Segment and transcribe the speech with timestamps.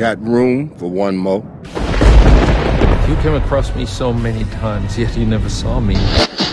[0.00, 1.42] Got room for one more?
[3.06, 5.94] You came across me so many times, yet you never saw me.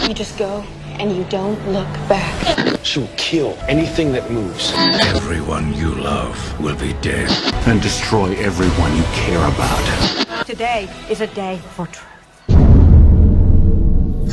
[0.06, 0.66] You just go
[1.00, 2.78] and you don't look back.
[2.84, 4.74] She'll kill anything that moves.
[5.16, 7.30] Everyone you love will be dead.
[7.68, 10.46] And destroy everyone you care about.
[10.46, 12.04] Today is a day for truth.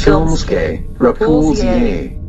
[0.03, 2.24] Filmske Rapulje.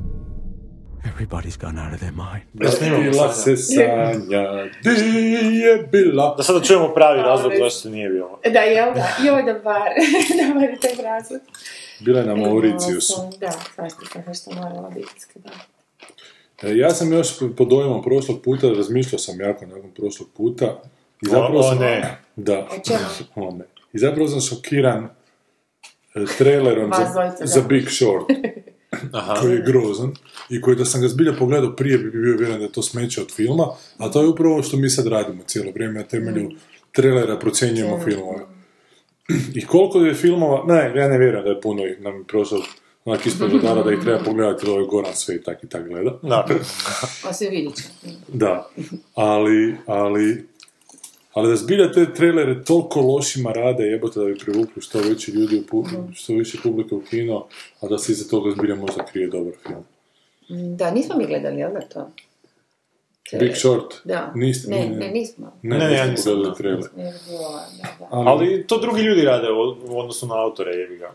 [1.06, 2.44] Everybody's gone out of their mind.
[2.54, 4.90] Bila se sanja, di
[5.56, 6.34] je bila.
[6.38, 8.40] Da sada čujemo pravi razlog zašto nije bilo.
[8.54, 9.08] Da, jel da?
[9.26, 9.90] Joj, da bar.
[10.48, 11.42] da bar je taj razlog.
[12.00, 13.16] Bila je na Mauriciusu.
[13.40, 15.10] Da, svašta sam nešto morala biti.
[15.36, 15.52] Da.
[16.70, 17.28] E, Ja sam još
[17.58, 20.82] po dojmom prošlog puta, razmišljao sam jako nakon prošlog puta.
[21.22, 22.18] I zapravo O- o sam, ne.
[22.36, 22.68] Da.
[23.36, 23.66] O ne.
[23.94, 25.10] I zapravo sam šokiran
[26.16, 27.46] e, trailerom za, da.
[27.46, 28.26] za Big Short,
[29.12, 29.34] Aha.
[29.42, 30.12] koji je grozan
[30.50, 33.22] i koji da sam ga zbilja pogledao prije bi bio vjeran da je to smeće
[33.22, 36.44] od filma, a to je upravo ovo što mi sad radimo cijelo vrijeme na temelju
[36.44, 36.56] Mm.
[36.92, 38.40] trailera procjenjujemo filmove.
[39.60, 42.62] I koliko je filmova, ne, ja ne vjerujem da je puno ih nam prošlo
[43.06, 45.88] onak ispod radara da ih treba pogledati, ovo je Goran sve i tak i tak
[45.88, 46.20] gleda.
[46.24, 46.46] Da.
[47.30, 47.84] A se vidit će.
[48.28, 48.70] Da,
[49.16, 50.46] ali, ali,
[51.36, 55.58] ali da zbilja te trailere toliko lošima rade jebote da bi privukli što veći ljudi,
[55.58, 57.46] u pu- što više publike u kino,
[57.82, 59.84] a da se iza toga zbilja možda krije dobar film.
[60.76, 62.10] Da, nismo mi gledali, jel da to?
[63.34, 63.86] Big Short?
[64.04, 64.32] Da.
[64.36, 65.52] Niste, ne, ne, ne, nismo.
[65.62, 66.56] Ne, Ne, ne, ja nismo nisam, gledali da.
[66.56, 66.90] trailer.
[66.98, 67.12] Ne, da,
[68.00, 68.08] da.
[68.12, 69.48] Ali, Ali to drugi ljudi rade
[69.88, 71.12] u odnosu na autore, jebi ga.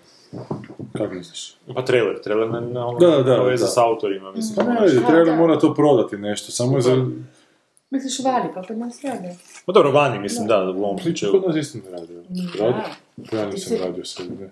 [0.93, 1.55] kako misliš?
[1.75, 3.69] Pa trailer, trailer ne, ne ono, Da, da, veze da.
[3.69, 4.57] s autorima, mislim.
[4.57, 5.37] Pa ono ne, trailer da.
[5.37, 7.07] mora to prodati nešto, samo je za...
[7.91, 9.37] Misliš vani, pa kod nas rade.
[9.67, 11.33] Pa dobro, vani, mislim, da, u ovom slučaju.
[11.33, 12.15] Kod nas isto ne radi.
[12.59, 12.79] Radi?
[13.33, 14.51] Ja nisam si- radio sve, ne.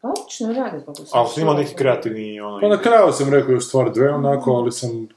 [0.00, 2.60] Pa obično rade, kako se Ali su imali neki kreativni, ono...
[2.60, 5.08] Pa na kraju sam rekao još stvar dve onako, ali sam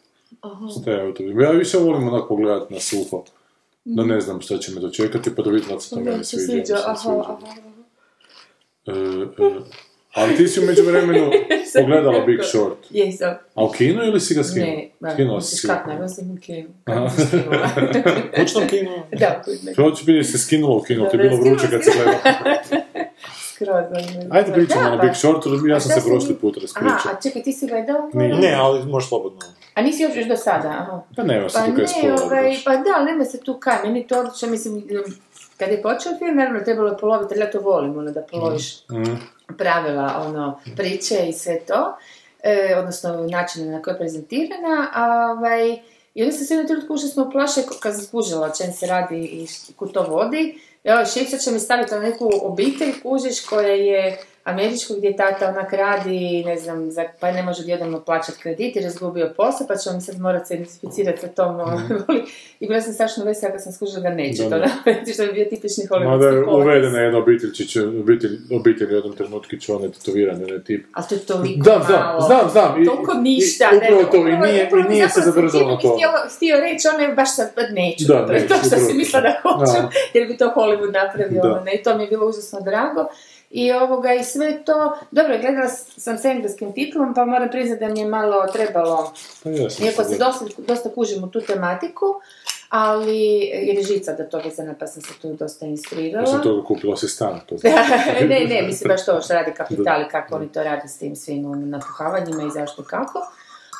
[0.73, 1.23] stajao to.
[1.23, 3.23] Ja više volim onako pogledati na suho.
[3.85, 6.23] Da ne znam šta će me dočekati, pa da vidim da se to meni Da,
[6.23, 6.45] se sviđa.
[6.47, 7.19] sviđa, da se aha, sviđa.
[7.19, 7.37] aha.
[8.87, 8.91] E,
[9.45, 9.59] e,
[10.13, 11.31] ali ti si u međuvremenu
[11.75, 12.77] pogledala Big Short.
[12.89, 13.33] Jesam.
[13.55, 14.71] A u kinu ili si ga skinula?
[14.71, 15.67] Ne, ba, Skinula si si.
[15.67, 16.69] kak, ne, sam u kinu.
[16.85, 16.99] Aha.
[17.07, 17.69] Kako skinula?
[18.35, 18.91] Kućno kino?
[19.11, 19.73] Da, kućno.
[19.75, 21.97] To će biti se skinulo u kinu, to je bilo vruće skinula kad se si.
[21.97, 22.19] gleda.
[23.53, 23.85] Skroz.
[24.31, 27.11] Ajde pričamo na pa- Big Shortu, ja sam se prošli put Aha, raspričao.
[27.11, 28.09] a čekaj, ti si gledao?
[28.13, 29.39] Ne, ali možeš slobodno.
[29.73, 31.01] A nisi još još do sada, aha.
[31.15, 33.57] Pa nema se Pa tu kaj ne, spoiler ovaj, pa da, ali nema se tu
[33.59, 34.83] kaj, meni to odlično, mislim,
[35.63, 38.83] kad je počeo film, naravno trebalo je poloviti, jer ja to volim, ono, da poloviš
[38.91, 39.13] Mhm.
[39.57, 41.97] pravila, ono, priče i sve to,
[42.43, 45.79] e, odnosno način na koji je prezentirana, a ovaj,
[46.13, 49.17] i onda sam se jednom trenutku užasno uplašila kad sam skužila o čem se radi
[49.17, 50.59] i kud to vodi.
[50.85, 55.73] Ovaj Šipsa će mi staviti na neku obitelj, kužiš, koja je američko gdje tata onak
[55.73, 56.09] radi,
[56.45, 59.95] ne znam, za, pa ne može odjednom plaćati kredit jer je izgubio posao, pa ćemo
[59.95, 61.55] mi sad morati se identificirati sa tom,
[62.07, 62.23] voli.
[62.59, 65.31] I bila sam strašno vesela kad sam skužila da neće Da, to napraviti, što je
[65.31, 66.57] bio tipični Mada hollywoodski je potez.
[66.57, 70.85] uvedena jedna obitelj, će, obitelj, obitelj u jednom trenutku će one tetovirane, ne tip.
[70.93, 72.21] Ali to je toliko Da, znam, malo.
[72.21, 72.81] znam, znam.
[72.81, 73.69] I- Toliko ništa.
[73.73, 75.93] i upravo to, i nije- i nije se zadržalo na tome.
[75.95, 78.05] Htio, htio reći, ono je baš sad neću.
[78.07, 78.93] Da, neću, to što si to.
[78.93, 79.81] mislila da hoću,
[80.13, 81.41] jer bi to Hollywood napravio.
[81.41, 81.49] Da.
[81.49, 83.07] ono, ne, I to mi je bilo užasno drago.
[83.55, 87.89] I ovoga, i sve to, dobro, gledala sam s engleskim titlom, pa moram priznati da
[87.89, 92.05] mi je malo trebalo, Pa iako se se dosta, dosta kužim u tu tematiku,
[92.69, 96.23] ali, jer je žica do toga vezana, pa sam se tu dosta inspirirala.
[96.23, 97.39] Osim toga kupila si stan.
[97.45, 97.55] To
[98.29, 101.15] ne, ne, mislim baš to što radi kapital i kako oni to rade s tim
[101.15, 103.19] svim ono, napuhavanjima i zašto kako.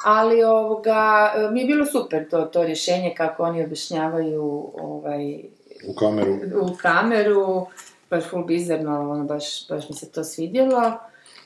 [0.05, 5.39] Ali ovoga, mi je bilo super to, to rješenje kako oni objašnjavaju ovaj,
[5.87, 6.37] U kameru.
[6.61, 7.67] u kameru,
[8.09, 10.93] baš full bizarno, ono, baš, baš mi se to svidjelo.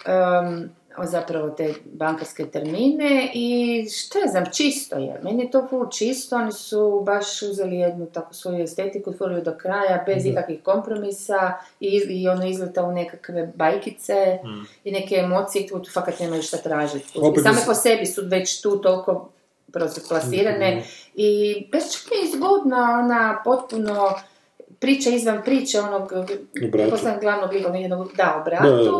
[0.08, 0.70] Um,
[1.06, 5.20] zapravo te bankarske termine i što ja znam, čisto je.
[5.24, 9.58] Meni je to full čisto, oni su baš uzeli jednu takvu svoju estetiku, otvorili do
[9.58, 14.40] kraja, bez ikakvih kompromisa i, i ono izleta u nekakve bajkice
[14.84, 17.20] i neke emocije, tu, tu fakat nemaju šta tražiti.
[17.20, 19.30] Opet I same po sebi su već tu toliko
[19.74, 20.84] prosto plasirane
[21.16, 24.16] i baš čak je zgodna ona potpuno
[24.80, 26.14] priča izvan priče onog
[26.90, 28.64] poslan glavnog lika, jednog, da, o Da, bratu.
[28.66, 28.92] da,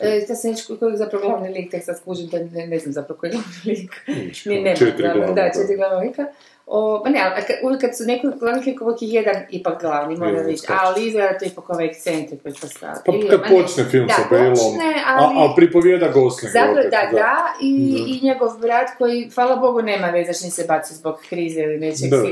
[0.00, 0.08] da.
[0.08, 2.78] E, ja sam reći koji je zapravo glavni lik, tek sad skužim da ne, ne
[2.78, 3.92] znam zapravo koji je glavni lik.
[4.46, 5.50] Ni nema Četiri glavnog- Da, da.
[5.52, 6.26] četiri glavna lika.
[6.66, 9.80] O, pa ne, ali kad- uvijek kad su neki glavni lik, uvijek je jedan ipak
[9.80, 10.62] glavni, moram reći.
[10.70, 12.98] Ali izgleda to ipak ovaj ekscentrik koji postavi.
[13.06, 15.34] Pa kad počne film da, sa Belom, počne, a, ali...
[15.38, 16.52] a pripovijeda Gosling.
[16.52, 18.04] Zapravo, da, da, i, Da.
[18.06, 22.10] i njegov brat koji, hvala Bogu, nema veze što se baci zbog krize ili nečeg
[22.10, 22.22] Da, da.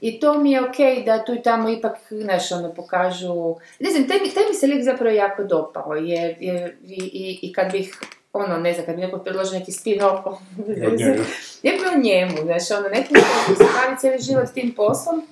[0.00, 3.56] I to mi je okej da tu i tamo ipak, znaš, ono, pokažu...
[3.80, 7.38] Ne znam, taj mi, taj mi se lik zapravo jako dopao, jer, jer i, i,
[7.42, 8.00] i kad bih,
[8.32, 10.22] ono, ne znam, kad bi neko predložio neki spin-off,
[10.92, 11.22] Od njega.
[11.62, 13.14] ne bi o njemu, znaš, ono, neko
[13.46, 15.22] ko se bavi cijeli život tim poslom,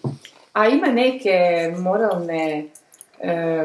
[0.52, 1.38] a ima neke
[1.78, 2.64] moralne
[3.20, 3.64] e,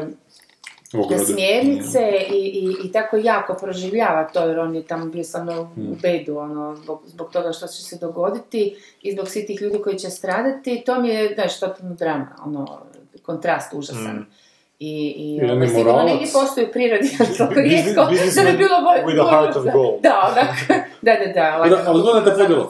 [0.94, 1.24] Ograde.
[1.24, 5.96] smjernice i, i, i tako jako proživljava to, jer on je tamo bio samo u
[6.02, 9.98] bedu, ono, zbog, zbog toga što će se dogoditi i zbog svih tih ljudi koji
[9.98, 12.80] će stradati, to mi je, znaš, totalno drama, ono,
[13.22, 14.18] kontrast užasan.
[14.18, 14.51] I,
[14.82, 14.92] i
[15.36, 18.00] I on je ovaj, sigurno negdje postoji u prirodi, ali toliko rijetko,
[18.36, 19.02] da bi bilo bolje.
[19.08, 19.94] with a heart of gold.
[20.02, 20.56] Da, onak,
[21.06, 21.46] da, da, da.
[21.56, 22.64] ovaj, Da, ali gledajte ono, podjelu.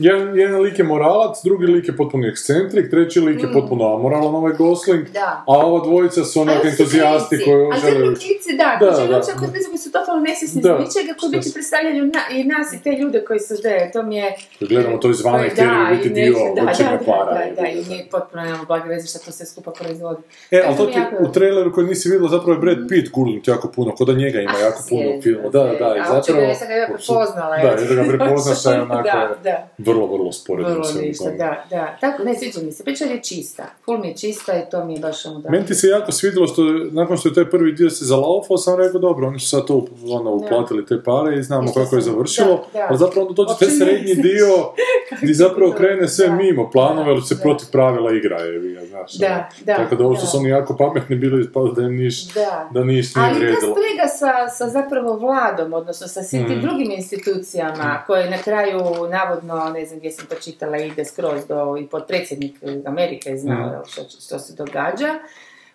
[0.00, 4.34] Jedan, jedan lik je moralac, drugi lik je potpuno ekscentrik, treći lik je potpuno amoralan,
[4.34, 5.12] ovaj Gosling, Mm.
[5.14, 5.44] Da.
[5.46, 8.04] a ova dvojica su onak Ali entuzijasti koji Ali žele...
[8.06, 9.06] to klinci, da, Da, da, da.
[9.08, 10.68] da, koji koji su totalno nesvjesni Da.
[10.68, 10.74] da.
[10.76, 13.90] ničega, koji Što biti s- predstavljaju na, i nas i te ljude koji su da,
[13.92, 14.36] to mi je...
[14.62, 17.32] Gledamo to izvana i Da, htjeli bi biti dio da, da, para.
[17.34, 20.22] Da, da, bilo, i nije potpuno nemamo blage veze što to sve skupa proizvodi.
[20.50, 23.68] E, ali to ti u traileru koji nisi vidjela zapravo je Brad Pitt gurnut jako
[23.68, 25.50] puno, kod da njega ima jako puno u sjezno, filmu.
[25.50, 26.12] Da, da, da, i sjezno.
[26.12, 26.40] A uopće zapravo...
[26.40, 29.68] ga nisam ga ja prepoznala, Da, jer da ga prepoznaš, je onako Da, da.
[29.78, 31.96] vrlo, vrlo sporedno Vrlo sve ništa, da, da.
[32.00, 32.84] Tako, ne, sviđa mi se.
[32.84, 33.64] Pečar je čista.
[33.84, 35.50] Ful mi je čista i to mi je baš ono da...
[35.50, 38.78] Meni ti se jako svidjelo što nakon što je taj prvi dio se zalaufao, sam
[38.78, 42.12] rekao dobro, oni su sad to ono, uplatili te pare i znamo kako je sam-
[42.12, 42.86] završilo, da, da.
[42.88, 44.48] ali zapravo onda dođe taj srednji dio
[45.22, 47.40] gdje je zapravo krene sve Da, mimo planova, jer se da.
[47.40, 49.14] protiv pravila igra je, znaš.
[49.14, 49.64] Da, ono.
[49.64, 50.20] da, Tako da ovo da.
[50.20, 52.68] su oni jako pametni bili, ispalo da niš, Da.
[52.70, 53.74] da niš nije Ali ta vrijedilo.
[53.74, 58.80] sprega sa, sa zapravo vladom, odnosno sa svim tim drugim institucijama, koje na kraju,
[59.10, 62.56] navodno, ne znam gdje sam to čitala, ide skroz do i potpredsjednik
[62.86, 65.14] Amerike je znao jel, što, što se događa,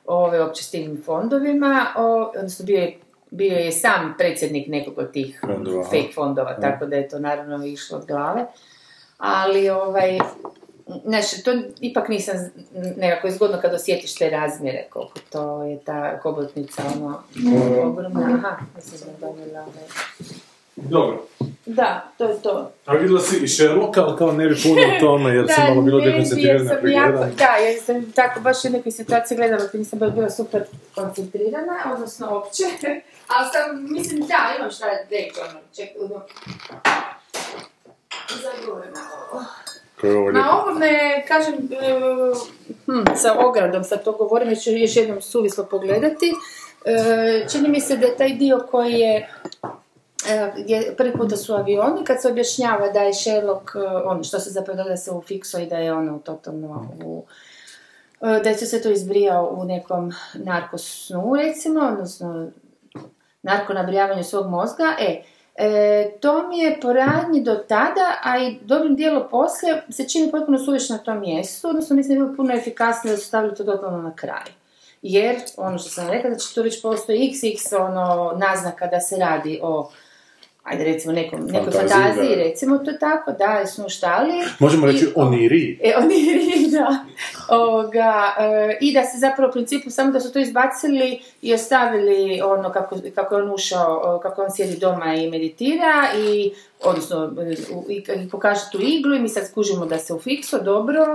[0.06, 2.98] ove, opće s tim fondovima, o, odnosno bio je
[3.36, 7.66] bio je sam predsjednik nekog od tih Fondova, fake fondova, tako da je to naravno
[7.66, 8.46] išlo od glave.
[9.18, 10.20] Ali, ovaj,
[11.06, 11.52] Znaš, to
[11.82, 12.36] ipak nisam
[12.98, 17.24] nekako je zgodno kad osjetiš te razmjere, koliko to je ta hobotnica, ono,
[17.84, 18.22] ogromna.
[18.34, 19.88] Aha, mislim da je ovaj.
[20.76, 21.26] Dobro.
[21.66, 22.72] Da, to je to.
[22.86, 25.82] A vidjela si i Sherlocka, ali kao ne bi puno o tome, jer si malo
[25.82, 27.28] bilo dekoncentrirana pri jako-.
[27.38, 30.64] Da, jer sam tako baš u nekoj situaciji gledala kad nisam baš bila super
[30.96, 32.64] koncentrirana, odnosno opće.
[33.34, 36.22] Ali sam, mislim, da, imam šta reći, ono, ček, ono,
[38.44, 39.00] zagovorena
[39.32, 39.44] ovo.
[40.04, 40.40] Je ovo lijepo.
[40.40, 41.56] Na ovome, kažem,
[42.86, 46.34] hm, sa ogradom, sad to govorim, jer ću još jednom suvislo pogledati.
[46.86, 49.30] E, čini mi se da je taj dio koji je
[50.30, 54.50] e, gdje prvi puta su avioni, kad se objašnjava da je Sherlock, ono što se
[54.50, 57.26] zapravo događa se u fikso i da je ono totalno u
[58.24, 62.52] da je se to izbrijao u nekom narkosnu, recimo, odnosno
[63.42, 65.22] narkonabrijavanju svog mozga, e,
[65.56, 70.32] e, to mi je po radnji do tada, a i dobrim dijelo poslije, se čini
[70.32, 73.56] potpuno suvišno na tom mjestu, odnosno mislim da je bilo puno efikasnije da su stavili
[73.56, 74.46] to totalno na kraj.
[75.02, 79.18] Jer, ono što sam rekla, da će tu već postoji xx ono, naznaka da se
[79.18, 79.92] radi o
[80.64, 84.34] ajde recimo nekom, nekoj Fantaziji, recimo to tako, da, snu štali.
[84.60, 85.80] Možemo reći I- oniri.
[85.84, 86.16] E, oni
[86.72, 87.06] da.
[87.48, 92.42] Ovoga, e, I da se zapravo u principu samo da su to izbacili i ostavili
[92.42, 96.54] ono kako, kako je on ušao, kako on sjedi doma i meditira i
[96.84, 97.34] odnosno
[97.90, 101.06] i, i pokaže tu iglu i mi sad skužimo da se ufikso dobro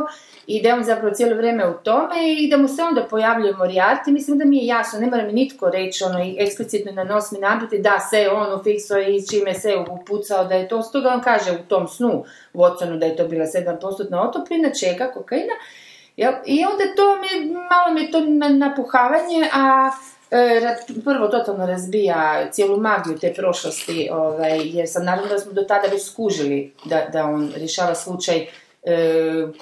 [0.47, 3.55] i da je on zapravo cijelo vrijeme u tome i da mu se onda pojavljuje
[3.55, 7.33] Moriarty, mislim da mi je jasno, ne mora mi nitko reći ono eksplicitno na nos
[7.33, 11.21] mi nabiti da se on ufikso i čime se upucao da je to, stoga on
[11.21, 12.25] kaže u tom snu
[12.55, 15.53] Watsonu da je to bila 7% otopljena, čega, kokaina,
[16.19, 16.33] Jel?
[16.47, 19.91] I onda to mi, malo mi to na- napuhavanje, a
[20.31, 20.61] e,
[21.05, 25.89] prvo totalno razbija cijelu magiju te prošlosti, ovaj, jer sam naravno da smo do tada
[25.89, 28.47] već skužili da, da on rješava slučaj e,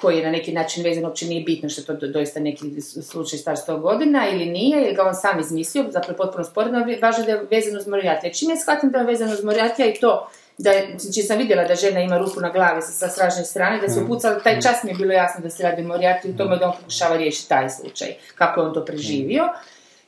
[0.01, 2.81] koji je na neki način vezan, uopće nije bitno što je to do- doista neki
[2.81, 7.25] slučaj star 100 godina ili nije, ili ga on sam izmislio, zapravo potpuno sporedno, važno
[7.25, 8.39] da je vezano uz Moriarty.
[8.39, 11.63] Čim ja shvatim da je vezano uz Moriarty i to da je, znači sam vidjela
[11.63, 14.83] da žena ima rupu na glavi sa, sa stražne strane, da se upucala, taj čas
[14.83, 17.49] mi je bilo jasno da se radi o Moriarty u tome da on pokušava riješiti
[17.49, 19.43] taj slučaj, kako je on to preživio.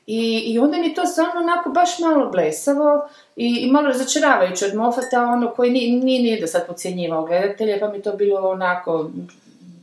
[0.08, 4.65] I, I onda mi je to stvarno onako baš malo blesavo i, i malo razočaravajuće
[4.65, 8.13] od Moffata, ono koji nije, nije, nije do sad podcjenjivao gledatelje, pa mi je to
[8.13, 9.10] bilo onako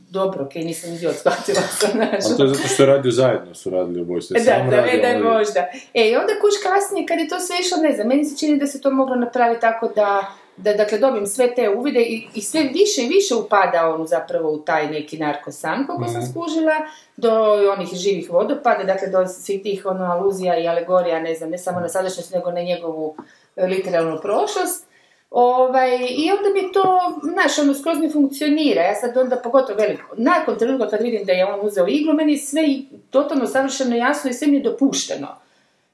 [0.09, 2.33] dobro, ok, nisam idiot, shvatila sam, znaš.
[2.33, 4.33] A to je zato što je radio zajedno, su radili obojstvo.
[4.33, 5.59] Da, Sam da, radio, da ali- možda.
[5.93, 8.59] E, i onda kuš kasnije, kad je to sve išlo, ne znam, meni se čini
[8.59, 12.41] da se to moglo napraviti tako da, da dakle, dobijem sve te uvide i, i
[12.41, 16.75] sve više i više upada on zapravo u taj neki narkosan, koliko sam skužila,
[17.17, 17.31] do
[17.77, 21.79] onih živih vodopada, dakle, do svih tih ono, aluzija i alegorija, ne znam, ne samo
[21.79, 23.15] na sadašnjost, nego na njegovu
[23.57, 24.87] literalnu prošlost.
[25.31, 28.81] Ovaj, I onda mi to, znaš, ono, skroz mi funkcionira.
[28.81, 30.15] Ja sad onda pogotovo veliko.
[30.17, 32.63] Nakon trenutka kad vidim da je on uzeo iglu, meni je sve
[33.09, 35.27] totalno savršeno jasno i sve mi je dopušteno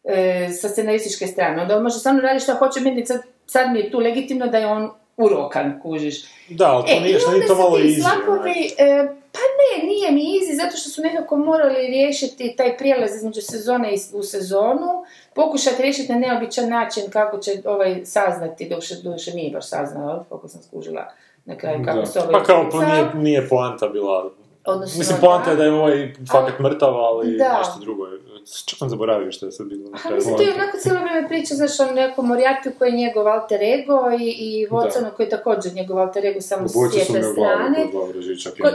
[0.04, 1.62] e, sa scenarističke strane.
[1.62, 3.22] Onda on može samo raditi što hoće, meni sad,
[3.54, 4.84] sad mi je tu legitimno da je on
[5.18, 6.16] urokan, kužiš.
[6.50, 8.56] Da, ali to E, nije, što nije to malo ti easy, slapovi, onak.
[8.78, 13.42] e, Pa ne, nije mi easy, zato što su nekako morali riješiti taj prijelaz između
[13.42, 14.90] sezone i u sezonu,
[15.36, 20.48] pokušati riješiti na neobičan način kako će ovaj saznati, duše, duše nije baš saznao, koliko
[20.48, 21.04] sam skužila
[21.46, 22.06] na kraju kako Da.
[22.06, 22.82] se ovaj Pa kao, utjecao.
[22.82, 24.30] nije, nije poanta bila...
[24.66, 25.60] Odnosno, Mislim, poanta je da.
[25.60, 27.58] da je ovaj fakat mrtav, ali Da.
[27.58, 28.20] nešto drugo je.
[28.66, 30.16] Čak sam zaboravio što je sad bilo na kraju.
[30.16, 33.60] mislim, to je onako cijelo vrijeme priča, znaš, o nekom Moriarty koji je njegov alter
[33.64, 36.90] ego i, i Watsonu koji je također njegov alter ego samo s glavu
[37.34, 37.88] strane.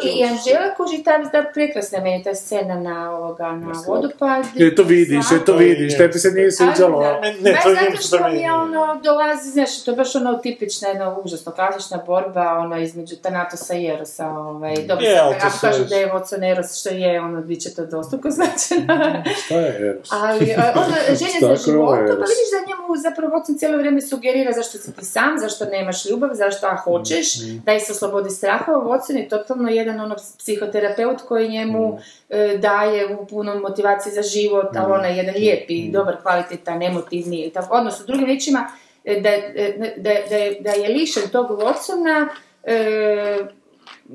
[0.04, 0.25] I.
[0.25, 3.96] Anžela kuži ta, ta prekrasna meni ta scena na, ovoga, na slab.
[3.96, 4.44] vodopad.
[4.60, 7.20] E, to vidiš, e, to vidiš, tebi se nije sviđalo.
[7.40, 10.34] Ne, to je zato što mi meni je ono, dolazi, znaš, to je baš ono
[10.38, 15.84] tipična, jedna užasno klasična borba, ono, između Tanatosa i Erosa, ovaj, dobro, Je, ako kažu
[15.84, 19.22] da je Watson Eros, što je, ono, bit će to dvostruko značajno.
[19.59, 20.09] Je Eros?
[20.12, 23.77] Ali a, ono, želje Tako za je ovo životom, pa vidiš da njemu zapravo cijelo
[23.79, 27.93] vrijeme sugerira zašto si ti sam, zašto nemaš ljubav, zašto a hoćeš, Mm, da se
[27.93, 28.73] oslobodi straha.
[28.73, 31.99] Watson je totalno jedan ono psihoterapeut koji njemu Mm.
[32.31, 35.38] e, daje u puno motivacije za život, ali onaj jedan Mm.
[35.38, 38.69] lijepi, dobar, kvalitetan, emotivni, i tako, odnosno drugim riječima,
[39.05, 42.29] e, da, e, da, da, je, da je lišen tog Watsona,
[42.65, 43.38] e,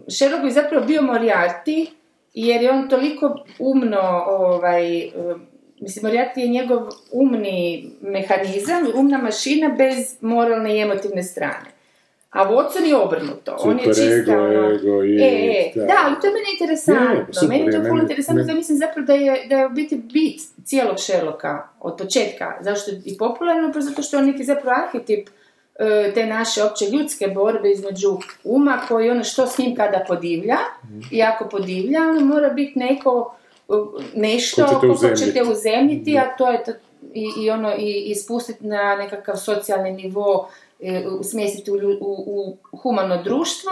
[0.09, 1.87] Sherlock bi zapravo bio Moriarty,
[2.33, 3.25] jer je on toliko
[3.59, 5.11] umno, ovaj, e,
[5.79, 7.51] mislim, Moriarty je njegov umni
[8.01, 11.73] mehanizam, umna mašina bez moralne i emotivne strane.
[12.31, 13.57] A Watson je obrnuto.
[13.59, 14.69] on je Super čista, ego, ono...
[14.69, 15.85] ego i- E, e, da.
[15.85, 17.03] da, ali to je meni interesantno.
[17.11, 19.45] Je, super meni je je, to ful meni- interesantno, meni- da mislim zapravo da je,
[19.47, 22.57] da je u biti bit cijelog Sherlocka od početka.
[22.61, 23.71] Zašto je i popularno?
[23.73, 25.29] Pa zato što je on neki zapravo arhetip
[26.13, 30.57] te naše opće ljudske borbe između uma koji ono što s njim kada podivlja
[31.11, 33.35] i ako podivlja, ono mora biti neko
[33.69, 33.73] e,
[34.15, 36.17] nešto Ko će te ko će uzemljiti.
[36.17, 36.71] a to je to,
[37.13, 40.49] i, i ono i, i spustiti na nekakav socijalni nivo
[40.79, 43.71] e, smjestiti u, u, u humano društvo,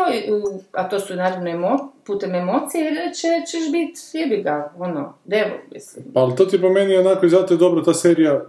[0.71, 5.57] a to su naravno emo, putem emocije, jer će, ćeš biti, jebi ga, ono, devil,
[5.71, 6.05] mislim.
[6.13, 8.41] Pa ali to ti po meni onako i zato je dobro ta serija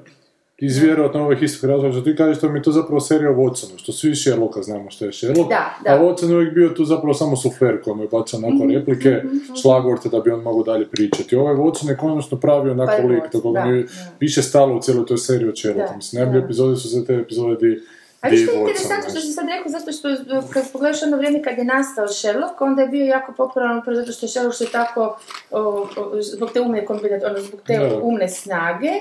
[0.66, 3.34] iz vjerojatno ovih istih razloga, što ti kažeš to mi je to zapravo serija o
[3.34, 5.90] Watsonu, što svi Sherlocka znamo što je Sherlock, Da, da.
[5.94, 8.72] a Watson je uvijek bio tu zapravo samo sufer koji mu je bacao Mhm, onako
[8.72, 9.22] replike,
[9.62, 11.36] šlagvorte da bi on mogao dalje pričati.
[11.36, 13.86] Ovaj Watson je konačno pravi onako Pa lik, tako da, mi je
[14.20, 15.90] više stalo u cijeloj toj seriji od Sherlocka.
[15.90, 17.80] Da, Mislim, najbolje epizode su za te epizode di,
[18.20, 20.08] A viš što je interesantno što si sad rekao, zato što
[20.52, 24.12] kad pogledaš ono vrijeme kad je nastao Sherlock, onda je bio jako popularan upravo zato
[24.12, 25.18] što je Sherlock što je tako,
[25.50, 25.60] o,
[25.96, 28.92] o, zbog te umne kombinat, ono, zbog te umne snage,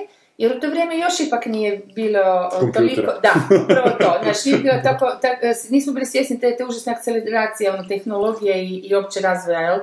[0.41, 2.73] jer u to vrijeme još ipak nije bilo Kompjutera.
[2.73, 3.33] toliko, da,
[3.63, 5.37] upravo to, znači nije bilo tako, tak,
[5.69, 9.79] nismo bili svjesni te, te užasne akceleracije ono, tehnologije i, i opće razvoja, jel,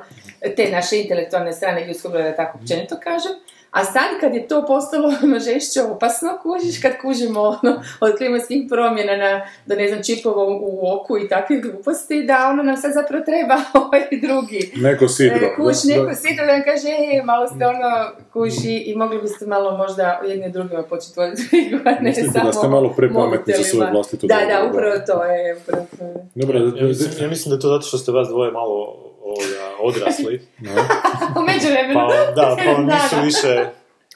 [0.56, 3.32] te naše intelektualne strane ljudskog roda, da tako općenito kažem,
[3.70, 8.66] a sad kad je to postalo ono žešće opasno, kužiš kad kužimo ono, od klimatskih
[8.68, 12.92] promjena na, do ne znam, čipova u, oku i takvih gluposti, da ono nam sad
[12.94, 14.72] zapravo treba ovaj drugi.
[14.76, 15.46] Neko sidro.
[15.46, 16.14] E, kuš, da, neko da.
[16.14, 20.50] sidro da nam kaže, e, malo ste ono kuši i mogli biste malo možda jedni
[20.50, 21.42] drugima početi voditi
[22.00, 23.90] ne samo da ste malo prepametni za svoju mobitelima.
[23.90, 24.68] vlastitu Da, da, da.
[24.70, 26.14] upravo to je, upravo to je.
[26.34, 28.52] Dobro, da, Ja da, mislim, ja mislim da je to zato što ste vas dvoje
[28.52, 30.40] malo ovoga, odrasli.
[31.38, 31.94] U međuvremenu.
[31.94, 33.64] Pa da, pa nisu više,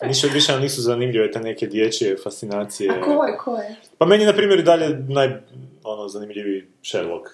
[0.06, 2.90] nisu, više nisu zanimljive te neke dječje fascinacije.
[2.90, 3.76] A ko je, ko je?
[3.98, 5.28] Pa meni, na primjer, i dalje naj,
[5.84, 7.26] ono, zanimljiviji Sherlock.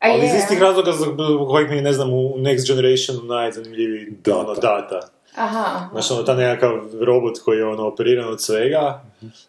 [0.00, 4.38] A Ali iz istih razloga zbog kojeg mi ne znam, u Next Generation najzanimljiviji Data.
[4.38, 5.00] ono, data.
[5.34, 5.88] Aha.
[5.92, 9.02] Znaš, ono, ta nekakav robot koji je ono, operiran od svega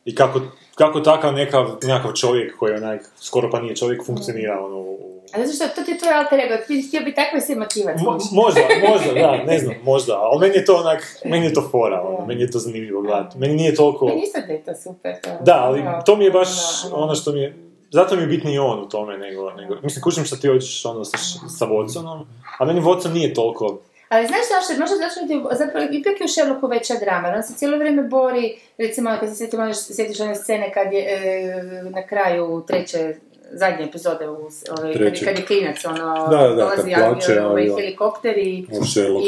[0.06, 0.42] i kako,
[0.76, 4.96] kako takav nekav, nekakav čovjek koji je onak, skoro pa nije čovjek, funkcionira ono, u...
[5.34, 7.98] A zato što to ti je tvoj alter ego, ti htio bi takve se motivac,
[8.00, 11.68] Mo- možda, možda, da, ne znam, možda, ali meni je to onak, meni je to
[11.72, 13.38] fora, ono, meni je to zanimljivo gledati.
[13.38, 14.06] Meni nije toliko...
[14.06, 15.16] Meni isto da je to super.
[15.22, 15.30] to.
[15.42, 16.50] Da, ali to mi je baš
[16.92, 17.58] ono, što mi je...
[17.92, 19.52] Zato mi je bitniji on u tome nego...
[19.52, 21.18] nego mislim, kućim što ti hoćeš ono sa,
[21.58, 22.24] sa Watsonom,
[22.60, 23.80] a meni Watson nije toliko...
[24.10, 24.80] Ali znaš zašto?
[24.80, 27.28] Možda zato što ti je- zapravo ipak je u Sherlocku veća drama.
[27.30, 28.46] On se cijelo vrijeme bori,
[28.78, 33.16] recimo kad se sjeti, možeš sjetiš one scene kad je e, na kraju treće
[33.52, 34.34] zadnje epizode u,
[34.72, 38.66] ovaj, kad, je- kad je klinac, ono, Da, da, dolazi plače, avion, ovaj, helikopter i,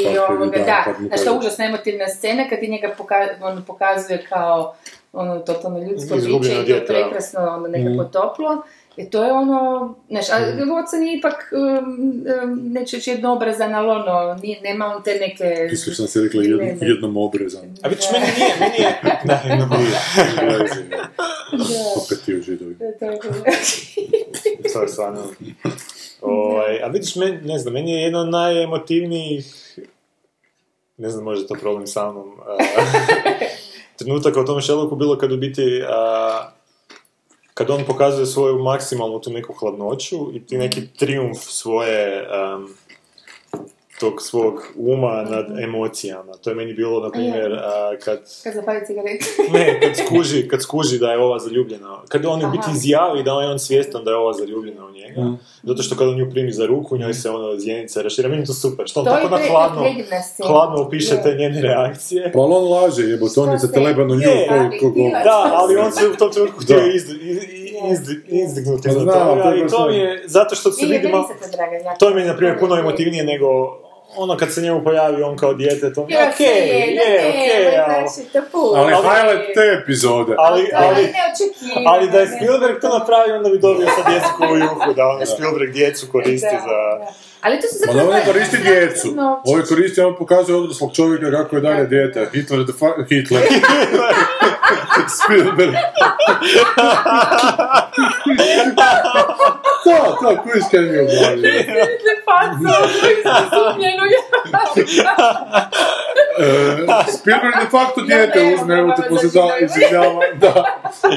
[0.04, 3.64] i ovoga, da, da, znaš, to je užasno emotivna scena kad ti njega poka- on
[3.64, 4.74] pokazuje kao
[5.12, 8.12] ono totalno ljudsko biće i to je prekrasno, ono nekako Mm.
[8.12, 8.62] toplo.
[8.98, 13.90] I to je ono, znaš, a Watson je ipak, um, um, neću reći jednobrazan, ali
[13.90, 15.68] ono, nije, nema on te neke...
[15.70, 17.74] Ti si što sam si rekla jedno, jednom obrezan.
[17.82, 19.00] A vidiš, meni nije, meni je...
[19.24, 19.68] Da, jedno
[21.96, 22.76] Opet ti u židovi.
[24.72, 25.22] To je stvarno...
[26.20, 29.78] Ovaj, a vidiš, men, ne znam, meni je jedno od najemotivnijih...
[30.96, 32.32] Ne znam, možda je to problem sa mnom.
[32.46, 32.56] a,
[33.98, 35.82] trenutaka u tom Sherlocku bilo kad u biti...
[35.88, 36.57] a,
[37.58, 42.26] kad on pokazuje svoju maksimalnu tu neku hladnoću i ti neki triumf svoje...
[42.30, 42.68] am,
[44.00, 46.32] tog svog uma nad emocijama.
[46.34, 47.62] To je meni bilo, na primjer, a,
[47.96, 49.24] kad, Kad zapali cigaretu.
[49.52, 51.98] ne, kad skuži, kad skuži da je ova zaljubljena.
[52.08, 52.72] Kad on u biti Aha.
[52.72, 55.20] izjavi da je on svjestan da je ova zaljubljena u njega.
[55.20, 55.38] Mm.
[55.62, 58.28] Zato što kad on nju primi za ruku, njoj se ono zjenica rašira.
[58.28, 58.86] Meni to super.
[58.88, 59.84] Što on To tako na hladno,
[60.46, 62.32] hladno opiše te njene reakcije.
[62.32, 64.46] Pa on laže, jebote, on je za se- telebanu nju Je,
[64.80, 65.10] koji.
[65.24, 66.78] Da, ali on se u tom trenutku htio
[68.26, 69.92] izdignuti Pa znam, toga to je i to mi ono.
[69.94, 71.98] je, zato što se Ili vidi malo, Verisata, draga, jako.
[71.98, 73.46] to mi je, na primjer, puno je- emotivnije nego
[74.16, 77.78] ono kad se njemu pojavi on kao dijete, to mi je Ja, okej, je, okej,
[78.76, 80.34] ali- highlight te epizode.
[80.38, 81.08] ali, ali,
[81.86, 82.26] ali da je.
[82.26, 86.48] Spielberg to napravio, onda bi dobio sad djecu koju juhu, da ono Spielberg djecu koristi
[86.52, 87.06] Da, za...
[87.40, 88.10] Ali to su Ma zapravo...
[88.10, 89.08] da on ne koristi djecu.
[89.44, 92.28] Ovo koristi, on pokazuje odraslog čovjeka kako je dalje dijete.
[92.32, 93.08] Hitler the fuck...
[93.08, 93.42] Hitler.
[95.08, 95.74] Spielberg.
[98.76, 99.02] Da,
[100.22, 101.36] da, koji kaj mi je obavio.
[101.36, 102.68] Vidite facu,
[103.12, 104.10] izumljenog.
[104.12, 104.18] E,
[107.18, 109.30] Spielberg de facto dijete ne, uzme, evo te poslije
[110.40, 110.64] da.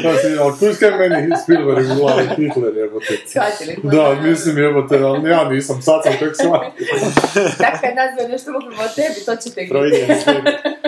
[0.03, 3.17] Da, si, ali koji kaj meni Spielberg u glavi Hitler, jebote.
[3.27, 6.87] Shvatili smo, Da, mislim jebote, ali ja nisam, sad sam tek shvatio.
[7.81, 10.05] Kad nazve nešto lupimo o tebi, to ćete gledati.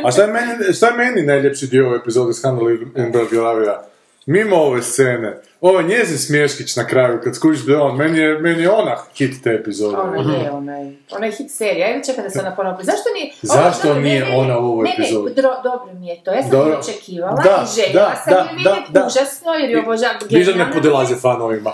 [0.05, 3.81] A šta je meni, šta je meni najljepši dio ove epizode Skandal in Belgravia?
[4.25, 8.39] Mimo ove scene, ovaj njezin smješkić na kraju, kad skužiš da je on, meni je,
[8.39, 9.97] meni je ona hit te epizode.
[9.97, 12.83] Ona je onaj, ona je hit serija, ja čekam da se ona ponovi.
[12.83, 13.33] Zašto nije...
[13.41, 15.33] Zašto ovo, dobro, nije ne, ne, ona u ovoj ne, ne, epizodi?
[15.41, 16.79] dro- dobro mi je to, ja sam Dobro.
[16.79, 20.71] očekivala Da, i željela da, sam da, je vidjeti užasno jer je obožavam Viža ne
[20.73, 21.71] podilaze fanovima.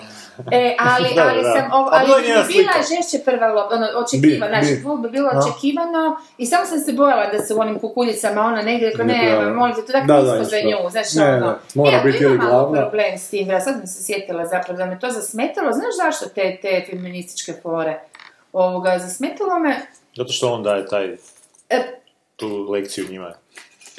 [0.51, 1.51] E, ali, Da, ali da.
[1.51, 2.79] sam, ovo, A ali bila je bi bila slika.
[2.91, 4.81] žešće prva lopta, ono, očekivano, Bi, znači, bi.
[4.83, 5.39] ful bi bilo A?
[5.39, 6.03] očekivano
[6.37, 9.15] i samo sam se bojala da se u onim kukuljicama ona negdje, rekao, Ne,
[9.49, 11.47] molim te, to tako Da, da, nisko za nju, znaš, Ne, ono.
[11.47, 12.81] ne, mora ja, biti imam ili malo glavna.
[12.81, 16.25] problem s tim, ja sad sam se sjetila zapravo da me to zasmetalo, znaš zašto
[16.27, 17.99] te, te feminističke fore?
[18.53, 19.75] Ovoga, zasmetalo me,
[20.15, 21.05] Zato što on daje taj,
[21.69, 21.83] e,
[22.35, 23.33] tu lekciju njima.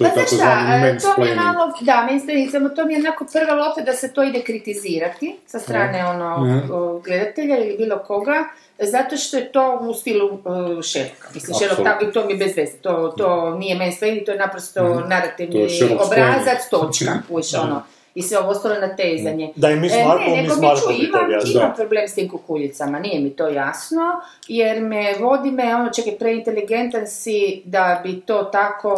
[0.01, 2.85] To je Pa znaš takozvani šta, e, to mi je malo, da, mansplaining, samo to
[2.85, 7.77] mi je onako prva lopta da se to ide kritizirati sa strane ono, gledatelja ili
[7.79, 8.45] bilo koga,
[8.79, 10.41] zato što je to u stilu uh,
[10.83, 11.29] Sherlocka.
[11.35, 11.85] Mislim, Sherlock, Apsolutno.
[11.85, 15.09] tako, to mi je bez veze, to, to nije mansplaining, to je naprosto Mhm.
[15.09, 15.69] Narativni
[16.01, 17.83] obrazac, točka, puš, ono.
[18.21, 19.53] I sve ovo ostalo natezanje.
[19.57, 21.09] Da je Miss E, Marple, ne, Miss nego mi
[21.55, 26.19] imam, problem s tim kukuljicama, nije mi to jasno, jer me vodi me, ono, čekaj,
[26.19, 28.97] preinteligentan si da bi to tako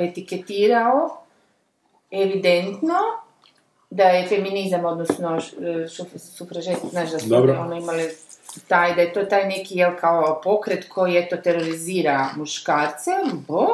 [0.00, 1.16] etiketirao,
[2.10, 2.94] evidentno,
[3.90, 5.28] da je feminizam, odnosno
[5.60, 7.60] šuf- sufražeti, znaš da su Dobro.
[7.60, 8.08] ono imali
[8.60, 13.10] taj, da je to taj neki, jel, kao pokret koji, eto, terorizira muškarce,
[13.48, 13.66] bo,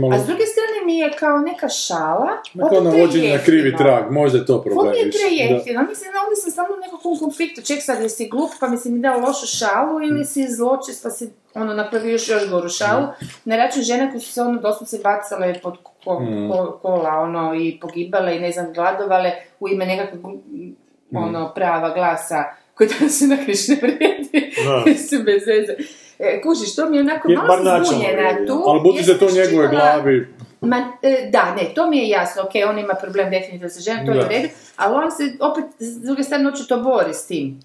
[0.00, 3.76] malo- a s druge strane mi je kao neka šala, Kao opet navođenje na krivi
[3.76, 4.92] trag, možda je to problem.
[4.92, 8.50] mi je prejeftino, mislim da ovdje sam stalno u nekakvom konfliktu, ček sad jesi glup
[8.60, 12.28] pa mi si mi dao lošu šalu ili si zločest pa si ono napravio još,
[12.28, 13.06] još goru šalu,
[13.44, 16.50] na račun žene koje su se ono doslovce bacale pod ko- Mm.
[16.50, 20.34] ko- kola ono i pogibale i ne znam gladovale u ime nekakvog
[21.10, 21.16] Mm.
[21.16, 22.44] ono prava glasa
[22.78, 24.52] koji danas jednako ne vrijedi,
[24.86, 25.74] mislim bez veze.
[26.18, 27.46] E, kužiš, to mi je onako malo
[27.84, 28.62] zbunjena tu.
[28.66, 30.26] Ali budući da je to iščitala- glavi,
[30.60, 34.06] Ma, e, da, ne, to mi je jasno, ok, on ima problem definitivno sa ženom,
[34.06, 37.60] to je u redu, ali on se opet, s druge strane, očito bori s tim.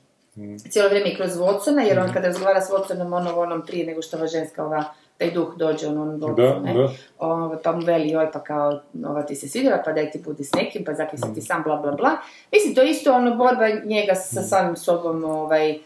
[0.69, 4.01] Cijelo vrijeme i kroz Watsona, jer on kada razgovara s Watsonom, ono, onom prije nego
[4.01, 4.83] što ova ženska, ova,
[5.23, 6.73] taj duh dođe, on, on da, Watson, ne?
[6.73, 6.89] da.
[7.19, 10.43] Ovaj, pa mu veli, joj, pa kao, ova ti se svidjela, pa daj ti budi
[10.43, 12.17] s nekim, pa zakaj si ti sam, bla, bla, bla.
[12.51, 15.79] Mislim, to je isto ono borba njega sa samim sobom, ovaj,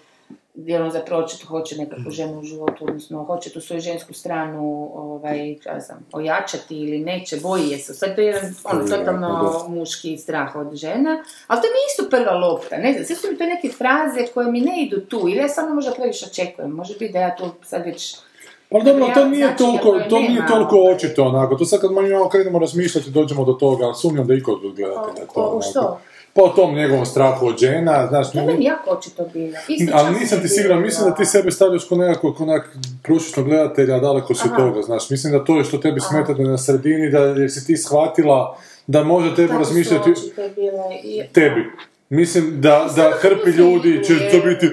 [0.53, 4.91] gdje on zapravo očito hoće nekakvu ženu u životu, odnosno hoće tu svoju žensku stranu,
[4.93, 7.93] ovaj, ja znam, ojačati ili neće, boji je se.
[7.93, 12.17] Sad to je jedan, ono, totalno muški strah od žena, ali to mi je isto
[12.17, 15.19] prva lopta, ne znam, sve su mi to neke fraze koje mi ne idu tu,
[15.19, 18.17] ili ja samo možda previše očekujem, može biti da ja tu sad već
[18.71, 21.55] Ali dobro, to nije Znači, toliko, to nije toliko očito onako.
[21.55, 25.23] To sad kad malo krenemo razmišljati dođemo do toga, ali sumnjam da iko od gledatelja
[25.23, 25.61] O- to onako.
[25.61, 25.99] što?
[26.33, 29.57] Pa o tom njegovom strahu od žena, znaš, To meni jako očito bilo.
[29.93, 32.69] Ali nisam ti siguran, mislim da ti sebe stavljaš ko nekakvog onak
[33.03, 35.09] prosječnog gledatelja, daleko si od toga, znaš.
[35.09, 37.77] Mislim da to je što tebi smeta da je na sredini, da jer si ti
[37.77, 41.65] shvatila da može tebi Tako su razmišljati očito bile i- tebi.
[42.09, 44.69] Mislim da, da hrpi ljudi će to biti,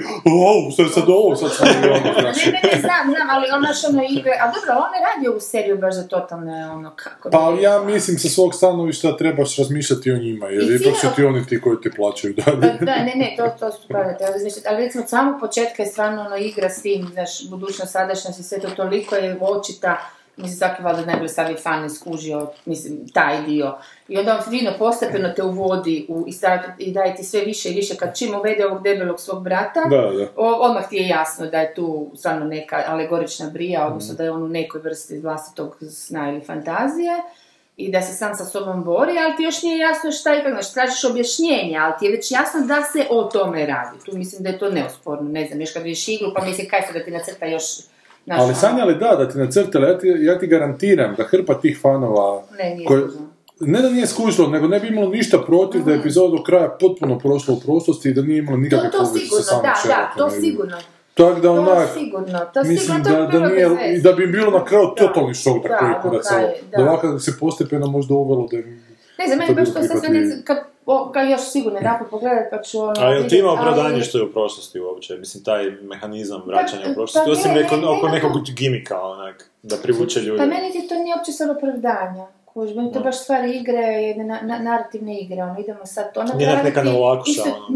[0.72, 1.66] što je sad ovo, sad sam
[1.96, 2.46] ono, znaš.
[2.46, 5.28] Ne, ne, ne, znam, znam, ali ono što ono igre, a dobro, on ne radi
[5.28, 10.12] ovu seriju baš za totalne, ono, kako Pa ja mislim sa svog stanovišta trebaš razmišljati
[10.12, 12.78] o njima, jer I ipak su ti oni ti koji ti plaćaju Pa dalje.
[12.80, 15.88] Da, ne, ne, to, to su prave, treba razmišljati, ali recimo od samog početka je
[15.88, 20.56] stvarno ono igra s tim, znaš, budućnost, sadašnjost i sve to toliko je očita mislim,
[20.58, 23.74] svaki valjda najbolje stavi fan je skužio, mislim, taj dio.
[24.08, 27.70] I onda on fino postepeno te uvodi u, i, stavlja- i daje ti sve više
[27.70, 30.26] i više, kad čim uvede ovog debelog svog brata, Da, da.
[30.36, 33.86] o- odmah ti je jasno da je tu stvarno neka alegorična brija, Mm.
[33.86, 37.12] odnosno da je on u nekoj vrsti vlastitog sna ili fantazije
[37.76, 40.50] i da se sam sa sobom bori, ali ti još nije jasno šta i kako,
[40.50, 43.98] znači tražiš objašnjenje, ali ti je već jasno da se o tome radi.
[44.04, 46.82] Tu mislim da je to neosporno, ne znam, još kad vidiš iglu pa misli kaj
[46.82, 47.64] se da ti nacrta još...
[48.24, 51.24] znaš, Ali ono, Sanja, ali da, da ti nacrtali, ja ti, ja ti garantiram da
[51.24, 52.42] hrpa tih fanova...
[52.58, 53.06] Ne, nije koje-
[53.60, 56.76] ne da nije skužilo, nego ne bi imalo ništa protiv da je epizoda do kraja
[56.80, 59.62] potpuno prošla u prošlosti i da nije imalo To, nikakve to poveznice sa sigurno, samim
[59.88, 60.76] da, da, to sigurno.
[61.14, 63.68] Tako da To onak, sigurno, to mislim sigurno, to da, da nije,
[64.00, 65.06] da bi bilo na kraju Da.
[65.06, 66.54] totalni šok da Da, koji do kurac kraja, ovo.
[66.70, 66.76] da.
[66.76, 68.83] Da ovako se postepeno možda uvelo da im...
[69.18, 72.62] Ne znam, meni baš to sad sve kad, o, kad još sigurno jedanput pogledat pa
[72.62, 72.92] ću ono...
[72.98, 75.16] A jel ti ima opravdanje što je u prošlosti uopće?
[75.16, 78.32] Mislim, taj mehanizam vraćanja Pa- u prošlosti, pa osim ne, neko, ne, oko ne, nekog
[78.36, 78.42] ne.
[78.56, 80.38] gimika, onak, da privuče ljude.
[80.38, 82.26] Pa meni ti to nije uopće sad opravdanja.
[82.44, 86.22] Kuž, meni to baš stvari igre, jedne na, na- narativne igre, ono, idemo sad to
[86.22, 86.64] Nije napraviti.
[86.64, 87.66] neka Novlakuša, Isto- ono.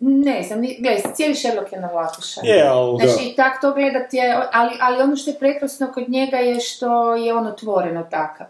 [0.00, 2.40] Ne znam, gledaj, cijeli Sherlock je Novlakuša.
[2.44, 2.98] Je, ali...
[3.06, 6.60] Znači, i tak to gledat je, ali, ali ono što je prekrasno kod njega je
[6.60, 8.46] što je on otvoreno takav.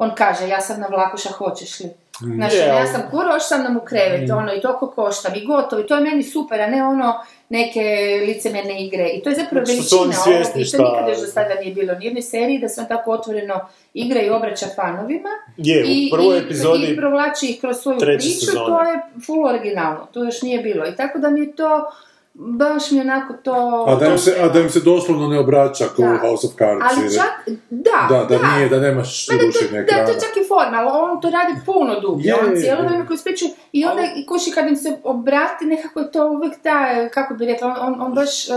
[0.00, 1.90] On kaže, ja sam na vlakuša, hoćeš li?
[2.20, 5.82] Znači, Je, ja sam kuroš, sam nam u krevet, ono, i toliko košta, i gotovo,
[5.82, 7.14] i to je meni super, a ne ono,
[7.48, 7.80] neke
[8.26, 9.08] licemerne igre.
[9.08, 11.54] I to je zapravo su veličina oni ovog, svjesni i to nikad još do sada
[11.54, 13.60] nije bilo ni jednoj seriji, da se on tako otvoreno
[13.94, 15.28] igra i obraća fanovima.
[15.56, 16.86] Je, I, u prvoj i, epizodi...
[16.86, 18.66] I provlači ih kroz svoju priču, sezone.
[18.66, 20.86] to je full originalno, to još nije bilo.
[20.86, 21.92] I tako da mi je to,
[22.40, 23.84] baš mi onako to...
[23.88, 26.18] A da im se, a da im se doslovno ne obraća kao Da.
[26.18, 26.84] House of Cards.
[26.90, 30.08] Ali čak, da, da, da, nije, da nemaš Ma da, to, rušenje da, to ekrana.
[30.08, 32.28] je čak i forma, ali on to radi puno dublje.
[32.28, 32.86] Je, on cijelo je.
[32.86, 36.54] vrijeme kroz priču i onda i kuši kad im se obrati, nekako je to uvijek
[36.62, 38.52] ta, kako bi rekla, on, on, on baš eh,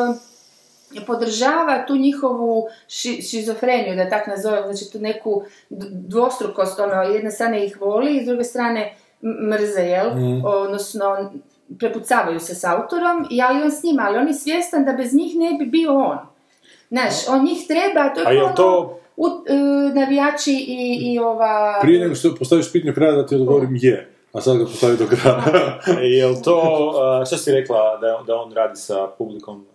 [1.08, 5.44] podržava tu njihovu ši, šizofreniju, da tak nazovem, znači tu neku
[5.92, 8.96] dvostrukost, ono, jedne strane ih voli, i s druge strane
[9.50, 10.10] mrze, jel?
[10.16, 10.46] Mm.
[10.46, 11.32] Odnosno,
[11.80, 15.14] prepucavaju se s autorom, i ali on s njima, ali on je svjestan da bez
[15.14, 16.18] njih ne bi bio on.
[16.90, 19.54] Znaš, on njih treba, to je A kao to- u, e,
[19.94, 21.80] navijači i, i ova...
[21.82, 25.08] Prije nego što postaviš pitanje kraja da ti odgovorim je, a sad ga postavi do
[25.08, 25.80] kraja.
[26.18, 26.60] Jel to,
[27.22, 29.66] uh, šta si rekla da, da on radi sa publikom?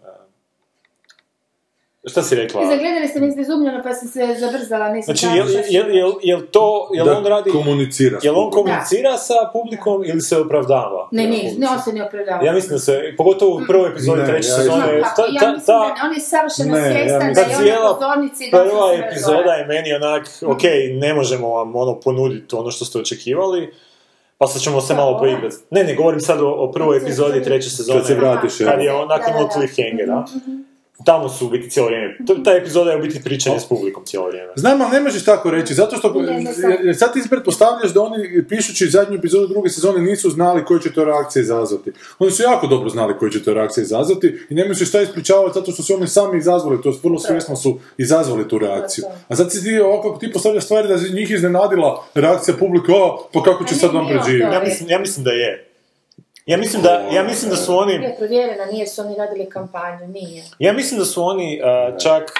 [2.09, 2.67] Šta si rekla?
[2.67, 6.91] Zagledali ste me izbezumljeno pa sam se zabrzala, nisam Znači, jel, jel, jel, jel to,
[6.95, 8.19] jel da on radi, komunicira.
[8.23, 11.09] jel on komunicira sa publikom ili se opravdava?
[11.13, 12.45] Ne, ne, ne, on se ne opravdava.
[12.45, 15.53] Ja mislim da se, pogotovo u prvoj epizodi treće ja sezone, Ma ta, ja ta,
[15.53, 18.59] mislim ta da on je savršeno Ne, ja svjestan da je on na pozornici da
[18.59, 20.63] prva epizoda je meni onak, ok,
[21.01, 23.73] ne možemo vam ono ponuditi ono što ste očekivali,
[24.39, 25.57] pa sad ćemo se Da, malo poigrati.
[25.71, 27.99] Ne, ne, govorim sad o, o prvoj epizodi treće sezone.
[27.99, 28.85] Kad se vratiš, Kad ja.
[28.85, 29.53] je on nakon Da, da, od da.
[29.53, 30.25] cliffhangera.
[31.05, 32.17] Tamo su u biti cijelo vrijeme.
[32.27, 34.53] To- Ta epizoda je u biti pričanje s publikom cijelo vrijeme.
[34.57, 36.53] Znam, ali ne možeš tako reći, zato što Ne, ne
[36.85, 40.93] jer- sad ti pretpostavljaš da oni, pišući zadnju epizodu druge sezone, nisu znali koje će
[40.93, 41.91] to reakcije izazvati.
[42.19, 45.55] Oni su jako dobro znali koje će to reakcije izazvati i nemaju se šta ispričavati
[45.55, 49.05] zato što su oni sami izazvali, to jest vrlo svjesno su izazvali tu reakciju.
[49.29, 52.93] A sad si ti ovako, ako ti postavljaš stvari da je njih iznenadila reakcija publike,
[52.93, 54.55] o, pa kako će sad vam preživjeti.
[54.55, 55.68] Ja mislim, ja mislim da je.
[56.49, 57.93] Ja mislim da, ja mislim da su oni...
[57.93, 60.45] Je provjerena, nije su oni radili kampanju, nije.
[60.59, 62.31] Ja mislim da su oni uh, čak,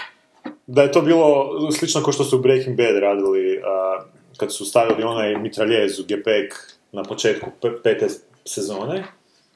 [0.67, 4.05] da je to bilo slično kao što su Breaking Bad radili uh,
[4.37, 6.55] kad su stavili onaj mitraljez u gepek
[6.93, 8.07] na početku pe- pete
[8.45, 9.05] sezone.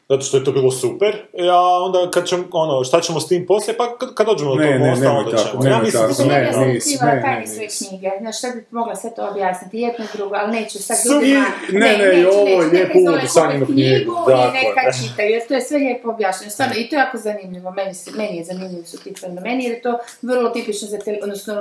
[0.08, 1.16] Zato što je to bilo super.
[1.52, 4.60] A onda kad ćemo, ono, šta ćemo s tim poslije, pa kad, kad dođemo do
[4.60, 5.66] Ne, tog ne, mosta, nemoj onda ćemo.
[5.66, 8.10] Ja mislim da ne, ja sam nisi, skrivala ne, tajne ne, sve knjige.
[8.20, 11.44] Znaš, šta bi mogla sve to objasniti, jedno i drugo, ali neću sad I- drugima.
[11.72, 14.52] ne, ne, i ovo je lijepo uvod u Sanjinu knjigu, I dakle.
[14.60, 16.50] neka čitaju, jer to je sve lijepo objašnjeno.
[16.50, 17.70] Stvarno, i to je jako zanimljivo.
[17.70, 21.18] Meni, se, meni je zanimljivo su ti fenomeni, jer je to vrlo tipično za, tele,
[21.22, 21.54] odnosno,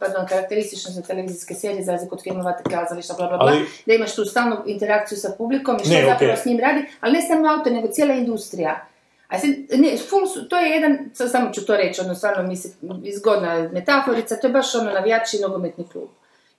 [0.00, 3.52] pardon, karakteristično za televizijske serije, za razliku od filmova, kazališta, bla, bla, bla,
[3.86, 7.12] da imaš tu stalnu interakciju sa publikom i što Ne, zapravo s njim radi, ali
[7.12, 8.86] ne samo autor, nego cijela industrija.
[9.28, 12.56] A sad, ne, full su, to je jedan, samo ću to reći, ono stvarno mi
[12.56, 12.68] se
[13.04, 16.08] izgodna metaforica, to je baš ono navijači nogometni klub.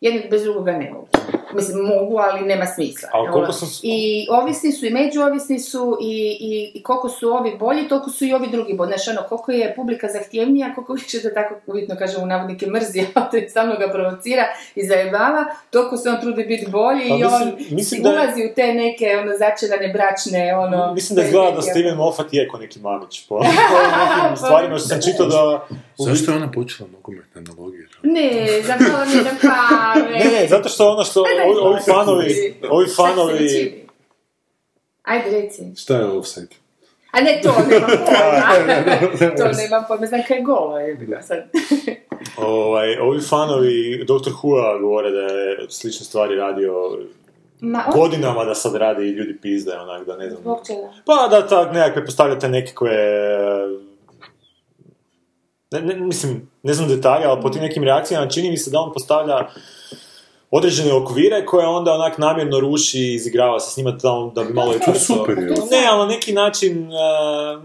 [0.04, 1.08] Jedni bez drugoga ne mogu.
[1.54, 3.10] Mislim, mogu, ali nema smisla.
[3.14, 7.30] Ali koliko Ono, sam- I ovisni su, i međuovisni su, i, i, i koliko su
[7.30, 8.90] ovi bolji, toliko su i ovi drugi bolji.
[8.90, 13.06] Znaš, ono, koliko je publika zahtjevnija, koliko više da tako uvjetno kažem u navodnike mrzi,
[13.16, 14.44] a to je stalno ga provocira
[14.76, 18.16] i zajebava, toliko se on trudi biti bolji Pa i mislim- on mislim da je-
[18.16, 20.94] ulazi u te neke ono, začelane bračne, ono...
[20.94, 23.36] Mislim da izgleda da Steven Moffat je ko neki mamić po,
[23.72, 23.78] po
[24.24, 25.68] nekim stvarima što sam čitao da...
[25.98, 27.88] Zašto je ona počela nogometne analogije?
[28.04, 29.32] Ne, zapala mi na
[29.96, 31.24] Ne, ne, zato što ono što
[31.64, 33.84] ovi, fanovi, ovi fanovi?
[35.04, 35.64] Ajde, reci.
[35.78, 36.56] Šta je offside?
[37.12, 39.36] A ne to, nemam pojma.
[39.38, 40.80] to nemam pojma, znam kaj je golo.
[40.80, 41.44] Je bilo sad.
[42.38, 44.30] Ovaj, ovi fanovi Dr.
[44.32, 47.00] Who-a govore da je slične stvari radio
[47.60, 50.42] Ma, on- godinama da sad radi i ljudi pizde, onak, da ne znam.
[50.42, 50.94] Zbog čega?
[51.06, 52.98] Pa da tak nekakve postavljate nekakve...
[55.72, 58.80] Ne, ne, mislim, ne znam detalje, ali po tim nekim reakcijama čini mi se da
[58.80, 59.48] on postavlja
[60.52, 64.54] određene okvire koje onda onak namjerno ruši i izigrava se s njima tamo da bi
[64.54, 65.44] malo To je brzo- super, je.
[65.46, 66.98] Ne, ali na neki način, eh,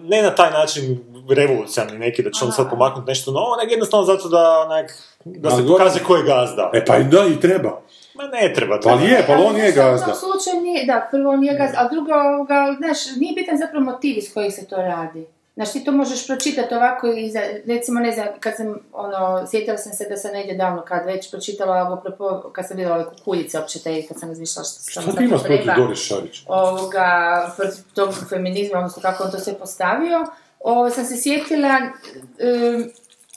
[0.03, 0.99] ne na taj način
[1.31, 4.93] revolucionarni neki, da će on sad pomaknuti nešto novo, nego jednostavno zato da onak,
[5.25, 6.71] da se pokaže ko je gazda.
[6.75, 7.81] E pa i da, i treba.
[8.15, 8.89] Ma ne treba to.
[8.89, 10.15] Pa je, pa on U gazda.
[10.15, 14.19] slučaju nije, da, prvo on nije gazda, a drugo, ovoga, znaš, nije bitan zapravo motiv
[14.19, 15.27] iz kojih se to radi.
[15.59, 19.79] Znaš, ti to možeš pročitati ovako i, za, recimo, ne znam, kad sam, ono, sjetila
[19.79, 23.59] sam se da sam negdje davno, kad već pročitala, apropo, kad sam vidjela ove kukuljice,
[23.59, 26.43] uopće te, kad sam razmišljala što sam ti imaš protiv Doris Šarić?
[26.47, 30.27] ovoga, protiv tog feminizma, odnosno kako on to sve postavio,
[30.61, 32.91] ovo, sam se sjetila, um,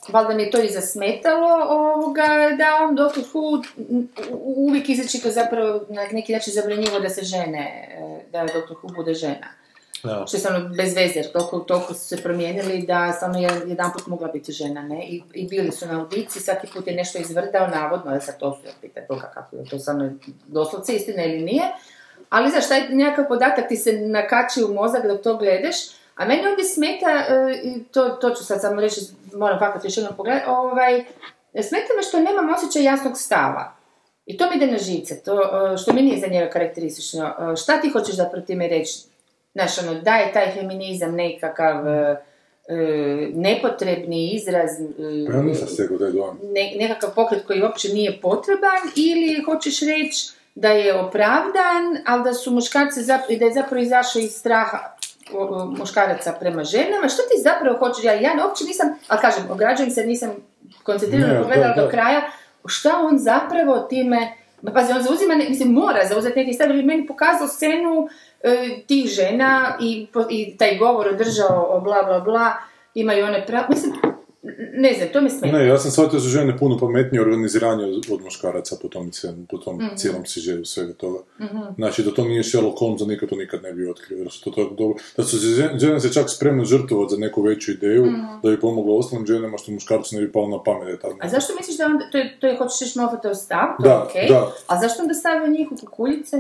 [0.10, 3.22] valjda mi je to i zasmetalo, ovoga, da on Dr.
[3.34, 3.64] Who
[4.42, 8.74] uvijek izrečito zapravo na neki način zabranjivo da se žene, e, da Dr.
[8.84, 9.61] Who bude žena.
[10.04, 10.26] Da.
[10.28, 13.92] Što je stvarno bez veze, jer toliko, toliko su se promijenili da stvarno je jedan
[13.94, 15.06] put mogla biti žena, ne?
[15.08, 18.56] I, I bili su na audiciji, svaki put je nešto izvrdao, navodno, ali sad to
[18.56, 20.12] su, ja pitan toga kako je to stvarno
[20.48, 21.64] doslovce istina ili nije.
[22.30, 25.76] Ali znaš, taj nekakav podatak ti se nakači u mozak dok to gledaš,
[26.16, 29.02] a meni ovdje smeta, e, i to, to ću sad samo reći,
[29.34, 31.06] moram fakat još jednom pogledati, ovaj,
[31.54, 33.74] smeta me što nemam osjećaj jasnog stava.
[34.26, 37.26] I to mi ide na živce, to e, što mi nije za njega karakteristično.
[37.26, 39.11] E, Šta ti hoćeš zapravo time reći?
[39.54, 42.16] Znaš, ono, da je taj feminizam nekakav e,
[42.68, 42.76] e,
[43.34, 44.86] nepotrebni izraz, e,
[45.28, 46.40] Pa ja nisam stekao taj dojam.
[46.46, 52.34] ne, nekakav pokret koji uopće nije potreban ili hoćeš reći da je opravdan, ali da
[52.34, 54.80] su muškarci zap- i da je zapravo izašao iz straha
[55.34, 57.10] o, o, muškaraca prema ženama.
[57.10, 58.04] Što ti zapravo hoćeš?
[58.04, 60.30] Ja, ja uopće nisam, ali kažem, ograđujem se, nisam
[60.84, 61.92] koncentrirano Ne, pogledala da, do da.
[61.92, 62.22] kraja,
[62.66, 66.78] šta on zapravo time, ma pazi, on zauzima, ne- mislim, mora zauzeti neki stav, jer
[66.78, 68.08] je meni pokazao scenu
[68.88, 72.54] tih žena i, i taj govor održao o bla bla bla,
[72.94, 73.92] imaju one pravo, mislim,
[74.74, 75.58] ne znam, to me smeta.
[75.58, 79.12] Ne, ja sam shvatio da su žene puno pametnije i organiziranije od, muškaraca po tom,
[79.50, 79.96] po tom Mhm.
[79.96, 81.20] cijelom sižeju svega toga.
[81.76, 84.18] Znači, da to nije Sherlock Holmes, da to nikad ne bi otkrio.
[84.18, 84.98] Jer su to tako dobro.
[85.18, 85.38] Da su
[85.78, 88.06] žene, se čak spremne žrtvovati za neku veću ideju,
[88.44, 91.02] da bi pomoglo ostalim ženama, što muškarcu ne bi palo na pamet.
[91.02, 93.84] tako A zašto misliš da onda, to je, to je hoćeš reći Moffatov stav, to
[93.84, 94.52] Da, je okej, da.
[94.68, 96.38] a zašto onda stavio njih u kukuljice,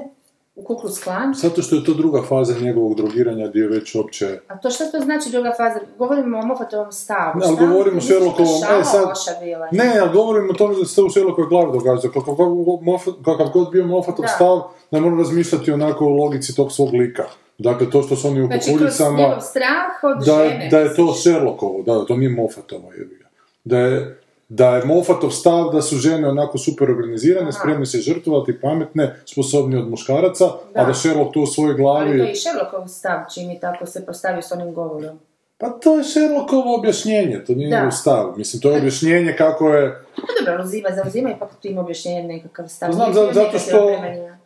[0.61, 1.33] u kuklu sklan?
[1.35, 4.39] Zato što je to druga faza njegovog drogiranja gdje je već opće...
[4.47, 5.79] A to šta to znači druga faza?
[5.97, 7.39] Govorimo o Moffatovom stavu.
[7.39, 9.67] Ne, ali govorimo o Sherlockovom, e, sad- loša bila?
[9.71, 12.07] Ne, ali govorim o tome da se to u Sherlockovoj glavi događa.
[12.07, 12.47] Kakav god,
[12.81, 14.27] Moffat- kakav god bio Moffatov Da.
[14.27, 17.23] stav, ne mora razmišljati onako o logici tog svog lika.
[17.57, 19.17] Dakle, to što su oni u Znači, kroz kukuljicama...
[19.17, 20.67] njegov strah od da, žene.
[20.71, 21.13] da je to?
[21.13, 23.27] Sherlockovo, da, da to nije Moffatovo, jebi ga.
[23.63, 24.19] Da je,
[24.51, 29.81] da je Moffatov stav da su žene onako super organizirane, spremne se žrtvovati, pametne, sposobnije
[29.81, 30.83] od muškaraca, a Da.
[30.83, 32.17] da Sherlock to u svojoj Ali glavi...
[32.17, 35.19] to je i Sherlockov stav, čini tako se postavio s onim govorom.
[35.57, 37.75] Pa to je Sherlockovo objašnjenje, to nije Da.
[37.75, 38.33] njegov stav.
[38.37, 40.01] Mislim, to je objašnjenje kako je...
[40.15, 42.91] Pa dobro, uzima, zauzima ipak tim objašnjenjem nekakav stav.
[42.91, 43.89] Znam, Nije za- zato što,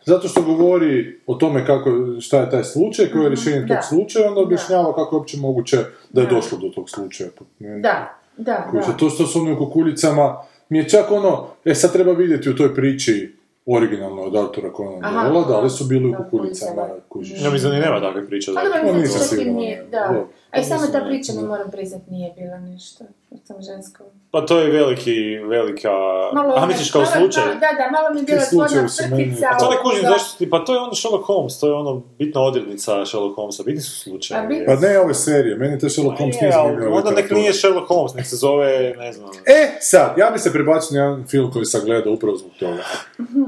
[0.05, 1.89] zato što govori o tome kako,
[2.19, 3.75] šta je taj slučaj, koje je rješenje Mhm, da.
[3.75, 5.77] tog slučaja, onda objašnjava kako je uopće moguće
[6.09, 6.35] da je Da.
[6.35, 7.29] došlo do tog slučaja.
[7.59, 8.97] Da, da, da.
[8.97, 10.37] To što su oni u kukuljicama,
[10.69, 15.05] mi je čak ono, e sad treba vidjeti u toj priči originalno od autora Conan
[15.05, 17.41] Aha, Doyla, da li su bili u kukuljicama, kužiš.
[17.43, 18.51] Ja mislim da ni nema takve priče.
[18.55, 20.25] Pa da- dobro, mislim, nisam čak i siguran, nije, da.
[20.63, 23.03] Sama Mislim ta priča, mi moram priznat, nije bila nešto.
[23.43, 24.03] Sam žensko.
[24.31, 25.89] Pa to je veliki, velika...
[26.33, 27.43] Malo A misliš kao malo- slučaj?
[27.45, 29.47] malo- Da, da, malo mi je bila zgodna crtica.
[29.47, 32.01] A to ne kužim zašto ti, pa to je ono Sherlock Holmes, to je ono
[32.19, 34.47] bitna odrednica Sherlock Holmesa, bitni su A slučajevi.
[34.49, 36.97] bitni Pa ne ove serije, meni to Sherlock Holmes nije Je, ali zanimljivo.
[36.97, 39.29] onda nek nije Sherlock Holmes, nek se zove, ne znam...
[39.47, 42.83] E, sad, ja bi se prebacio na jedan film koji sam gledao upravo zbog toga.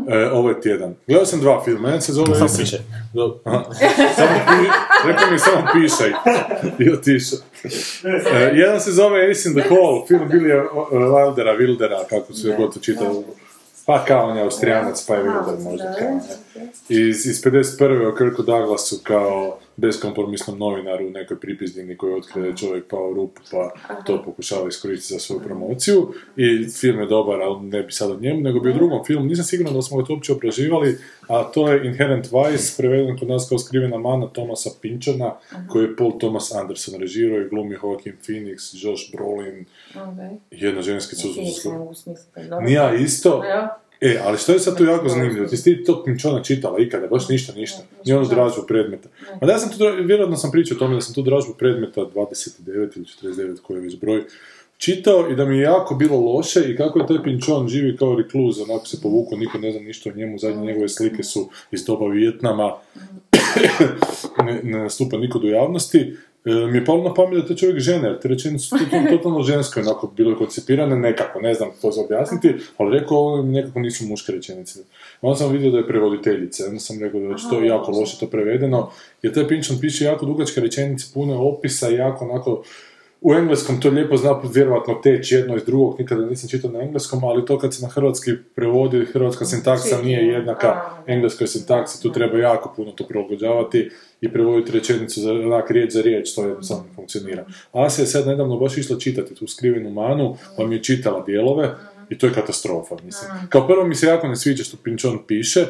[0.10, 0.96] E, ovaj tjedan.
[1.08, 2.36] Gledao sam dva filma, jedan se zove...
[2.36, 2.78] Sam Listen- piše.
[4.16, 4.30] Samo.
[5.06, 6.12] Rekao mi samo pišaj.
[6.98, 7.40] Otišao.
[8.34, 12.74] E, jedan se zove Ace in the Hole, film Billy Wildera, Wildera, kako se god
[12.74, 13.12] to čita.
[13.86, 16.47] Pa kao on je austrijanac, pa je Wilder možda kao ne.
[16.90, 18.14] Iz, iz 51.
[18.14, 23.10] o Kirku Douglasu kao beskompromisnom novinaru u nekoj pripizdini koji otkrije da je čovjek pao
[23.10, 23.72] u rupu pa
[24.06, 28.20] to pokušava iskoristiti za svoju promociju i film je dobar, ali ne bi sad o
[28.20, 31.44] njemu, nego bi o drugom filmu, nisam siguran da smo ga to uopće obraživali, a
[31.44, 35.34] to je Inherent Vice, preveden kod nas kao skrivena mana Tomasa Pinchana,
[35.70, 39.66] koji je Paul Thomas Anderson režirao i glumi Joaquin Phoenix, Josh Brolin,
[39.96, 40.38] Okay.
[40.52, 40.82] jedna
[42.50, 42.66] dobro.
[42.66, 43.44] Nija isto.
[44.02, 47.08] E, ali što je sad tu jako zanimljivo, ti si ti tog Pinčona čitala ikada,
[47.08, 49.10] baš ništa, ništa, ni onu dražbu predmeta.
[49.42, 52.02] Ma da ja sam tu, vjerojatno sam pričao o tome da sam tu dražbu predmeta
[52.02, 54.24] 29 ili 49, koji je već broj,
[54.78, 58.16] čitao i da mi je jako bilo loše i kako je taj Pinčon živi kao
[58.16, 61.86] rekluz, onako se povuko, niko ne zna ništa o njemu, zadnje njegove slike su iz
[61.86, 62.74] doba Vijetnama,
[64.46, 66.14] ne, ne nastupa niko do javnosti,
[66.54, 69.44] mi je palo na pamet da je čovjek žene, jer te rečenice su totalno, totalno
[69.44, 74.06] žensko onako bilo koncipirane, nekako, ne znam to za objasniti, ali rekao ovo nekako nisu
[74.06, 74.80] muške rečenice.
[75.22, 78.28] Onda sam vidio da je prevoditeljica, onda sam rekao da je to jako loše to
[78.28, 78.90] prevedeno,
[79.22, 82.64] jer taj Pinčon piše jako dugačke rečenice, puno je opisa, jako onako,
[83.22, 87.24] u engleskom to lijepo zna vjerovatno teći jedno iz drugog, nikada nisam čitao na engleskom,
[87.24, 92.38] ali to kad se na hrvatski prevodi, hrvatska sintaksa nije jednaka engleskoj sintaksi, tu treba
[92.38, 93.90] jako puno to prilagođavati
[94.22, 97.46] i prevoditi rečenicu za onak riječ za riječ, to jednostavno ne funkcionira.
[97.72, 101.76] Asija je sad nedavno baš išla čitati tu skrivenu manu, pa mi je čitala dijelove
[102.10, 103.32] i to je katastrofa, mislim.
[103.50, 105.66] Kao prvo mi se jako ne sviđa što Pinčon piše,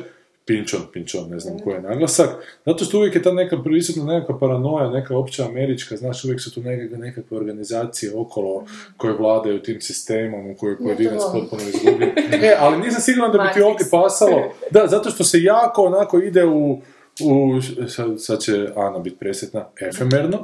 [0.48, 2.30] Pinčon, Pinčon, ne znam koji je naglasak,
[2.66, 6.54] zato što uvijek je ta neka prisutna nekakva paranoja, neka opća američka, znaš, uvijek su
[6.54, 8.66] tu nekakve, nekakve organizacije okolo
[8.98, 12.12] koje vladaju tim sistemom u kojoj pojedinac potpuno izgubljen.
[12.48, 16.20] E, ali nisam siguran da bi ti ovdje pasalo, da, zato što se jako onako
[16.20, 16.82] ide u,
[17.26, 20.38] u sad, sad će Ana biti presjetna, efemerno,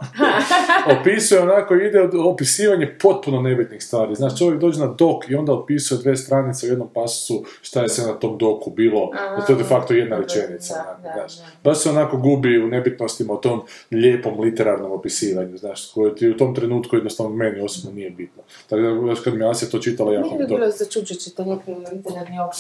[1.00, 4.16] opisuje onako, ide od opisivanje potpuno nebitnih stvari.
[4.16, 7.90] Znaš, čovjek dođe na dok i onda opisuje dve stranice u jednom pasusu šta je
[7.90, 10.74] se na tom doku bilo, da to je de facto jedna rečenica.
[10.74, 11.38] Da, da, znaš.
[11.38, 11.46] da.
[11.64, 16.38] Baš se onako gubi u nebitnostima o tom lijepom literarnom opisivanju, znaš, koje ti u
[16.38, 18.44] tom trenutku jednostavno meni osobno nije bitno.
[18.70, 20.56] Tako da, još kad mi Asija to čitala, jako Nije mi bi to...
[20.56, 22.52] bilo začuđujuće to lijepi literarni ovaj,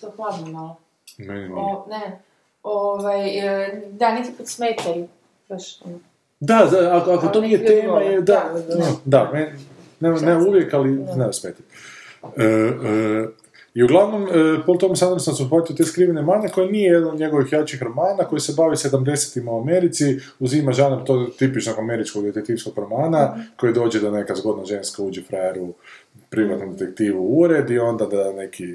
[0.00, 0.76] to hladno malo.
[1.18, 1.54] Meni nije.
[1.54, 2.27] O, ne,
[2.62, 5.08] ovaj, e, da, neki put smetaju,
[5.48, 5.98] baš, ono.
[6.40, 8.84] Da, da, ako, ako to nije tema, je, da, Da, da, da.
[9.04, 9.58] da, meni-
[10.00, 11.62] ne, ne uvijek, ali ne smeti.
[12.36, 13.26] E, e,
[13.74, 14.28] I uglavnom, e,
[14.66, 18.24] Paul Thomas Anderson se uhvatio te skrivene mane, koje nije jedan od njegovih jačih romana,
[18.24, 20.04] koji se bavi 70-ima u Americi,
[20.38, 25.72] uzima žanar tog tipičnog američkog detektivskog romana, koji dođe da neka zgodna ženska uđe frajeru
[26.30, 28.74] privatnom detektivu u ured i onda da neki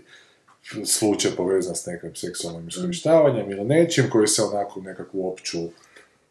[0.85, 5.59] slučaj povezan s nekakvim seksualnim iskorištavanjem ili nečim koji se onako nekakvu opću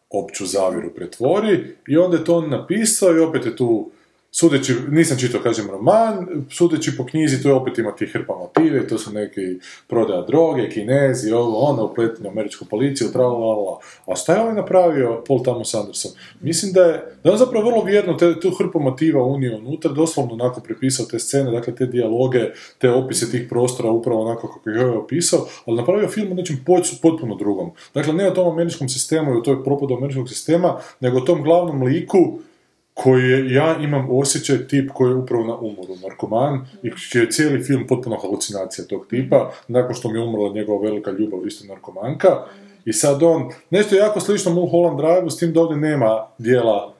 [0.09, 3.91] opću zavjeru pretvori i onda je to on napisao i opet je tu
[4.35, 8.87] sudeći, nisam čitao, kažem, roman, sudeći po knjizi, tu je opet ima tih hrpa motive,
[8.87, 9.41] to su neki
[9.87, 13.77] prodaja droge, kinezi, ovo, ono, upletanje u američku policiju, tra, la.
[14.07, 16.11] A šta je ovaj napravio Paul Thomas Anderson?
[16.41, 16.91] Mislim da je,
[17.23, 21.05] da je on zapravo vrlo vjerno te, tu hrpu motiva unio unutra, doslovno onako prepisao
[21.05, 22.39] te scene, dakle te dijaloge,
[22.77, 26.35] te opise tih prostora upravo onako kako ih je ovaj opisao, ali napravio film o
[26.35, 27.71] nečem pot- potpuno drugom.
[27.93, 31.43] Dakle, ne o tom američkom sistemu i o toj propadu američkog sistema, nego o tom
[31.43, 32.39] glavnom liku
[32.93, 37.31] koji je, ja imam osjećaj tip koji je upravo na umoru, narkoman, i čiji je
[37.31, 41.67] cijeli film potpuno halucinacija tog tipa, nakon što mi je umrla njegova velika ljubav, isto
[41.67, 42.29] narkomanka,
[42.85, 46.92] i sad on, nešto jako slično Mulholland Drive, s tim da ovdje nema dijela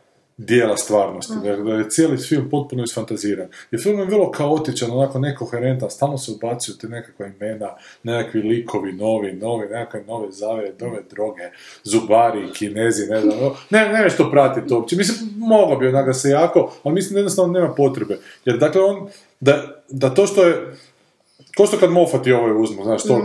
[0.45, 3.47] dijela stvarnosti, da, da je cijeli film potpuno isfantaziran.
[3.71, 7.69] Jer film je vrlo kaotičan, onako nekoherentan, stalno se ubacuju te nekakva imena,
[8.03, 11.49] nekakvi likovi novi, novi, nekakve nove zavere, nove droge,
[11.83, 13.37] zubari, kinezi, ne znam,
[13.69, 14.95] ne, ne što pratiti uopće.
[14.95, 18.17] Mislim, moglo bi onako se jako, ali mislim da jednostavno nema potrebe.
[18.45, 19.07] Jer dakle on,
[19.39, 20.75] da, da to što je,
[21.57, 23.21] ko što kad Moffat i ovaj uzmu, znaš, tog,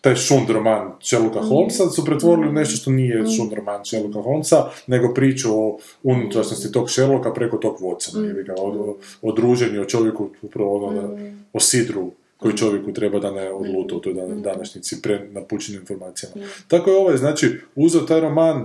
[0.00, 4.70] taj šund roman Sherlocka Holmesa su pretvorili u nešto što nije šund roman Sherlocka Holmesa,
[4.86, 9.84] nego priču o unutrašnjosti tog Sherlocka preko tog Watsona, jebi ga, o, o, druženju, o
[9.84, 11.18] čovjeku, upravo ono,
[11.52, 16.46] o sidru koji čovjeku treba da ne odluta u toj dan- današnjici pre napućenim informacijama.
[16.68, 18.62] Tako je ovaj, znači, uzeo taj roman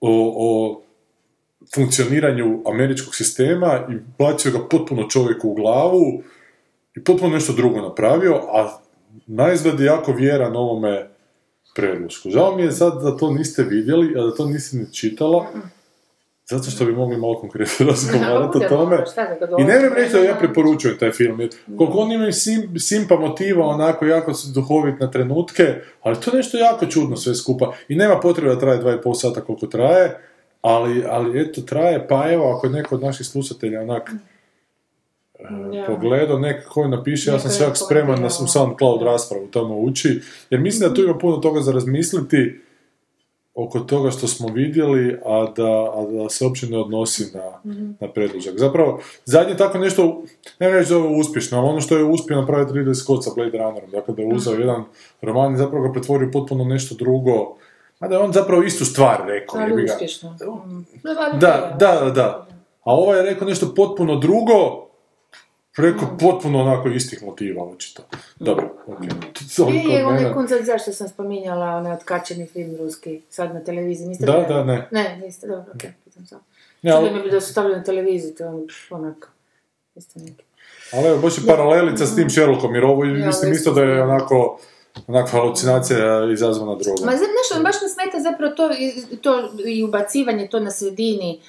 [0.00, 0.80] o, o
[1.74, 6.22] funkcioniranju američkog sistema i bacio ga potpuno čovjeku u glavu
[6.96, 8.78] i potpuno nešto drugo napravio, a
[9.34, 11.08] naizgled je jako vjeran ovome
[11.74, 12.30] predlošku.
[12.30, 15.46] Žao mi je sad da to niste vidjeli, a da to nisi ni čitala,
[16.50, 19.04] zato što bi mogli malo konkretno razgovarati o tome.
[19.58, 23.16] I ne bih reći da ja preporučujem taj film, jer koliko on ima sim, simpa
[23.16, 27.72] motiva, onako jako su duhovit na trenutke, ali to je nešto jako čudno sve skupa.
[27.88, 30.18] I nema potrebe da traje dva i pol sata koliko traje,
[30.62, 34.10] ali, ali eto, traje, pa evo, ako je neko od naših slušatelja onak
[35.72, 35.86] Ja.
[35.86, 40.88] pogledao, neko koji napiše, ja sam čak spreman na SoundCloud raspravu tamo ući, jer mislim
[40.88, 42.60] da tu ima puno toga za razmisliti
[43.54, 48.08] oko toga što smo vidjeli, a da, a da se uopće ne odnosi na, na
[48.08, 48.58] predložak.
[48.58, 50.22] Zapravo, zadnje tako nešto,
[50.58, 53.58] ne reći da je uspješno, ali ono što je uspio napraviti Ridley Scott sa Blade
[53.58, 54.84] Runnerom, dakle da je uzeo jedan
[55.22, 57.56] roman i zapravo ga pretvorio potpuno nešto drugo,
[57.98, 59.60] a da je on zapravo istu stvar rekao.
[59.60, 60.36] Ali uspješno.
[61.02, 62.46] Da, da, da, da.
[62.84, 64.88] A ovaj je rekao nešto potpuno drugo,
[65.76, 68.02] preko potpuno onako istih motiva, očito.
[68.38, 69.08] Dobro, okej.
[69.56, 74.08] Toliko Je, je, onaj koncert, zašto sam spominjala, onaj otkačeni film ruski, sad na televiziji,
[74.08, 74.88] niste Da, da, ne.
[74.90, 76.42] Ne, niste, dobro, okej, pitam samo.
[76.82, 78.50] Ne, ali- bi da su stavili na televiziji, to je
[78.90, 79.28] onako,
[79.94, 80.44] isto neki.
[80.92, 84.02] Ali evo, baš je paralelica s tim Sherlockom, jer ovo Ja, mislim isto da je
[84.02, 84.58] onako
[85.06, 87.06] onakva halucinacija izazvana drogom.
[87.06, 88.68] Ma znam nešto, baš me smeta zapravo to,
[89.20, 91.40] to i ubacivanje to na sredini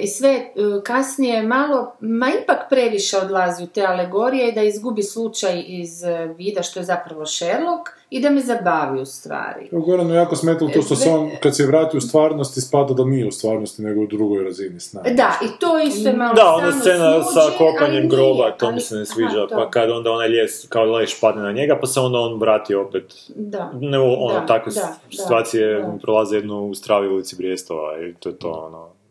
[0.00, 0.50] i sve e,
[0.84, 6.34] kasnije malo, ma ipak previše odlazi u te alegorije i da izgubi slučaj iz e,
[6.38, 9.68] vida što je zapravo Sherlock i da me zabavi u stvari.
[9.72, 13.30] Goranu jako smetalo to što on, kad se vrati u stvarnost, ispada da nije u
[13.30, 15.10] stvarnosti, nego u drugoj razini snaga.
[15.10, 18.80] Da, i to isto je malo Da, ona scena sa kopanjem nije, groba, to mi
[18.80, 19.54] se ne aha, sviđa, to.
[19.54, 22.74] pa kad onda onaj ljes, kao leš padne na njega, pa se onda on vrati
[22.74, 23.14] opet.
[23.28, 23.72] Da.
[23.80, 25.98] Ne, ono, Da, takve da, situacije da, da.
[26.02, 29.01] prolaze jednu u stravi ulici Brijestova i to je to, ono...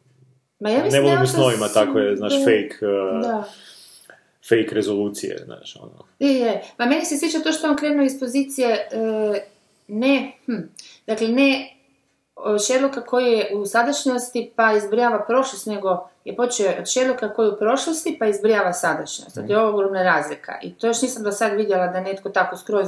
[0.61, 3.43] Ma ja ne volim u snovima su- takve, znaš, da, fake, uh, Da.
[4.49, 6.05] fake rezolucije, znaš, ono.
[6.19, 6.61] Je, je.
[6.77, 8.87] Ma meni se sviđa to što on krenuo iz pozicije e,
[9.87, 10.57] ne, hm,
[11.07, 11.75] dakle ne
[12.35, 17.47] o, Sherlocka koji je u sadašnjosti pa izbrijava prošlost, nego je počeo od Sherlocka koji
[17.47, 19.35] je u prošlosti pa izbrijava sadašnjost.
[19.35, 20.59] To je ogromna razlika.
[20.63, 22.87] I to još nisam do sad vidjela da netko tako skroz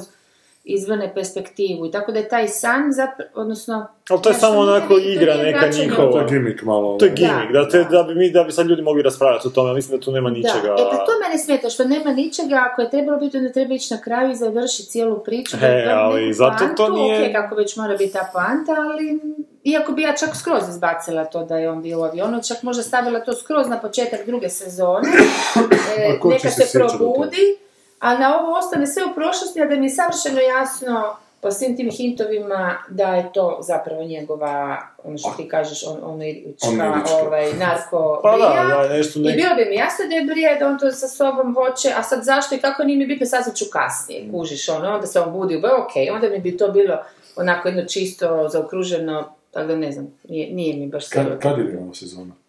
[0.64, 1.86] izvrne perspektivu.
[1.86, 3.88] I tako da je taj san, zapra- odnosno...
[4.10, 6.12] Ali to je samo onako igra neka vraćanje njihova.
[6.12, 6.98] To je gimmick malo.
[6.98, 9.52] To je gimmick, da, te, da, bi mi, da bi sad ljudi mogli raspravljati o
[9.52, 10.68] tome, mislim da tu nema ničega.
[10.68, 13.74] Da, e pa to mene smeta, što nema ničega, ako je trebalo biti, onda treba
[13.74, 15.58] ići na kraju i završiti cijelu priču.
[15.58, 19.20] da He, ali zato to nije- ok, kako već mora biti ta poanta, ali
[19.64, 22.84] iako bi ja čak skroz izbacila to da je on bio u avionu, čak možda
[22.84, 25.10] stavila to skroz na početak druge sezone,
[25.98, 27.58] e, neka se se probudi,
[28.04, 31.78] a na ovo ostane sve u prošlosti, a da mi je savršeno jasno po svim
[31.78, 37.16] tim hintovima da je to zapravo njegova, ono što ti kažeš, on, irička, Onirička.
[37.26, 39.36] ovaj, narko Pa da, da, nešto I nek...
[39.36, 42.24] bilo bi mi jasno da je brije, da on to sa sobom hoće, a sad
[42.24, 45.60] zašto i kako nije mi bitno, saznat ću kasnije, kužiš ono, onda se on budi,
[45.60, 46.98] ba, ok, onda mi bi to bilo
[47.36, 51.10] onako jedno čisto, zaokruženo, tako da ne znam, nije, nije mi baš.
[51.10, 52.43] Kad, kad je ova sezona?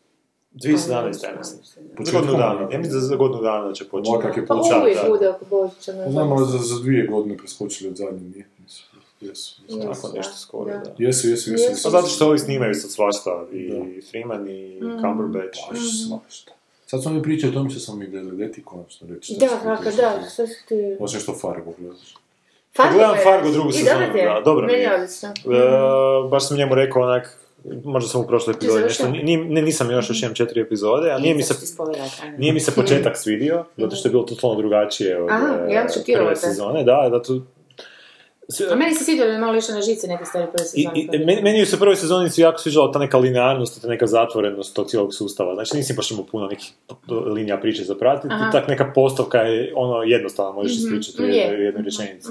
[0.54, 0.92] 2017.
[1.24, 1.86] ja mislim.
[2.12, 2.52] Godinu dana.
[2.52, 2.72] godine.
[2.72, 4.10] Ja mislim da za godinu dana će početi.
[4.10, 4.80] Ovako kak je Pa počeo.
[4.80, 5.08] uvijek da.
[5.08, 5.92] bude oko Božića.
[5.92, 6.32] ne Znam, znam.
[6.32, 8.46] ali za, za dvije godine preskočili od zadnje, nije?
[8.60, 9.02] Jesu, jesu.
[9.20, 9.62] jesu.
[9.68, 10.78] Jesu, Tako nešto skoro, da.
[10.78, 10.94] da.
[10.98, 11.80] Jesu, jesu, jesu.
[11.82, 13.84] Pa zato što ovi snimaju sad svašta, i Da.
[14.10, 15.00] Freeman i Mm.
[15.00, 15.58] Cumberbatch.
[15.70, 15.78] Baš
[16.08, 16.52] svašta.
[16.86, 19.34] Sad smo mi pričali o tome što smo mi gledali, gdje ti konačno reći.
[19.34, 19.90] Da, kako da,
[20.24, 20.96] što si ti...
[21.00, 22.14] Osim što Fargo gledaš.
[22.76, 24.24] Fargo gledam je- Fargo drugu I sezonu, dobro ti je.
[24.26, 24.84] da, dobro mi Meni je.
[24.84, 25.28] je odlično.
[25.28, 27.38] E, baš sam njemu rekao onak,
[27.84, 29.24] možda sam u prošloj epizodi nešto, završio?
[29.24, 31.54] ni, ne, nisam još, još imam četiri epizode, a nije mi se,
[32.38, 36.24] nije mi se početak svidio, zato što je bilo totalno drugačije od Aha, e, šokiralo
[36.24, 37.40] prve sezone, da, zato...
[38.48, 40.68] sve- A meni se svidio da je malo išlo na žice neke stvari prve I,
[40.68, 41.00] sezone.
[41.14, 44.06] i, meni, meni se u prvoj sezoni su jako sviđala ta neka linearnost, ta neka
[44.06, 45.54] zatvorenost tog cijelog sustava.
[45.54, 46.72] Znači nisi baš imao puno nekih
[47.26, 51.36] linija priče za pratiti, tak neka postavka je ono jednostavno možeš Mhm, ispričati u je.
[51.36, 52.28] jednoj, rečenici.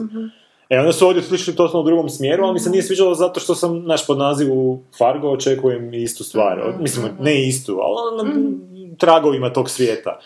[0.70, 3.40] E, onda su ovdje otišli totalno u drugom smjeru, ali mi se nije sviđalo zato
[3.40, 6.74] što sam, naš pod nazivu Fargo očekujem istu stvar.
[6.80, 8.52] Mislim, ne istu, ali ono na
[8.98, 10.20] tragovima tog svijeta.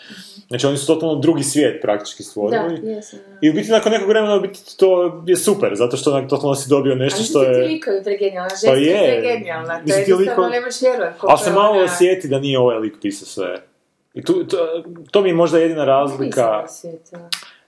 [0.48, 2.80] Znači, oni su totalno drugi svijet praktički Da, stvorili.
[2.84, 3.18] jesam.
[3.20, 3.38] da.
[3.42, 6.68] I u biti nakon nekog vremena biti to je super, zato što onak totalno si
[6.68, 7.68] dobio nešto Ali što mislim ti je...
[7.68, 8.82] likovi pregenijalna, Pa je.
[8.84, 11.70] je pregenijalna, to je ti jednostavno likovi- ne možeš vjerovati koliko Ali se je malo
[11.72, 13.62] ona- osjeti da nije ovaj lik pisao sve.
[14.14, 14.56] I tu, to,
[15.10, 16.64] to mi je možda jedina razlika,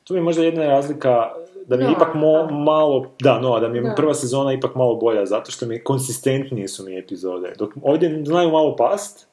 [0.04, 1.30] tu mi je možda jedina razlika
[1.70, 3.94] da mi je ipak mo, malo, da, no, da mi je Da.
[3.94, 7.52] prva sezona ipak malo bolja, zato što mi je konsistentnije su mi epizode.
[7.58, 9.26] Dok ovdje znaju malo past,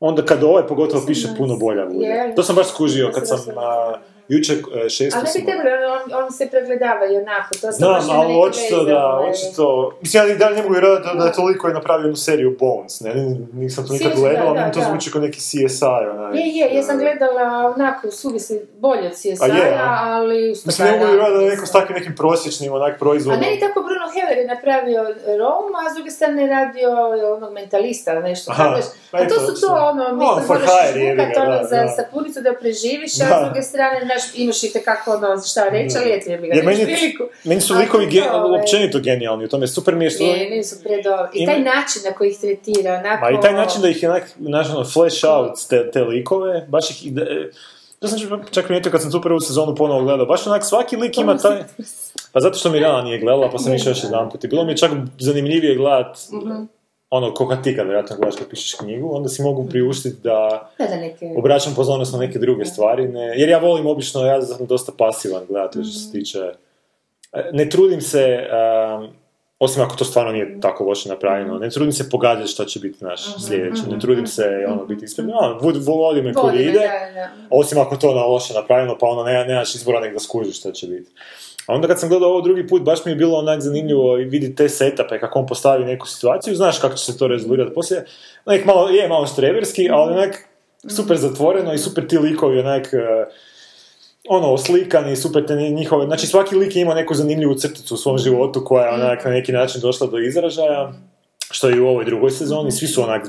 [0.00, 2.32] onda kad ovaj pogotovo piše puno bolja bude.
[2.36, 3.94] To sam baš skužio kad sam a,
[4.28, 8.20] jučer e, šesto Ali ne bi on, on, se pregledava i onako, to sam Znam,
[8.20, 9.30] ali očito da, ovaj.
[9.30, 9.92] očito...
[10.00, 12.56] Mislim, ja i dalje ne mogu vjerovati da, da je toliko je napravio jednu seriju
[12.60, 13.14] Bones, ne,
[13.52, 16.38] nisam to nikad da, ali to zvuči kao neki CSI, onaj.
[16.38, 20.48] Je, je, ja sam gledala onako suvisli bolje od CSI-a, ali...
[20.66, 23.40] Mislim, ne mogu vjerovati da je neko s takvim nekim prosječnim, onak, proizvodom.
[23.40, 25.02] A meni tako Bruno Heller je napravio
[25.40, 26.90] Rome, a s druge strane je radio
[27.36, 28.52] onog mentalista, nešto.
[28.52, 31.58] Aha, tako pa a to su to ono, mi On se for moraš ga, ono
[31.58, 35.64] da, za sapunicu da preživiš, a s druge strane, znaš, imaš i tekako ono, šta
[35.64, 37.24] reći, ali eto, jebi ga, Jer meni, priliku.
[37.44, 40.24] meni su likovi to, ge- ovaj, općenito genijalni, u tome je super mi je što...
[40.24, 41.30] Je, meni su predobri.
[41.34, 43.24] I taj način na koji ih tretira, onako...
[43.24, 46.66] Ma i taj način da ih je onak, znaš, ono, flash out te, te likove,
[46.68, 47.12] baš ih...
[47.18, 47.50] e,
[47.98, 50.96] To sam čak- čak primijetio kad sam tu prvu sezonu ponovo gledao, baš onak svaki
[50.96, 51.64] lik ima taj...
[52.32, 54.44] Pa zato što mi Rana nije gledala, pa sam išao još jedan put.
[54.44, 56.18] I bilo mi je čak zanimljivije gledat,
[57.16, 60.70] ono, ko kad ti kad vjerojatno gledaš kad pišeš knjigu, onda si mogu priuštiti da
[60.78, 61.34] Da, neke...
[61.36, 65.42] obraćam pozornost na neke druge stvari, ne, jer ja volim obično, ja sam dosta pasivan
[65.48, 66.38] gledatelj što se tiče...
[67.32, 68.46] e, Ne trudim se
[68.98, 69.08] um,
[69.58, 71.58] osim ako to stvarno nije tako loše napravljeno.
[71.58, 73.82] Ne trudim se pogađati što će biti naš sljedeći.
[73.90, 75.28] Ne trudim se ono, biti ispred.
[75.28, 76.72] No, vodi me kud me, ide.
[76.72, 77.30] da, da.
[77.50, 80.72] Osim ako to na loše napravljeno, pa onda nema, nemaš izbora nek da skužiš što
[80.72, 81.10] će biti.
[81.66, 84.24] A onda kad sam gledao ovo drugi put, baš mi je bilo onak zanimljivo i
[84.24, 88.04] vidjeti te setape, kako on postavi neku situaciju, znaš kako će se to rezolvirati poslije.
[88.44, 90.48] Onak malo, je malo štreberski, ali onak
[90.88, 93.26] super zatvoreno i super ti likovi onak eh,
[94.28, 98.18] ono, oslikani, super te njihove, znači svaki lik je imao neku zanimljivu crticu u svom
[98.18, 100.92] životu koja je onak na neki način došla do izražaja,
[101.50, 103.26] što je i u ovoj drugoj sezoni, svi su onak,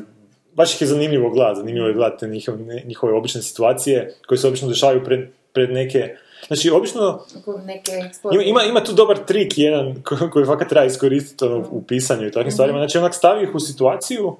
[0.53, 4.67] baš ih je zanimljivo gledati, zanimljivo je gledati njihove, njihove obične situacije koje se obično
[4.67, 5.19] dešavaju pred,
[5.53, 6.15] pred neke,
[6.47, 7.19] znači obično
[7.65, 7.91] Neke
[8.33, 12.27] ima, ima, ima tu dobar trik jedan ko- koji fakat treba iskoristiti ono, u pisanju
[12.27, 12.77] i takvim stvarima.
[12.79, 14.35] Znači onak stavi ih u situaciju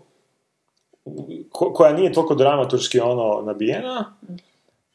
[1.52, 4.14] ko- koja nije toliko dramaturški ono nabijena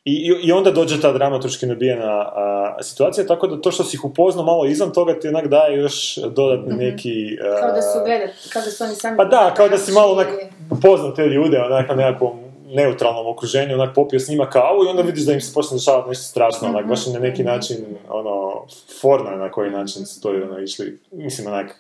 [0.05, 4.05] i, i, onda dođe ta dramaturški nabijena a, situacija, tako da to što si ih
[4.05, 7.39] upoznao malo izvan toga ti onak daje još dodatni neki...
[7.43, 9.17] a, Kao da su gledat, kao da su oni sami...
[9.17, 10.29] pa da, kao da si malo onak
[10.71, 15.03] upoznao te ljude onak na nekakvom neutralnom okruženju, onak popio s njima kavu i onda
[15.03, 17.77] vidiš da im se počne dešavati nešto strašno, onak, baš na neki način,
[18.09, 18.67] ono,
[19.01, 21.77] forno je na koji način su to ono, išli, mislim, onak,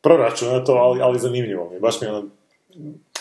[0.00, 2.24] proračun na to, ali, ali zanimljivo mi je, baš mi ono,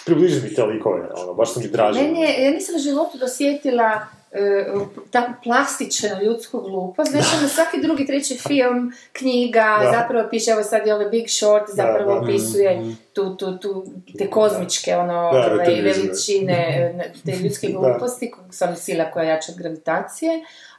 [0.05, 2.01] približi mi te likove, ono, baš su mi draži.
[2.01, 4.01] Meni je, ja nisam u životu dosjetila
[4.33, 4.65] e,
[5.11, 9.91] tako plastičnu ljudsku glupost, znači na svaki drugi, treći film, knjiga, Da.
[9.91, 12.19] zapravo piše, evo sad je ovaj Big Short, zapravo da.
[12.19, 13.85] opisuje tu, tu, tu,
[14.17, 16.93] te kozmičke, ono, Da, veličine,
[17.25, 20.31] te ljudske gluposti, sam sila koja jača od gravitacije,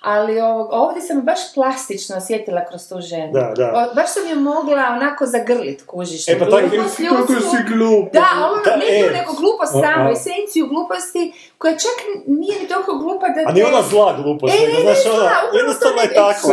[0.05, 3.33] ali ovog, ovdje sam baš plastično osjetila kroz tu ženu.
[3.33, 3.67] Da, da.
[3.73, 6.29] O, baš sam ju mogla onako zagrlit, kužiš.
[6.29, 6.69] E, pa tako-
[7.09, 8.13] Kako si glup!
[8.13, 9.11] Da, ono Da, ne e.
[9.13, 11.23] nego glupost samo, esenciju gluposti,
[11.59, 11.97] koja čak
[12.29, 14.83] nije ni toliko glupa da A nije te- ona zla glupost, E, nego, ne, ne,
[14.85, 16.49] znaš, zla, ona, jednostavno to je tako.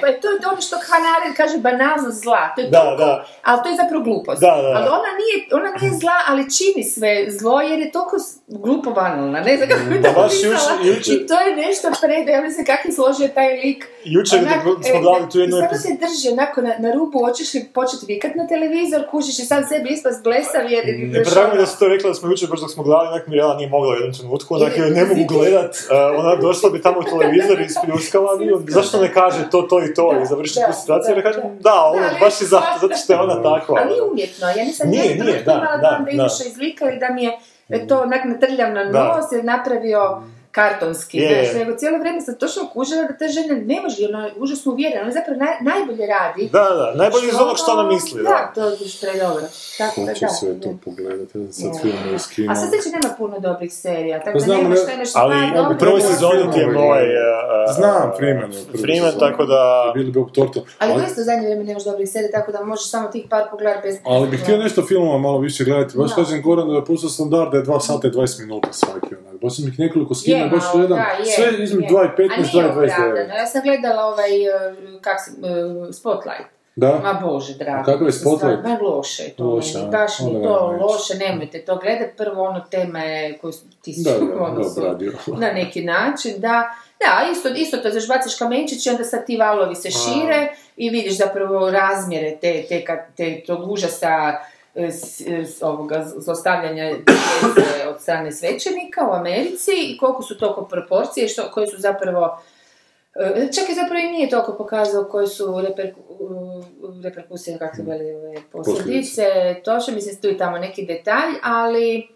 [0.00, 2.42] pa to je ono što Hannah Arendt kaže banalnost zla.
[2.54, 3.24] To je Da, toliko- da.
[3.42, 4.40] Ali to je zapravo glupost.
[4.40, 4.74] Da, da, da.
[4.76, 8.16] Ali ona nije, ona nije zla, ali čini sve zlo jer je toliko
[8.48, 9.40] glupo banalna.
[9.40, 12.66] Ne znam kako bi Da, to baš jučer- I to je nešto predo, ja mislim
[12.66, 13.80] kako je složio taj lik.
[14.04, 17.48] Jučer Onak, smo e, gledali tu jednu Samo se drži onako na, na rubu, hoćeš
[17.54, 20.84] li početi vikat na televizor, kužiš i sad sebi ispast blesav jer...
[20.88, 23.08] E, pa drago mi da su to rekla da smo jučer baš dok smo gledali,
[23.08, 26.70] onak Mirela nije mogla u jednom trenutku, onak joj ne mogu gledat, uh, ona došla
[26.70, 28.44] bi tamo u televizor i ispljuskala bi,
[28.78, 31.42] zašto ne kaže to, to i to i završiti Da, tu situaciju, da, da kažem
[31.42, 31.70] da.
[31.70, 33.74] da, ono, baš je zato, zato što je ona takva.
[33.82, 34.12] Ali ono.
[34.12, 36.22] umjetno, ja nisam Nije, nije, trenutku da, imala da, dojam da da.
[36.22, 37.32] Iviša izlika i da mi je
[37.68, 39.04] e, to onak natrljav na Da.
[39.04, 40.22] nos jer napravio
[40.52, 41.58] kartonski, Je, znaš, je.
[41.58, 45.02] nego cijelo vrijeme sam točno kužila da ta žena ne može, ona je užasno uvjerena,
[45.02, 46.42] ona zapravo naj, najbolje radi.
[46.48, 48.28] Da, da, najbolje iz onog što ona misli, da.
[48.30, 49.46] Da, to je predobro.
[49.78, 50.28] Tako da, Hoću da.
[50.30, 51.80] sve to pogledati, ja sam sad Ja.
[51.82, 52.52] filmove skinuo.
[52.52, 55.18] A sad znači nema puno dobrih serija, tako Pa da nema ne- što je nešto
[55.18, 56.12] Ali pa, u dobro, prvoj dobro.
[56.12, 57.02] sezoni ti je moj...
[57.02, 59.60] uh, Znam Freeman je u prvoj Freeman, tako da...
[59.94, 60.62] Bili Bob Thornton.
[60.78, 63.42] Ali Ali, doista u zadnje vrijeme nemaš dobrih serija, tako da možeš samo tih par
[63.50, 63.96] pogledati bez...
[64.04, 65.98] ali bih htio nešto filmova malo više gledati.
[65.98, 66.16] Baš Da.
[66.16, 69.39] kažem Goran da je pustio standard da je 2 sata i 20 minuta svaki onak.
[69.42, 70.98] Baš sam ih nekoliko skinuo, baš malo, gledam.
[70.98, 71.88] da, je, Sve između je.
[71.90, 72.92] 2 i A 15, nije 2 i 29.
[72.94, 73.34] opravdano.
[73.34, 74.50] Ja sam gledala ovaj, eh,
[75.00, 76.44] kak se, eh, Spotlight.
[76.76, 77.00] Da?
[77.04, 77.80] Ma bože, drago.
[77.80, 78.64] A kako je Spotlight?
[78.64, 79.90] Ma loše je to Loše, meni, a?
[79.90, 80.84] baš mi to neću.
[80.84, 82.08] loše, nemojte to gledat.
[82.16, 83.02] Prvo ono teme
[83.38, 84.80] koje su, ti su, Da, da, ono su,
[85.36, 86.70] na neki način, da.
[87.00, 90.90] Da, isto, isto to, znaš, baciš kamenčić i onda sad ti valovi se šire i
[90.90, 94.34] vidiš zapravo razmjere te, te, kad- te, tog užasa e,
[94.74, 96.90] s, s- ovoga zlostavljanja
[97.88, 102.38] od strane svećenika u Americi i koliko su toliko proporcije, što, koje su zapravo
[103.14, 106.00] e, Čak i zapravo i nije toliko pokazao koje su reperku,
[107.02, 108.04] reperkusije, kako se veli,
[108.52, 109.24] posljedice,
[109.64, 112.08] točno, mislim, tu i tamo neki detalj, ali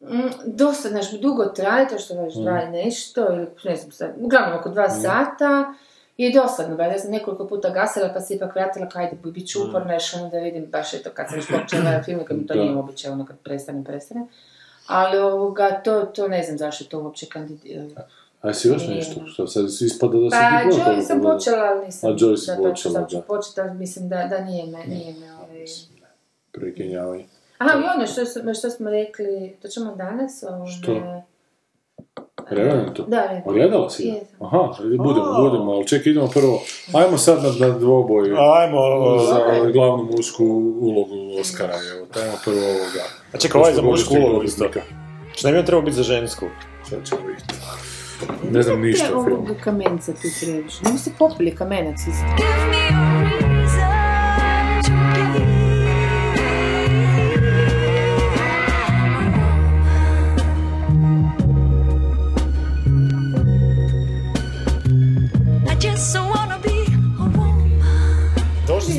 [0.00, 4.68] mm, dosta, znaš, dugo traje, to što već traje nešto, ili ne znam uglavnom oko
[4.68, 5.74] dva sata,
[6.16, 9.48] i dosadno, ba, ja sam nekoliko puta gasila, pa se ipak vratila, kaj ajde, bit
[9.48, 12.46] ću uporna, još ono da vidim, baš eto, kad sam već počela film, kad mi
[12.46, 14.26] to nije običaj, ono kad prestane, prestane.
[14.86, 17.94] Ali ovoga, to, to ne znam zašto to uopće kandidirati.
[18.40, 19.26] A jesi još nešto?
[19.26, 22.10] Što sad ispada da si Pa, ti bilo Joy sam počela, ali nisam.
[22.10, 23.20] A Joy si da, počela, da.
[23.20, 25.64] početi, ali mislim da, da nije me, nije me, ovaj...
[26.52, 27.24] Prekinjavanje.
[27.58, 30.72] Aha, i ono što, što smo rekli, to ćemo danas, ovaj...
[30.72, 31.22] Što?
[32.50, 33.04] Revenantu?
[33.08, 33.46] Da, Revenant.
[33.46, 34.08] Gledala si ga?
[34.08, 34.46] Jesam.
[34.46, 36.62] Aha, budemo, budemo, ali čekaj, idemo prvo.
[36.92, 40.44] Ajmo sad na, na dvoboj Ajmo, za glavnu mušku
[40.80, 42.06] ulogu Oscara, evo.
[42.22, 43.04] Ajmo prvo ovoga.
[43.32, 44.64] A čekaj, ovaj za mušku ulogu isto.
[45.34, 46.46] Što ne bi trebao biti za žensku?
[46.90, 47.54] Sad ćemo vidjeti.
[48.50, 49.42] Ne znam ništa o filmu.
[49.42, 50.84] Ovog kamenca ti previše.
[50.84, 52.44] Ne bi se popili kamenac isto.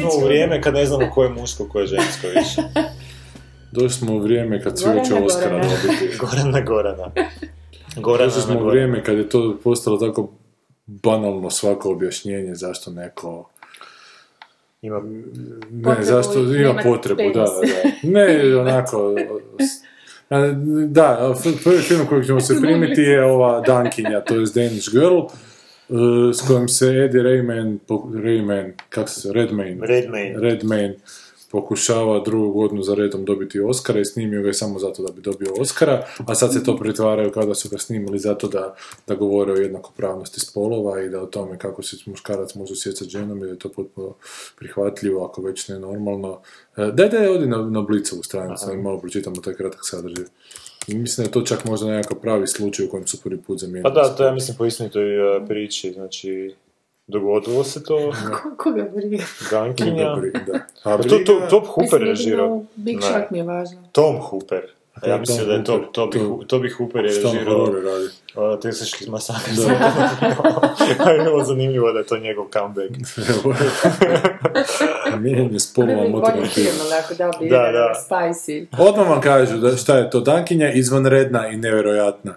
[0.06, 2.62] Došli smo u vrijeme kad ne znamo ko je muško, ko je žensko više.
[3.72, 6.18] Došli smo u vrijeme kad svi hoće Oscara dobiti.
[6.18, 7.12] Gorana, Gorana.
[7.96, 10.32] Gorana Došli smo u vrijeme kad je to postalo tako
[10.86, 13.50] banalno svako objašnjenje zašto neko
[14.86, 15.02] Ima
[15.72, 17.76] ne, Potrebu zašto ima potrebu, da, penis.
[18.04, 18.10] da.
[18.10, 19.16] Ne, onako,
[20.88, 25.20] da, prvi film kojeg ćemo se primiti je ova Dankinja, to je Danish Girl,
[26.34, 27.78] s kojim se Eddie Rayman,
[28.14, 30.40] Rayman, kako se zove, Redmayne, Redmayne.
[30.40, 30.96] Redmayne
[31.52, 35.22] pokušava drugu godinu za redom dobiti Oscara i snimio ga je samo zato da bi
[35.22, 38.76] dobio Oscara, a sad se to pretvaraju kao da su ga snimili zato da,
[39.08, 43.38] da govore o jednakopravnosti spolova i da o tome kako se muškarac može osjećati ženom
[43.38, 44.14] i da je to potpuno
[44.58, 46.40] prihvatljivo, ako već ne normalno.
[46.78, 50.26] E, Daj, daj, odi na, na Blicovu stranicu, da malo pročitamo taj kratak sadržaj.
[50.88, 53.60] I mislim da je to čak možda nekakav pravi slučaj u kojem su prvi put
[53.60, 53.84] zamijenili.
[53.84, 55.06] Pa da, to ja mislim po istinitoj
[55.38, 56.56] uh, priči, znači,
[57.08, 58.14] dogodilo se to,
[58.58, 59.24] Koga briga?
[59.52, 60.16] Gankinja.
[60.48, 60.60] Da.
[60.84, 62.64] A A to, to, briga- Top Hooper Mislim, režirao.
[62.76, 63.02] Big Ne.
[63.02, 63.78] Shot mi je važno.
[63.92, 64.62] Tom Hooper.
[65.02, 67.64] Pa Ja mislim Tom da je to, to, bi, to- to bi Hooper je režirao
[67.64, 69.52] uh, Tesaški masakr.
[69.58, 69.94] Da.
[71.06, 72.92] A je bilo zanimljivo da je to njegov comeback.
[75.18, 76.46] Mijenjanje spolova filma.
[76.46, 78.66] film, onako da bi Da, da, spicy.
[78.80, 82.36] Odmah vam kažu da šta je to Dankinja, izvanredna i nevjerojatna.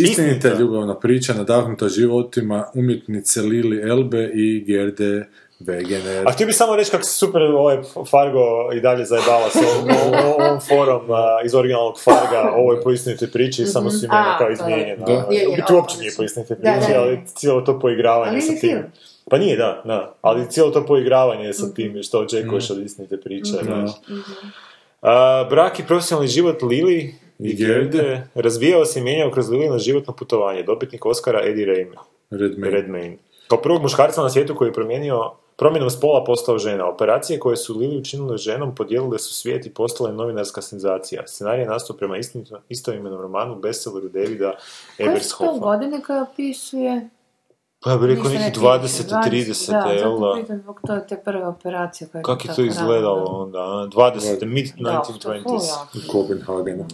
[0.00, 5.26] Istinita ljubavna priča nadahnuta životima umjetnice Lili Elbe i Gerde
[5.60, 6.22] Wegener.
[6.26, 7.76] A htio bi samo reći kako se super ovaj
[8.10, 8.38] Fargo
[8.74, 9.88] i dalje zajebava s ovom,
[10.36, 14.28] ovom, forom a, iz originalnog Farga, ovo je po istinitoj priči, samo su imena Mhm.
[14.30, 14.52] Kao to je.
[14.52, 15.06] izmijenjena.
[15.06, 15.12] Da.
[15.12, 17.00] Je, je, U biti uopće nije po istinitoj Da, priči, da, da.
[17.00, 18.78] ali cijelo to poigravanje sa tim.
[19.24, 20.14] Pa nije, da, da.
[20.22, 21.52] Ali cijelo to poigravanje Mhm.
[21.52, 23.52] sa tim, što očekuješ od istinite priče.
[23.52, 23.62] Da.
[23.64, 23.90] znaš.
[25.02, 28.22] A, brak i profesionalni život Lili i Gerde.
[28.34, 30.62] Razvijao se i mijenjao kroz Lilino životno putovanje.
[30.62, 31.96] Dobitnik Oscara Eddie Redmayne.
[32.30, 32.70] Redmayne.
[32.72, 33.16] Redmayne.
[33.48, 36.88] Kao prvog muškarca na svijetu koji je promijenio promjenom spola postao žena.
[36.88, 41.26] Operacije koje su Lili učinile ženom podijelile su svijet i postale novinarska senzacija.
[41.26, 44.54] Scenarij je nastao prema istinito- istoimenom romanu bestselleru Davida
[44.96, 47.08] Koje su to godine koje opisuje?
[47.82, 49.08] Pa ja bih rekao Nisam neki rekla 20.
[49.08, 49.70] 20, 30.
[49.70, 50.40] Da, jel zato da?
[50.40, 53.58] pitam zbog to te prve operacije koje Kako je to izgledalo onda?
[53.58, 53.88] a?
[53.92, 54.46] 20.
[54.46, 54.90] mid da.
[54.90, 55.68] Da, to je 1920s.
[55.68, 55.98] jako.
[55.98, 56.86] U Kopenhagenu.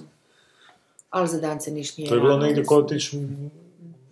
[1.10, 3.14] Ali za dan se niš nije To je bilo negdje kod tič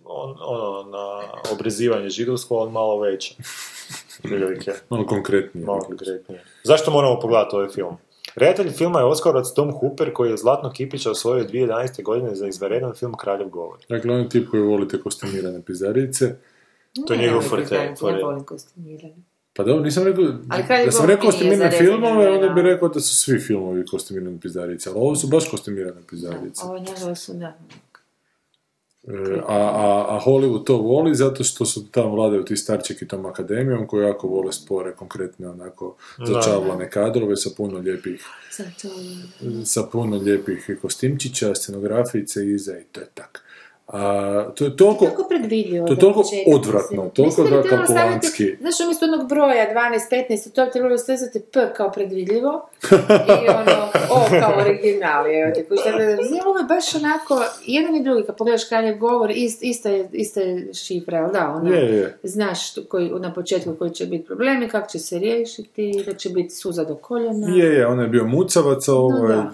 [0.05, 1.21] on, ono, na
[1.53, 3.35] obrezivanje židovsko, ali malo veće.
[4.23, 4.71] Prilike.
[4.89, 5.65] Malo konkretnije.
[5.65, 6.43] Malo konkretnije.
[6.63, 7.97] Zašto moramo pogledati ovaj film?
[8.35, 12.03] Redatelj filma je Oscarovac Tom Hooper koji je Zlatno Kipića osvojio 2011.
[12.03, 13.77] godine za izvanredan film Kraljev govor.
[13.89, 16.35] Dakle, on je tip koji volite kostimirane pizdarice.
[17.07, 17.75] To je njegov forte.
[17.75, 19.15] Ja volim kostimiranje.
[19.53, 20.23] Pa dobro, nisam rekao,
[20.85, 24.99] da sam rekao kostimirane filmove, onda bi rekao da su svi filmovi kostimirane pizdarice, ali
[24.99, 26.61] ovo su baš kostimirane pizdarice.
[26.63, 27.57] Ovo njegove su, da.
[29.07, 33.25] E, a, a, a Hollywood to voli zato što su tamo vladaju ti starčeki tom
[33.25, 35.95] akademijom koji jako vole spore, konkretne onako
[36.27, 38.25] začavlane kadrove sa puno lijepih
[39.65, 43.43] sa puno lijepih kostimčića, scenografice iza i to je tak.
[43.87, 45.87] A, to je toliko, Tako predvidljivo.
[45.87, 48.55] to je toliko odvratno, toliko da kalkulantski.
[48.59, 52.69] Znaš, umjesto onog broja 12, 15, to bi trebalo stezati P kao predvidljivo
[53.43, 55.23] i ono, O kao original.
[55.23, 55.63] Da,
[56.15, 60.09] znači, ovo je baš onako, jedan i drugi, kad pogledaš kraljev govor, ist, ista, je,
[60.11, 61.53] ista je šifra, da?
[61.57, 62.17] Ono, Je, je.
[62.23, 62.59] Znaš
[62.89, 66.83] koji, na početku koji će biti problemi, kako će se riješiti, da će biti suza
[66.83, 67.47] do koljena.
[67.47, 69.51] Je, je, on je bio mucavac, a ovo je da,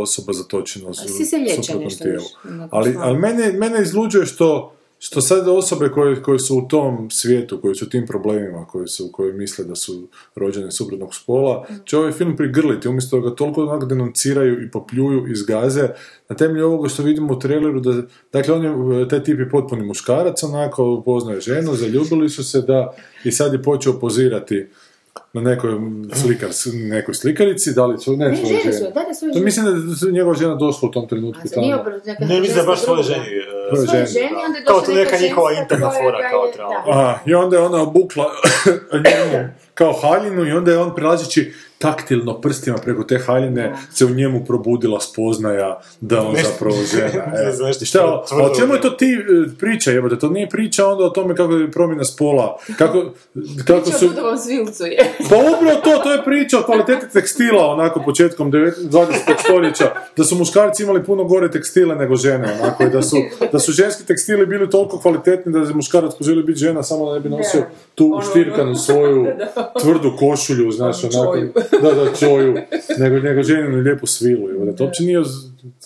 [0.00, 2.24] osoba zatočena u suprotnom tijelu.
[2.70, 7.60] Ali, ali mene, mene izluđuje što, što sad osobe koje, koje su u tom svijetu,
[7.60, 11.96] koji su u tim problemima, koji, su, koji misle da su rođene suprotnog spola, će
[11.96, 15.88] ovaj film prigrliti, umjesto da ga toliko onak denunciraju i popljuju i zgaze,
[16.28, 18.02] na temelju ovoga što vidimo u traileru, da,
[18.32, 22.94] dakle, on je, taj tip je potpuni muškarac, onako, upoznaje ženu, zaljubili su se, da,
[23.24, 24.66] i sad je počeo pozirati
[25.32, 25.70] na nekoj,
[26.14, 29.38] slikar, nekoj slikarici, da li su, ne, Ne, svoje žene su, da, da, svoje To
[29.38, 29.44] žene.
[29.44, 29.70] mislim da
[30.06, 31.90] je njegova žena došla u tom trenutku A nije tamo.
[32.06, 33.24] neka Ne, mislim da baš svoje ženi.
[33.70, 34.46] Svoje Svoje ženi, ženi, da.
[34.46, 36.72] onda je Kao došla to neka njihova interna fora kao.
[36.92, 38.26] A, I onda je ona obukla
[39.06, 44.08] njemu kao haljinu i onda je on prelazeći taktilno prstima preko te haljine se u
[44.08, 47.24] njemu probudila spoznaja da on zapravo žena.
[47.80, 47.84] E.
[47.84, 50.18] šta, a o čemu je to ti e, priča, jebote?
[50.18, 53.04] To nije priča onda o tome kako je promjena spola, kako,
[53.66, 54.10] kako Priča su...
[54.44, 54.98] svilcu je.
[55.30, 59.12] Pa upravo to, to je priča o kvaliteti tekstila, onako početkom 19 20.
[59.44, 63.16] stoljeća, da su muškarci imali puno gore tekstile nego žene, onako, i da su,
[63.52, 67.14] da su ženski tekstili bili toliko kvalitetni da je muškarac poželio biti žena samo da
[67.14, 67.62] ne bi nosio
[67.94, 69.26] tu Ono- štirkanu svoju
[69.82, 71.60] tvrdu košulju, znaš, Ono onako.
[71.82, 72.56] da, da, čoju,
[72.98, 75.20] nego, nego ženinu lijepu svilu, evo, da to uopće nije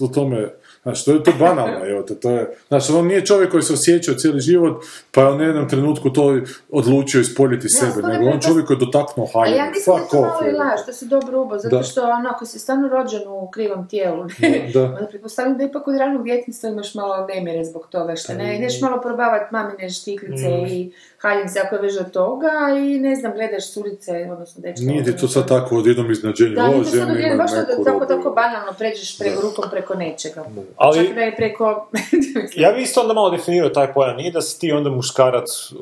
[0.01, 0.49] o- tome,
[0.83, 3.73] Znači, to je to banalno, evo te, to je, znači, on nije čovjek koji se
[3.73, 4.83] osjećao cijeli život,
[5.13, 8.81] pa je u jednom trenutku to odlučio ispoljiti sebe, stoga nego on čovjek koji je
[8.81, 9.57] dotaknuo A haljinu.
[9.57, 11.83] ja mislim da to malo i laž, da se dobro ubo, zato Da.
[11.83, 14.25] što ono, ako si stvarno rođen u krivom tijelu,
[14.73, 14.85] Da.
[14.91, 18.81] onda pretpostavljam da ipak od ranog djetinjstva imaš malo nemire zbog toga, što ne, ideš
[18.81, 20.67] malo probavati mamine štiklice Mm.
[20.67, 20.93] i
[21.25, 24.85] haljince ako je već od toga i ne znam, gledaš s ulice, odnosno dečka.
[24.85, 27.67] Nije ti to sad tako odjednom iznadženje, Da, o, nije to sad odjednom, baš da
[27.67, 28.07] tako, robu.
[28.09, 30.45] tako banalno pređeš preko rukom preko nečega.
[30.77, 31.89] Ali- Čak da je preko...
[32.63, 35.79] Ja bi isto onda malo definirao taj pojam, nije da si ti onda muškarac, uh,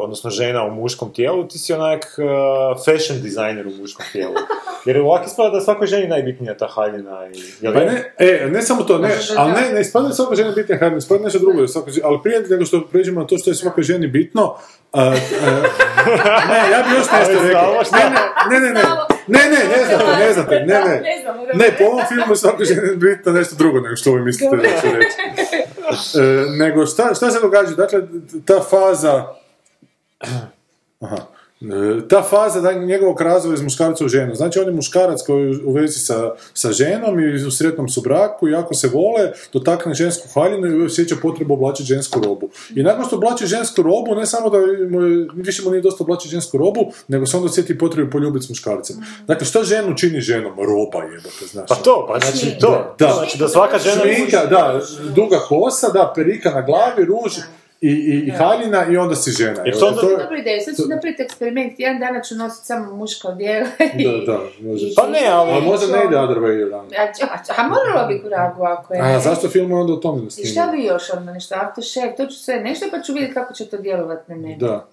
[0.00, 4.34] odnosno žena u muškom tijelu, ti si onak uh, fashion dizajner u muškom tijelu.
[4.86, 7.64] Jer ovako ispada da svakoj ženi najbitnija ta haljina i...
[7.64, 7.86] Jel Pa je?
[7.86, 9.14] ne, e, ne samo to, ne, da.
[9.36, 11.58] ali ne, ne ispada svakoj ženi bitno haljina, ispada nešto drugo,
[12.04, 14.54] ali prije nego što pređemo na to što je svakoj ženi bitno,
[14.92, 15.10] a, a,
[16.50, 17.82] ne, ja bi još nešto rekao.
[18.50, 18.82] Ne, ne, ne,
[19.26, 21.02] ne, ne, ne, ne, ne znate, ne znate, ne, ne.
[21.54, 24.62] Ne, po ovom filmu je svakoj ženi bitno nešto drugo nego što vi mislite da
[24.62, 25.16] ću reći.
[26.18, 27.74] E, nego šta, šta se događa?
[27.74, 28.00] Dakle,
[28.44, 29.24] ta faza...
[31.04, 31.37] Aha.
[31.60, 34.34] E, Ta faza da, njegovog razvoja iz muškarca u ženu.
[34.34, 38.00] Znači, on je muškarac koji je u vezi sa, sa ženom i u sretnom su
[38.00, 42.50] braku i ako se vole, dotakne žensku haljinu i osjeća potrebu oblačiti žensku robu.
[42.74, 44.58] I nakon što oblači žensku robu, ne samo da
[44.90, 44.98] mu
[45.34, 48.96] više mu nije dosta oblačiti žensku robu, nego se onda osjeti potrebu poljubiti s muškarcem.
[49.26, 50.52] Dakle, što ženu čini ženom?
[50.56, 51.68] Roba jebote, znaš.
[51.68, 52.94] Pa to, pa znači to.
[52.98, 53.12] Da.
[53.12, 54.02] Znači da svaka žena...
[54.02, 54.80] Šminka, da,
[55.14, 57.32] duga kosa, da, perika na glavi, ruž
[57.80, 59.62] i, i, i haljina i onda si žena.
[59.64, 62.66] Jer to onda- to je- Dobro ideja, sad ću napraviti eksperiment, jedan dana ću nositi
[62.66, 63.66] samo muško odijelo.
[64.26, 64.86] Da, da, može.
[64.86, 66.92] I- Pa ne, ali- Ali možda ne ide other way around.
[66.92, 69.00] A, a, a moralo bi kuragu ako je...
[69.02, 72.26] A zašto film onda o tome ne I šta bi još ono nešto, aftershave, to
[72.26, 74.56] ću sve nešto pa ću vidjeti kako će to djelovat na mene.
[74.60, 74.88] Da,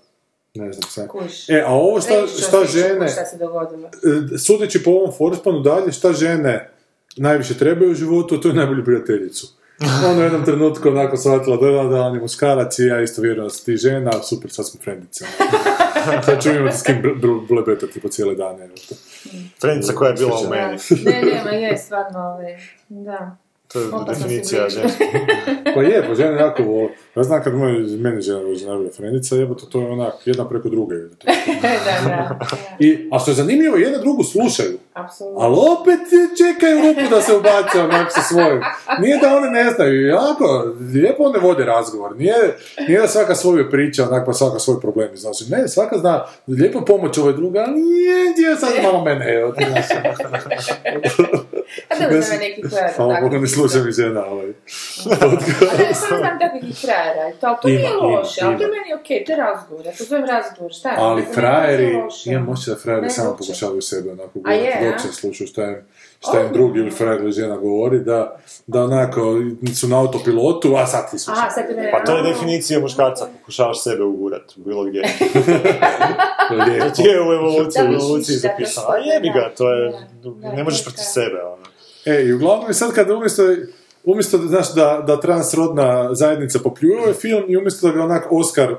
[0.56, 1.08] ne znam sad.
[1.08, 1.50] Kuš.
[1.50, 3.90] E, a ovo šta, Reći šta žene, Šta se dogodilo.
[4.34, 6.70] e, sudeći po ovom forspanu dalje, šta žene
[7.18, 9.48] najviše trebaju u životu, to je najbolju prijateljicu.
[10.10, 13.22] Ona u jednom trenutku onako shvatila da, da, da, on je muškarac i ja isto
[13.22, 15.26] vjerujem da si ti žena, super, sad smo frendice.
[16.26, 18.70] Sad ću imati s kim bl- bl- blebetati po cijele dane.
[19.60, 20.78] Trenica koja je bila u meni.
[21.06, 22.58] Ne, ne, ma je, stvarno, ovaj,
[22.90, 23.38] da.
[23.68, 24.90] To je definicija žena.
[25.76, 26.90] Pa je, pa žene jako vole.
[27.16, 27.74] Ja znam kad moj,
[28.46, 30.96] dođe najbolja frenica, jebote, to je onak, jedna preko druge.
[30.96, 31.06] da,
[31.86, 32.40] da, da,
[32.80, 34.78] I, a što je zanimljivo, jedna drugu slušaju.
[34.94, 35.42] apsolutno.
[35.42, 36.00] Ali opet
[36.38, 38.62] čekaju rupu da se ubace onak sa svojim.
[39.00, 42.16] Nije da one ne znaju, jako, lijepo one vode razgovor.
[42.18, 42.58] Nije,
[42.88, 45.52] nije da svaka svoju priča, onak pa svaka svoj problem iznosi.
[45.52, 49.66] Ne, svaka zna lijepo pomoć ovoj druga, ali nije, gdje sad malo mene, evo ti
[49.70, 49.86] znaš.
[51.90, 53.60] A dobro, znam neki koja Hvala Bogu, ne isto.
[53.60, 54.48] sluša mi žena, ovaj.
[56.02, 58.64] Samo znam takvih i frajera, i to, ali to Ima, nije ima, loše, ali to
[58.64, 58.76] je ima.
[58.78, 60.96] meni okej, to je razgovor, ja to zovem razgovor, šta je?
[61.00, 65.00] Ali frajeri, imam osjećaj da frajeri samo pokušavaju sebe onako A je, gurati, dok a?
[65.00, 65.76] se slušaju šta im,
[66.20, 68.38] šta im drugi ili frajer ili žena govori, da,
[68.68, 69.36] da onako
[69.76, 71.42] su na autopilotu, a sad ti slušaj.
[71.42, 71.92] Aha, sad ne...
[71.92, 75.02] Pa to je definicija muškarca, pokušavaš sebe ugurat, bilo gdje.
[76.68, 76.86] Lijepo.
[76.86, 78.88] To ti je u evoluciji, u evoluciji zapisano.
[78.90, 79.94] A jebi ga, to je,
[80.56, 81.66] ne možeš protiv sebe, ono.
[82.06, 83.44] E, i uglavnom sad kad umjesto,
[84.06, 88.28] umjesto da, znaš, da, da transrodna zajednica popljuje ovaj film i umjesto da ga onak
[88.32, 88.76] Oscar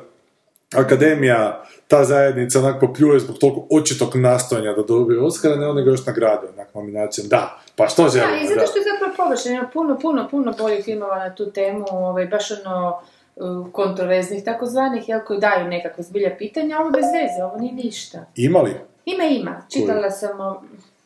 [0.75, 5.91] Akademija, ta zajednica onak popljuje zbog tog očitog nastojanja da dobije Oscara, ne on ga
[5.91, 7.29] još nagrade onak nominacijom.
[7.29, 8.67] Da, pa što Da, želimo, i zato da.
[8.67, 12.51] što je zapravo površeno, ima puno, puno, puno boljih filmova na tu temu, ovaj, baš
[12.51, 13.01] ono
[13.37, 18.27] uh, kontroverznih takozvanih, jel, koji daju nekakve zbilja pitanja, ovo bez veze, ovo nije ništa.
[18.37, 18.75] Ima li?
[19.05, 19.63] Ima, ima.
[19.73, 20.63] Čitala sam o...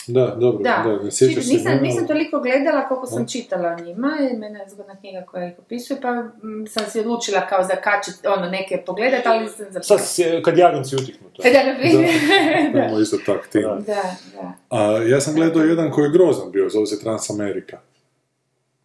[0.07, 3.27] Da, dobro, da, Da, ne sjećaš Čit- se nisam, imena, nisam toliko gledala koliko sam
[3.27, 6.31] čitala o njima, mene je zgodna knjiga koja ih opisuje, pa mm,
[6.67, 9.99] sam si odlučila kao zakačiti ono neke pogledat, ali nisam Sad zapravo.
[9.99, 11.43] si- kad jagnjci utihnu to.
[11.45, 12.11] Da, na primjer.
[12.73, 13.63] da, Imamo isto tak tim.
[13.63, 13.69] Da.
[13.87, 14.03] da,
[14.35, 14.53] da.
[14.71, 17.79] A, ja sam gledao jedan koji je grozan bio, zove se Transamerika.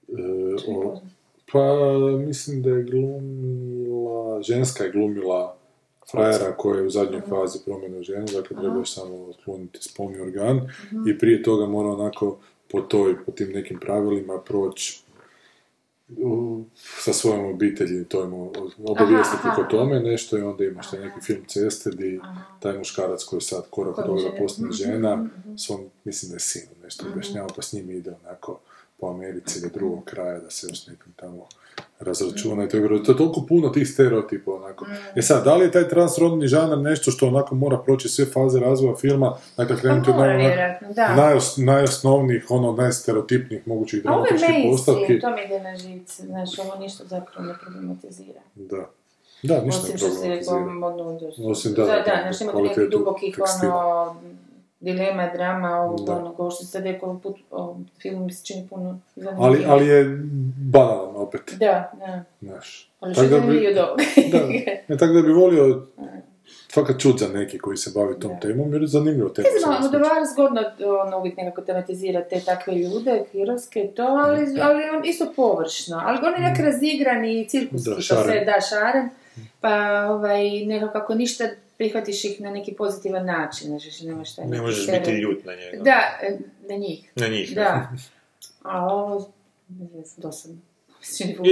[0.09, 0.13] E,
[0.67, 1.01] o,
[1.51, 1.59] pa
[2.17, 5.57] mislim da je glumila, ženska je glumila
[6.11, 10.19] frajera koja je u zadnjoj fazi promjene u ženu, dakle treba još samo otkloniti spolni
[10.19, 10.61] organ
[11.07, 12.37] i prije toga mora onako
[12.71, 15.05] po toj, po tim nekim pravilima proći
[17.03, 18.33] sa svojom obitelji to im
[18.85, 22.19] obavijestiti o tome nešto i onda imaš taj neki film Ceste di
[22.59, 24.37] taj muškarac koji sad korak od Koji toga žene.
[24.39, 25.27] postane žena
[25.57, 28.59] svom, mislim da je sinu nešto objašnjava pa s njim ide onako
[28.99, 31.47] po Americi do drugog kraja da se još nekim tamo
[31.99, 34.85] razračuna i to je, to je toliko puno tih stereotipa onako.
[35.15, 38.59] E sad, da li je taj transrodni žanr nešto što onako mora proći sve faze
[38.59, 40.15] razvoja filma, dakle krenuti od
[40.95, 41.15] da.
[41.15, 45.19] najos, najosnovnijih, ono, najstereotipnijih mogućih dramatičkih postavki.
[45.19, 48.39] to mi ide na živce, znači ovo ništa zapravo ne problematizira.
[48.55, 48.89] Da.
[49.43, 50.59] Da, ništa Osim što se problematizira.
[50.59, 51.49] modnu industriju.
[51.49, 53.75] Osim da, da, da, da, znači ima tu nekih kvalitetu dubokih tekstila.
[53.75, 54.21] ono,
[54.79, 56.15] dilema, drama, ovog, Da.
[56.15, 59.65] onog, ovo što se sad rekao, put, o, film mi se čini puno zanimljiviji.
[59.65, 60.19] Ali, ali je
[60.71, 62.23] banalan opet, Da, da.
[62.41, 62.91] znaš.
[62.99, 63.95] Ali što Tako je da zanimljivo.
[64.31, 64.47] Da,
[64.87, 65.87] ne, tako da bi volio
[66.75, 69.47] fakat čut za neki koji se bavi tom temom, jer je zanimljivo tema.
[69.53, 70.61] Ne znam, Almodovar zgodno
[71.05, 76.01] ono, uvijek nekako tematizira te takve ljude, hirovske to, ali, ali on isto površno.
[76.05, 79.09] Ali on je nek razigrani i cirkuski, Da, to sve, da, šaren.
[79.61, 81.43] Pa ovaj, nekako ako ništa
[81.77, 85.83] prihvatiš ih na neki pozitivan način, znači nemaš šta Ne možeš biti ljut na njega.
[85.83, 86.37] Da, e,
[86.69, 87.11] na njih.
[87.15, 87.55] Na njih.
[87.55, 87.91] Da.
[88.63, 89.31] A ovo,
[89.69, 90.57] ne znam, dosadno.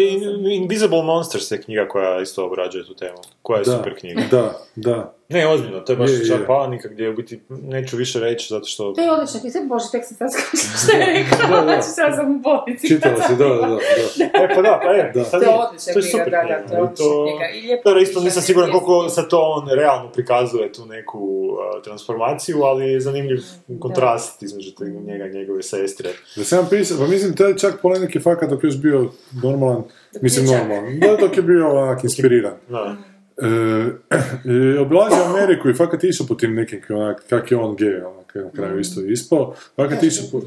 [0.61, 3.17] Invisible Monsters je knjiga koja isto obrađuje tu temu.
[3.41, 4.21] Koja je Da, super knjiga.
[4.31, 5.13] da, da.
[5.33, 6.27] Ne, ozbiljno, to je baš Je, je.
[6.27, 8.91] čak panika gdje u biti neću više reći zato što...
[8.91, 10.29] To je odlično, ti se bože, tek sam sad
[10.79, 11.63] što je rekao, Da, da.
[11.63, 12.87] znači sad sam u bolnici.
[12.87, 13.77] Čitala si, da, da, da.
[14.43, 15.23] E, pa da, pa je, Da.
[15.23, 16.67] sad To je je- odlična to je knjiga, super da, da, knjiga.
[16.67, 17.45] to je I odlična knjiga.
[17.55, 21.83] I lijepo Dobro, isto nisam siguran koliko sad to on realno prikazuje tu neku uh,
[21.83, 23.39] transformaciju, ali je zanimljiv
[23.79, 26.09] kontrast između te- njega i njegove sestre.
[26.35, 29.09] Da sam pisao, pa mislim, taj čak polenik je fakat dok je još bio
[29.43, 29.83] normalan,
[30.21, 32.53] mislim normalan, da dok je bio onak inspiriran.
[32.69, 32.95] Da.
[33.37, 33.45] E,
[34.75, 38.35] e, obilazio Ameriku i fakat išao po tim nekim, onak, kak je on gej, onak,
[38.35, 40.41] na kraju isto ispao, fakat išao po,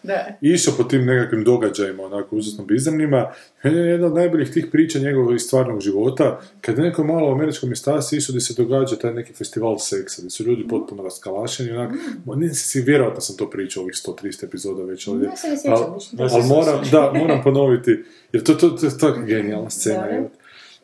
[0.40, 3.32] išao po tim nekakvim događajima, onako, užasno bizarnima.
[3.62, 7.28] Meni je jedna od najboljih tih priča njegovog iz stvarnog života, kad je neko malo
[7.28, 11.02] u američkom mjestasi išao gdje se događa taj neki festival seksa, gdje su ljudi potpuno
[11.02, 11.90] raskalašeni, onak,
[12.26, 12.48] mm.
[12.52, 15.28] si, vjerojatno sam to pričao ovih 130 epizoda već ovdje.
[16.18, 20.06] Ali moram, da, moram ponoviti, jer to, to, to je tako genijalna scena.
[20.06, 20.06] Da.
[20.06, 20.28] je.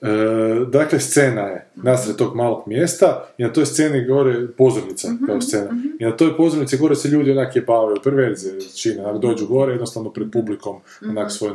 [0.03, 5.41] E, dakle, scena je nasred tog malog mjesta i na toj sceni gore pozornica kao
[5.41, 5.71] scena.
[5.99, 10.11] I na toj pozornici gore se ljudi onak jebavaju, perverzije čine, onak dođu gore jednostavno
[10.11, 10.77] pred publikom
[11.09, 11.55] onak svoje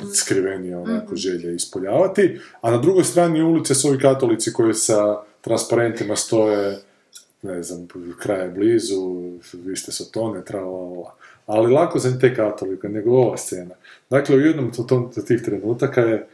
[0.00, 6.16] najskrivenije onako želje ispoljavati, a na drugoj strani ulice su ovi katolici koji sa transparentima
[6.16, 6.78] stoje
[7.42, 7.88] ne znam,
[8.18, 11.14] kraj je blizu, vi ste sotone, tralalala.
[11.46, 13.74] Ali lako za te katolika, nego ova scena.
[14.10, 16.26] Dakle, u jednom od tih trenutaka je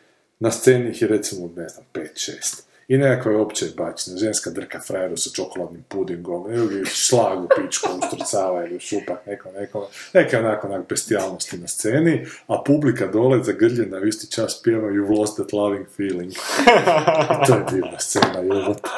[0.44, 2.62] na sceni ih je recimo, ne znam, 5-6.
[2.88, 7.88] I nekakva je opće bačna, ženska drka frajeru sa čokoladnim pudingom, ili šlag u pičku
[8.02, 13.98] ustrucava ili šupak neko, neko, neke onako onak bestijalnosti na sceni, a publika dole zagrljena
[13.98, 16.32] u isti čas pjeva You've lost that loving feeling.
[16.32, 18.88] I to je divna scena, jebote.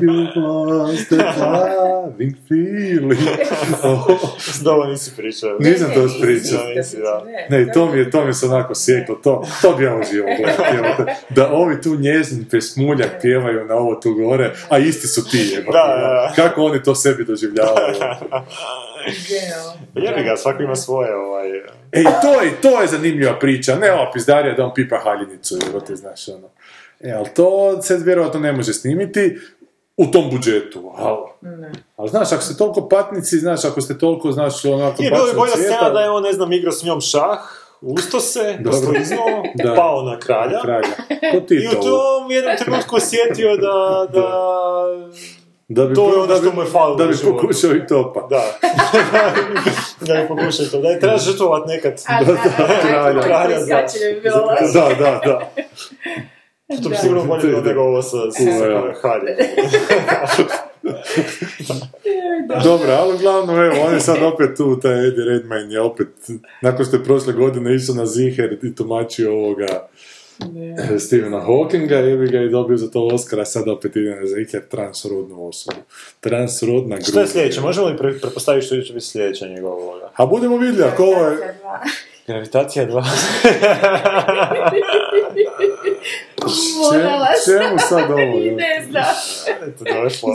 [0.00, 3.20] You've lost that loving feeling.
[4.64, 5.58] Dobro nisi pričao.
[5.58, 6.60] Nisam to pričao.
[7.50, 11.24] Ne, to mi je, to mi se onako sjeklo, to, to bi ja uživao gledati.
[11.30, 12.44] Da ovi tu njezin
[12.82, 15.78] pesmuljak pjevaju na ovo tu gore, a isti su ti, jebote.
[15.78, 16.32] Da, da, da.
[16.36, 17.94] Kako oni to sebi doživljavaju.
[19.94, 21.48] Jebi ga, svako ima svoje, ovaj...
[21.92, 25.58] E, i to je, to je zanimljiva priča, ne ova pizdarija da on pipa haljinicu,
[25.66, 26.48] jebote, znaš, ono.
[27.00, 29.38] E, ali to se vjerojatno ne može snimiti
[29.96, 31.32] u tom budžetu, ali...
[31.96, 35.36] Ali znaš, ako ste toliko patnici, znaš, ako ste toliko, znaš, onako Nije bilo bi
[35.36, 38.58] bolja scena da je on, ne znam, igrao s njom šah, usto se,
[39.54, 39.74] Da.
[39.74, 40.60] pao na kralja.
[40.60, 40.94] kralja.
[41.32, 41.80] Ko ti I u to?
[41.80, 44.28] tom jednom trenutku osjetio da, da,
[45.68, 47.86] Da bi, To je ono da što bi- mu je falilo Da bi pokušao i
[47.86, 48.26] topa.
[48.30, 48.42] da.
[50.00, 51.92] da je pokušaj to, da je treba žrtvovat nekad.
[52.08, 53.20] A, a, a, a, kralja.
[53.22, 53.86] Kralja, da.
[54.14, 54.28] bi.
[54.72, 55.50] Da, da,
[56.76, 56.82] da.
[56.82, 58.42] To bi sigurno bolje bilo nego ovo sa, sa,
[59.02, 59.36] haljem.
[62.64, 66.08] Dobro, ali uglavnom, evo, on je sad opet tu, taj Eddie Redmayne je opet,
[66.60, 69.88] nakon što je prošle godine išao na Ziher i tumačio ovoga
[70.94, 74.62] eh, Stephena Hawkinga, je ga i dobio za to Oscara, sad opet ide na Ziher
[74.68, 75.78] transrodnu osobu.
[76.20, 77.10] Transrodna grupa.
[77.10, 77.60] Što je sljedeće?
[77.60, 80.10] Možemo li pre- pretpostaviti što će biti sljedeća njegova uloga?
[80.16, 81.58] A budemo vidjeli, ako ovo je...
[82.26, 83.04] Gravitacija 2.
[86.82, 89.04] Morala Čem- čemu sad ovo, ne znam.
[89.68, 90.28] Eto, došlo.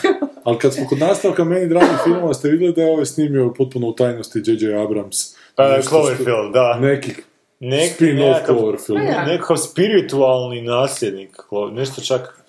[0.44, 3.86] Ali kad smo kod nastavka meni dragi filmova, ste vidjeli da je ovaj snimio potpuno
[3.86, 4.82] u tajnosti J.J.
[4.82, 5.16] Abrams.
[5.54, 6.78] Pa, Cloverfield, da.
[6.80, 7.12] Neki
[7.64, 9.00] Neki spin-off nekakav, Cloverfield.
[9.16, 11.36] Pa nekakav spiritualni nasljednik,
[11.72, 12.42] nešto čak...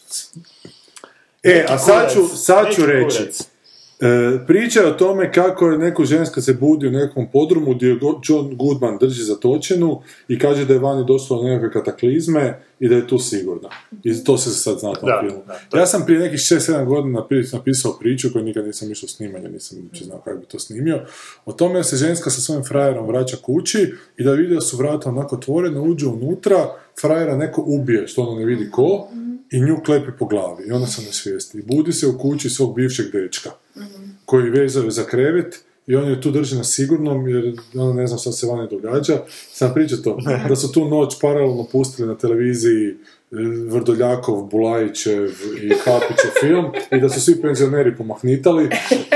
[1.43, 3.23] E, a sad ću, sad ću reći.
[3.95, 4.05] E,
[4.47, 7.87] priča je o tome kako je neko ženska se budi u nekom podrumu gdje
[8.23, 12.95] John Goodman drži zatočenu i kaže da je vani došlo do nekakve kataklizme i da
[12.95, 13.69] je tu sigurna.
[14.03, 15.43] I to se sad zna Da, filmu.
[15.73, 19.77] ja sam prije nekih 6-7 godina napi- napisao priču koju nikad nisam išao snimanje, nisam
[19.79, 20.99] uopće znao kako bi to snimio.
[21.45, 24.77] O tome da se ženska sa svojim frajerom vraća kući i da vidi da su
[24.77, 26.67] vrata onako otvorena, uđe unutra,
[27.01, 29.07] frajera neko ubije, što ono ne vidi ko,
[29.51, 30.63] i nju klepi po glavi.
[30.67, 31.57] I ona se ne svijesti.
[31.57, 33.49] I budi se u kući svog bivšeg dečka
[34.25, 38.19] koji vezaju za krevet i on je tu drži na sigurnom jer ono ne znam
[38.19, 39.21] šta se vani događa.
[39.53, 40.17] Sam pričao to,
[40.49, 42.95] da su tu noć paralelno pustili na televiziji e,
[43.69, 45.25] Vrdoljakov, Bulajićev
[45.61, 48.69] i Kapićev film i da su svi penzioneri pomahnitali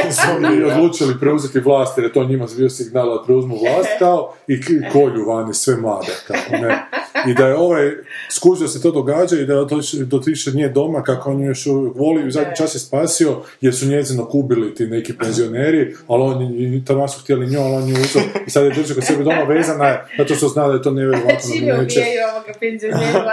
[0.18, 4.34] su oni odlučili preuzeti vlast jer je to njima bio signal da preuzmu vlast kao
[4.48, 4.60] i
[4.94, 6.84] kolju vani sve mlade, kako ne.
[7.28, 7.92] I da je ovaj,
[8.32, 11.66] skužio se to događa i da je otiš- dotiče nije doma kako on ju još
[11.96, 16.24] voli i u zadnji čas je spasio jer su njezino kubili ti neki penzioneri, ali
[16.24, 19.06] on je, tamo su htjeli nju, ali on ju uzeo i sad je držao kod
[19.06, 22.00] sebe doma vezana je, zato što zna da je to nevjerovatno Čime neće.
[22.00, 23.24] ubijaju ovoga penzionera.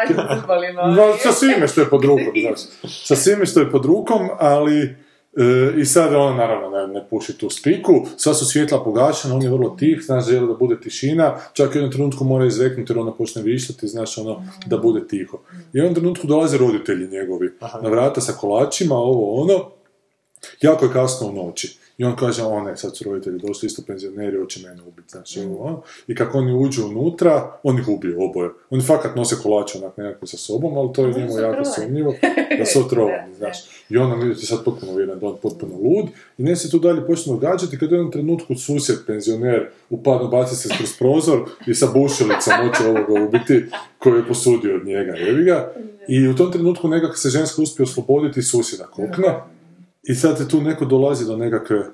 [0.87, 2.61] No, sa svime što je pod rukom, znaš.
[3.05, 5.04] Sa svime što je pod rukom, ali...
[5.37, 9.43] e, I sad on naravno ne, ne puši tu spiku, sva su svjetla pogašena, on
[9.43, 12.93] je vrlo tih, znaš, želi da bude tišina, čak i u jednom trenutku mora izreknuti
[12.93, 15.41] jer ona počne vištati, znaš, ono, da bude tiho.
[15.73, 19.71] I u jednom trenutku dolaze roditelji njegovi, na vrata sa kolačima, ovo ono,
[20.61, 21.79] jako je kasno u noći.
[21.99, 25.41] I on kaže, o ne, sad su roditelji došli, isto penzioneri, hoće mene ubiti, znači,
[25.41, 25.83] ovo, ono.
[26.07, 28.51] I kako oni uđu unutra, on ih ubije oboje.
[28.71, 32.15] Oni fakat nose kolače onak nekako sa sobom, ali to je Oni njemu jako sumnjivo,
[32.59, 33.59] da su otrovani, znaš.
[33.91, 36.07] I on ti sad potpuno uvjeren da je on potpuno lud.
[36.39, 40.57] I ne se tu dalje počne događati kad u jednom trenutku susjed, penzioner, upadno baci
[40.57, 43.65] se kroz prozor i sa bušilicom hoće ovoga ubiti
[43.99, 45.73] koju je posudio od njega, jebi ga.
[46.09, 49.45] I u tom trenutku nekako se ženska uspije osloboditi susjeda kokna.
[50.09, 51.85] I sad je tu neko dolazi do nekakve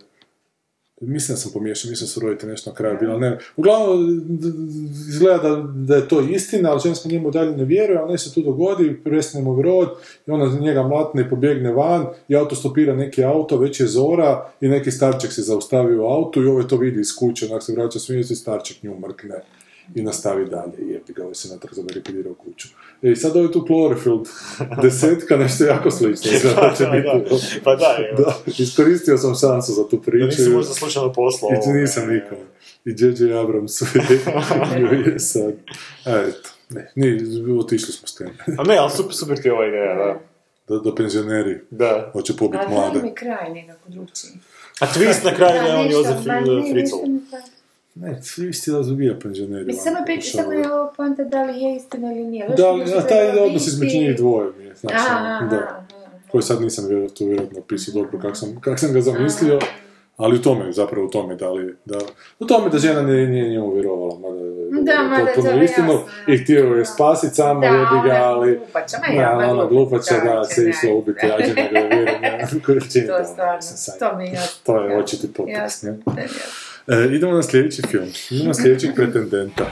[1.02, 3.38] Mislim da sam pomiješao, mislim da su roditelji nešto na kraju bilo, ne.
[3.56, 4.20] Uglavnom,
[5.08, 8.42] izgleda da, da je to istina, ali ženska njemu dalje ne vjeruje, ali se tu
[8.42, 9.60] dogodi, prestane mu
[10.26, 14.50] i ona njega mlatne i pobjegne van, i auto stopira neki auto, već je zora,
[14.60, 17.72] i neki starček se zaustavi u autu, i ovaj to vidi iz kuće, onak se
[17.72, 19.34] vraća smijesti, starček nju mrkne
[19.94, 22.68] i nastavi dalje, i jebi ga, ovaj se natrag zabarikadira u kuću.
[23.02, 24.28] E, i sad ovaj tu Cloverfield
[24.82, 27.08] desetka, nešto jako slično, da će Da, biti.
[27.30, 27.36] da.
[27.64, 28.22] Pa da, evo.
[28.22, 30.26] Da, iskoristio sam šansu za tu Da priču.
[30.26, 31.50] nisi možda slučajno poslao.
[31.50, 32.40] I ovo, nisam nikome.
[32.84, 33.34] I J.J.
[33.34, 33.86] Abrams je,
[35.06, 35.52] je sad.
[36.00, 37.18] Eto, ne, ni,
[37.54, 38.28] otišli smo s tem.
[38.58, 40.20] A ne, ali super, super ti je ova ideja, da.
[40.68, 42.10] Da, da penzioneri Da.
[42.12, 43.02] hoće pobiti A mlade.
[43.02, 44.30] mi kraj nekako drugčiji.
[44.80, 46.16] A twist na kraju da je on Jozef
[46.72, 46.96] Fritzl.
[47.94, 48.08] Mi.
[48.08, 49.64] Ne, svi isti da zabija penzioneri.
[49.64, 50.62] Mislim, samo, ono, pokušavaju.
[50.62, 52.48] samo je ovo poanta da li je istina ili nije.
[52.48, 52.54] Da,
[52.86, 55.86] Zašto a taj odnos između njih dvoje mi je, znači, Aha, da.
[56.30, 59.58] Koji sad nisam vjerojatno vjerojatno opisao dobro kako sam, kak sam ga zamislio,
[60.16, 61.98] ali u tome, zapravo u tome, da li, da,
[62.38, 66.02] u tome da žena nije, nije njemu vjerovala, mada je Da, mada to potpuno jasno.
[66.28, 68.96] i htio je spasiti sama, Da, jebi ga, ona ali, glupača,
[69.36, 73.60] ma ona glupača, da, se išla ubiti, ja nego je vjerujem, koji čini To stvarno,
[73.98, 74.60] to mi je jasno.
[74.64, 76.26] To je očiti Jasno, ne?
[76.92, 79.64] E, idemo na sljedeći film, idemo na sljedećeg pretendenta.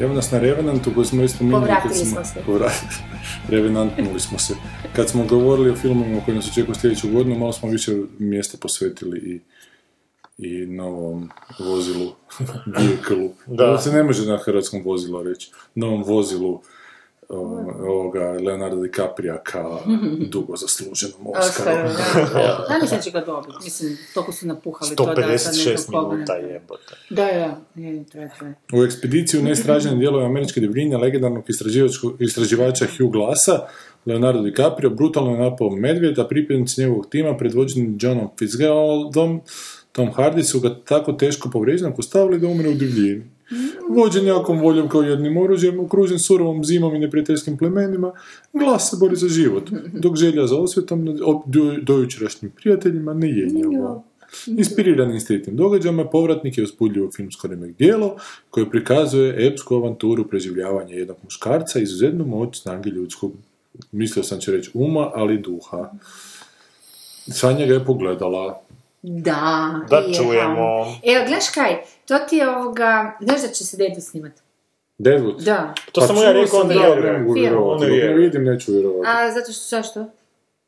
[0.00, 2.14] Evo nas na Revenantu koji smo isto minuli kad Povratili smo...
[2.14, 2.40] smo se.
[2.46, 3.17] Povratili.
[3.48, 4.54] Revenantnuli smo se.
[4.96, 9.18] Kad smo govorili o filmovima koji nas očekuju sljedeću godinu, malo smo više mjesta posvetili
[9.18, 9.40] i
[10.38, 12.12] i novom vozilu,
[12.76, 13.66] vehicle Da.
[13.66, 13.78] da.
[13.78, 16.60] se ne može na hrvatskom vozilu reći, novom vozilu
[17.28, 19.80] ovoga Leonardo DiCapria kao
[20.32, 21.88] dugo zasluženom Oscaru.
[21.88, 22.40] Oscar, da.
[22.70, 23.54] Ja mislim da će ga dobiti.
[23.64, 26.94] Mislim, toliko su napuhali to da sad ne znam 156 koga ne- minuta jebote.
[27.10, 28.54] Da, da, je, to je, to je.
[28.72, 31.44] U ekspediciju neistražene dijelove američke divljine legendarnog
[32.18, 33.66] istraživača Hugh Glassa,
[34.06, 39.40] Leonardo DiCaprio brutalno je napao medvjed, a pripadnici njegovog tima predvođeni Johnom Fitzgeraldom,
[39.92, 43.37] Tom Hardy su ga tako teško povrijeđenog ostavili da umre u divljini.
[43.88, 48.12] Vođen jakom voljom kao jednim oružjem, okružen surovom zimom i neprijateljskim plemenima,
[48.52, 51.18] glas se bori za život, dok želja za osvetom
[51.82, 54.02] dojučerašnjim prijateljima ne jenjava.
[54.46, 58.16] Inspiriran instinktim događajima, povratnik je uspudljivo filmsko remek dijelo
[58.50, 63.32] koje prikazuje epsku avanturu preživljavanja jednog muškarca, izuzetnu moć snage ljudskog,
[63.92, 65.90] mislio sam će reći uma, ali duha.
[67.30, 68.62] Sanja ga je pogledala.
[69.02, 70.80] Da, Da je, čujemo.
[71.04, 71.76] Evo, gledaš kaj,
[72.06, 74.32] to ti je ovoga, znaš da će se Dedu snimat?
[74.98, 75.40] Deadwood.
[75.40, 75.74] Da.
[75.92, 77.12] To sam mu ja rekao, sam ne da, vjerujem.
[77.12, 77.86] ne mogu vjerovati.
[77.86, 79.08] Ne vidim, neću vjerovati.
[79.08, 80.06] A zato što, zašto?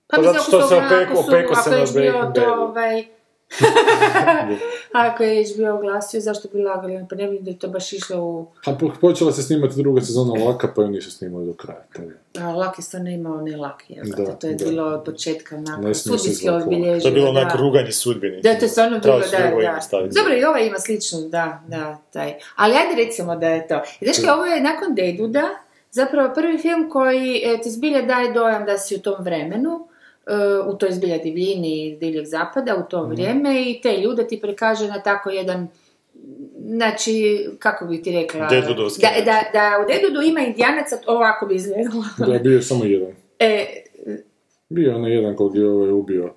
[0.06, 3.04] Pa mislim, zato što se opeko- opeko se ako je na bio to, ovaj...
[4.92, 7.06] ako je bio oglasio, zašto bi lagali?
[7.10, 8.46] Pa ne vidim da je to baš išlo u...
[8.66, 11.84] A po- počela se snimati druga sezona Laka, pa ju nisu snimali do kraja.
[12.38, 14.06] A Laki stvarno imao ne Laki, jel?
[14.16, 14.64] Da, to je da.
[14.64, 17.00] bilo od početka onako Ne se sudbinski obilježeno.
[17.00, 17.40] To je bilo da.
[17.40, 18.40] onako ruganje sudbini.
[18.42, 19.80] Da, to je stvarno bilo, da, drugo da.
[19.80, 20.14] staviti.
[20.14, 22.34] Dobro, i ovaj ima slično, da, da, taj.
[22.56, 23.82] Ali ajde recimo da je to.
[24.00, 25.48] I znaš ovo je nakon Deduda,
[25.90, 29.88] zapravo prvi film koji e, ti zbilja daje dojam da si u tom vremenu,
[30.66, 34.88] u toj zbilja divljini iz divljeg zapada u to vrijeme i te ljude ti prikaže
[34.88, 35.68] na tako jedan
[36.66, 38.40] znači, kako bi ti rekla...
[38.40, 38.60] Da,
[39.24, 42.04] da, da u Deadwoodu ima indijanaca, ovako bi izgledalo.
[42.18, 43.12] Da je bio samo jedan.
[43.38, 43.66] E,
[44.68, 46.34] Bio je onaj jedan kog je ovaj ubio.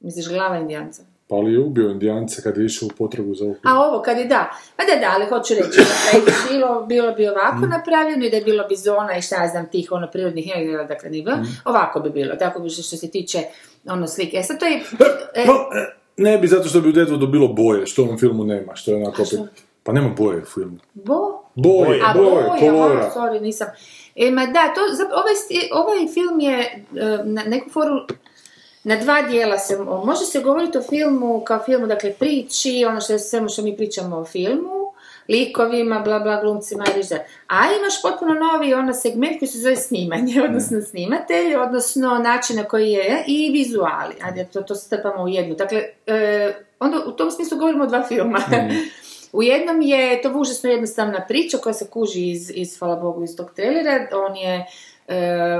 [0.00, 1.02] misliš glava indijanca?
[1.28, 3.56] Pa ali je ubio indijanca kad je išao u potragu za ovu.
[3.64, 7.12] A ovo kad je da, pa da da, ali hoću reći da je bilo, bilo
[7.12, 10.52] bi ovako napravljeno i da je bilo bizona i šta ja znam tih ono prirodnih
[10.56, 13.38] negdje, dakle ni bilo, ovako bi bilo, tako bi što, što se tiče
[13.86, 14.36] ono slike.
[14.36, 14.76] E sad to je...
[15.34, 18.18] e, No, e, ne bi zato što bi u Deadwoodu bilo boje, što u ovom
[18.18, 19.40] filmu nema, što je onako opet...
[19.82, 20.78] Pa nema boje u filmu.
[20.94, 21.42] bo?
[21.54, 23.00] Boje, A boje, boja, kolora.
[23.00, 23.66] aha, sorry, nisam.
[24.16, 25.34] E, ma da, to, zap- ovaj,
[25.72, 26.78] ovaj film je e,
[27.24, 27.92] na neku foru,
[28.86, 33.12] na dva dijela se, može se govoriti o filmu kao filmu, dakle priči, ono što
[33.12, 34.92] je svemu što mi pričamo o filmu,
[35.28, 37.18] likovima, bla bla, glumcima i režiser.
[37.46, 42.64] A imaš potpuno novi ono segment koji se zove snimanje, odnosno snimatelj, odnosno način na
[42.64, 44.14] koji je i vizuali.
[44.22, 45.54] Ajde, to, to strpamo u jednu.
[45.54, 48.38] Dakle, e, onda u tom smislu govorimo o dva filma.
[49.32, 53.36] U jednom je to užasno jednostavna priča koja se kuži iz, iz hvala Bogu, iz
[53.36, 54.08] tog trailera.
[54.12, 54.66] On je,
[55.08, 55.16] e,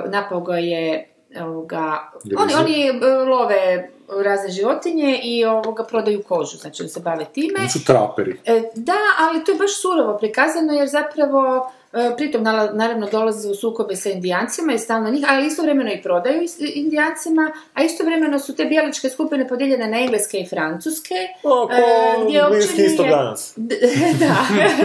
[0.07, 3.91] napao ga je, ovoga, oni, oni e, love
[4.25, 7.59] razne životinje i ovoga prodaju kožu, znači se bave time.
[7.59, 8.41] Oni su traperi.
[8.45, 12.43] E, da, ali to je baš surovo prikazano jer zapravo e, pritom
[12.73, 16.43] naravno dolaze u sukobe sa indijancima i stalno njih, ali istovremeno i prodaju
[16.75, 21.15] indijancima, a istovremeno su te bijeličke skupine podijeljene na engleske i francuske.
[21.43, 21.77] O, e,
[22.25, 23.55] gdje Bliski nije- danas.
[24.21, 24.37] Da,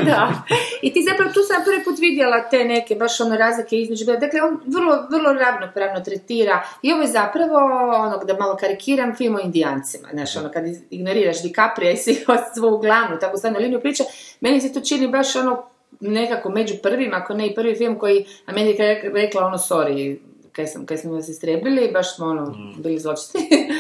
[0.05, 0.34] da.
[0.82, 4.41] I ti zapravo tu sam prvi put vidjela te neke baš ono razlike između, dakle
[4.41, 7.57] on vrlo, vrlo ravnopravno tretira i ovo je zapravo,
[7.95, 12.16] ono da malo karikiram, film o indijancima, znaš, ono kad ignoriraš DiCaprio i svi
[12.55, 14.03] svoju glavnu, tako stvarno liniju priče,
[14.39, 15.64] meni se to čini baš ono
[15.99, 19.57] nekako među prvim, ako ne i prvi film koji, a meni je re- rekla ono
[19.57, 20.18] sorry,
[20.51, 23.38] kaj, sam, kaj smo vas istrebili, baš smo ono, bili zločesti.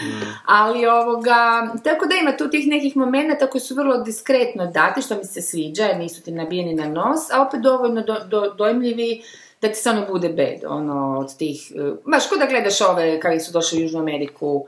[0.45, 5.17] Ali ovoga, tako da ima tu tih nekih momenata koji su vrlo diskretno dati, što
[5.17, 9.21] mi se sviđa, jer nisu ti nabijeni na nos, a opet dovoljno do, do- dojmljivi
[9.61, 13.39] da ti samo bude bed, ono, od tih, eh, baš ko da gledaš ove, kada
[13.39, 14.65] su došli u Južnu Ameriku,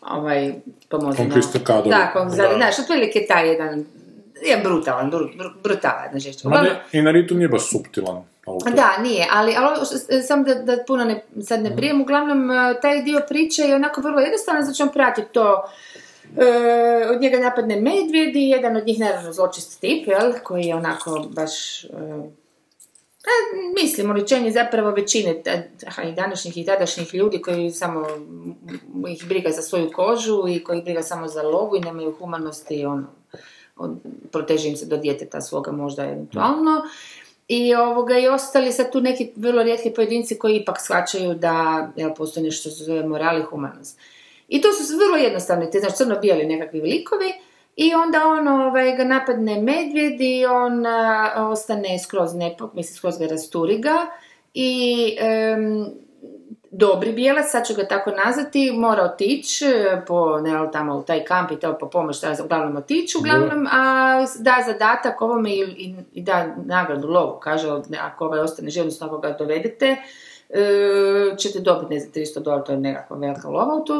[0.00, 0.54] ovaj,
[0.88, 1.18] pomozi.
[1.18, 1.88] Conquistador.
[1.88, 3.84] Da, konquistador, znaš, otprilike taj jedan,
[4.46, 6.08] je brutalan, bru, bru, brutalan,
[6.44, 8.24] ne, I Naritu nije baš suptilan.
[8.46, 8.72] autor.
[8.72, 12.80] da, nije, ali, ali što- sam da, da puno ne, sad ne brijem, uglavnom e,
[12.82, 15.62] taj dio priče je onako vrlo jednostavan, znači on prati to
[16.36, 16.44] e,
[17.10, 21.84] od njega napadne medvjedi, jedan od njih naravno zločist tip, jel, koji je onako baš,
[21.84, 21.88] e,
[23.28, 25.42] pa, mislim, oličenje zapravo većine
[26.10, 28.06] i današnjih i tadašnjih ljudi koji samo
[29.08, 32.84] ih briga za svoju kožu i koji ih briga samo za lovu i nemaju humanosti,
[32.84, 33.06] ono,
[33.76, 33.90] od,
[34.32, 36.82] proteže im se do djeteta svoga možda eventualno.
[37.48, 42.14] I ovoga i ostali sad tu neki vrlo rijetki pojedinci koji ipak shvaćaju da jel,
[42.14, 43.98] postoji nešto što se zove moral i humanost.
[44.48, 47.32] I to su vrlo jednostavni, te znači crno-bijeli nekakvi likovi
[47.78, 53.18] i onda on ovaj, ga napadne medvjed i on a, ostane skroz nepok, mislim skroz
[53.18, 54.06] ga rasturi ga
[54.54, 55.86] i em,
[56.70, 61.24] dobri bijelac, sad ću ga tako nazvati, mora otići e, po, ne, tamo u taj
[61.24, 65.94] kamp i to po pomoć, znam, uglavnom otići, uglavnom, a da zadatak ovome i, i,
[66.12, 67.68] i da nagradu lovu, kaže,
[68.00, 69.96] ako ovaj ostane živ, odnosno ako ga dovedete,
[70.48, 73.92] e, ćete dobiti, ne znam, 300 dolara, to je nekakva velika lova, tu,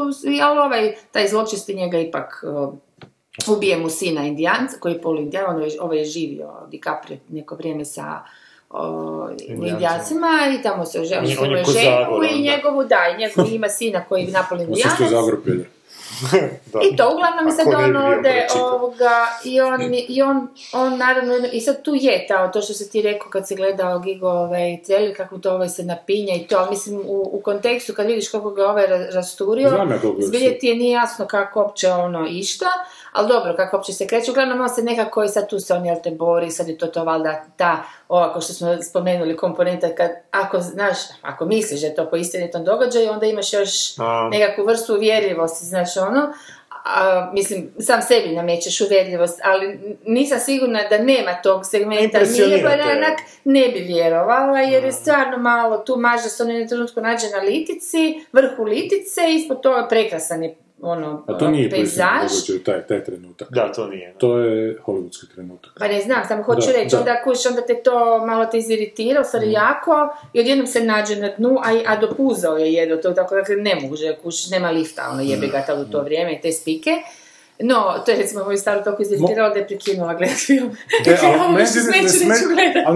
[0.43, 2.77] ali ovaj, taj zločesti njega ipak e,
[3.47, 7.85] ubije mu sina indijanca, koji je polu indijan, ovaj, ovaj je živio, DiCaprio, neko vrijeme
[7.85, 8.21] sa
[8.71, 10.29] o, indijancima.
[10.51, 14.23] I tamo se je- je svoju ženu i njegovu, da, i njegovu ima sina koji
[14.23, 14.99] je napoli je indijanac.
[16.85, 19.11] I to uglavnom A sad on ode ovoga
[19.45, 23.03] i on, i on, on naravno, i sad tu je ta, to što si ti
[23.03, 26.97] rekao kad si gledao Gigo ovaj, trailer, kako to ovaj se napinja i to, mislim
[26.99, 29.79] u, u kontekstu kad vidiš kako ga ovaj ra- rasturio, je
[30.21, 32.67] zbilje ti je nije jasno kako opće ono išta,
[33.13, 35.87] ali dobro, kako opće se kreće, uglavnom on se nekako i sad tu se on
[35.87, 40.11] jel te bori, sad je to to valjda ta, ovako što smo spomenuli komponenta, kad,
[40.31, 44.29] ako znaš, ako misliš da je to po istinitom događaju, onda imaš još A.
[44.33, 46.33] nekakvu vrstu uvjerljivosti, znaš ono,
[46.85, 52.63] a, mislim, sam sebi namećeš uvjerljivost, ali nisam sigurna da nema tog segmenta, nije
[53.45, 57.39] ne bi vjerovala, jer je stvarno malo tu maža se on u trenutku nađe na
[57.39, 62.31] litici, vrhu litice, ispod toga prekrasan je ono, A to nije pejzaž.
[62.65, 63.49] taj, taj trenutak.
[63.51, 64.15] Da, to nije.
[64.19, 65.73] To je hollywoodski trenutak.
[65.79, 66.99] Pa ne znam, samo hoću Da, reći, da.
[66.99, 69.93] onda kuš, onda te to malo te iziritira, stvari jako,
[70.33, 73.75] i odjednom se nađe na dnu, a, a dopuzao je jedo to, tako dakle ne
[73.83, 76.91] može, kuš, nema lifta, ono jebe ga tad u to vrijeme i te spike.
[77.61, 77.75] No,
[78.05, 80.71] to je recimo moju staru toliko iziritiralo da je prekinula gledati film.
[81.07, 81.65] E, ali ne,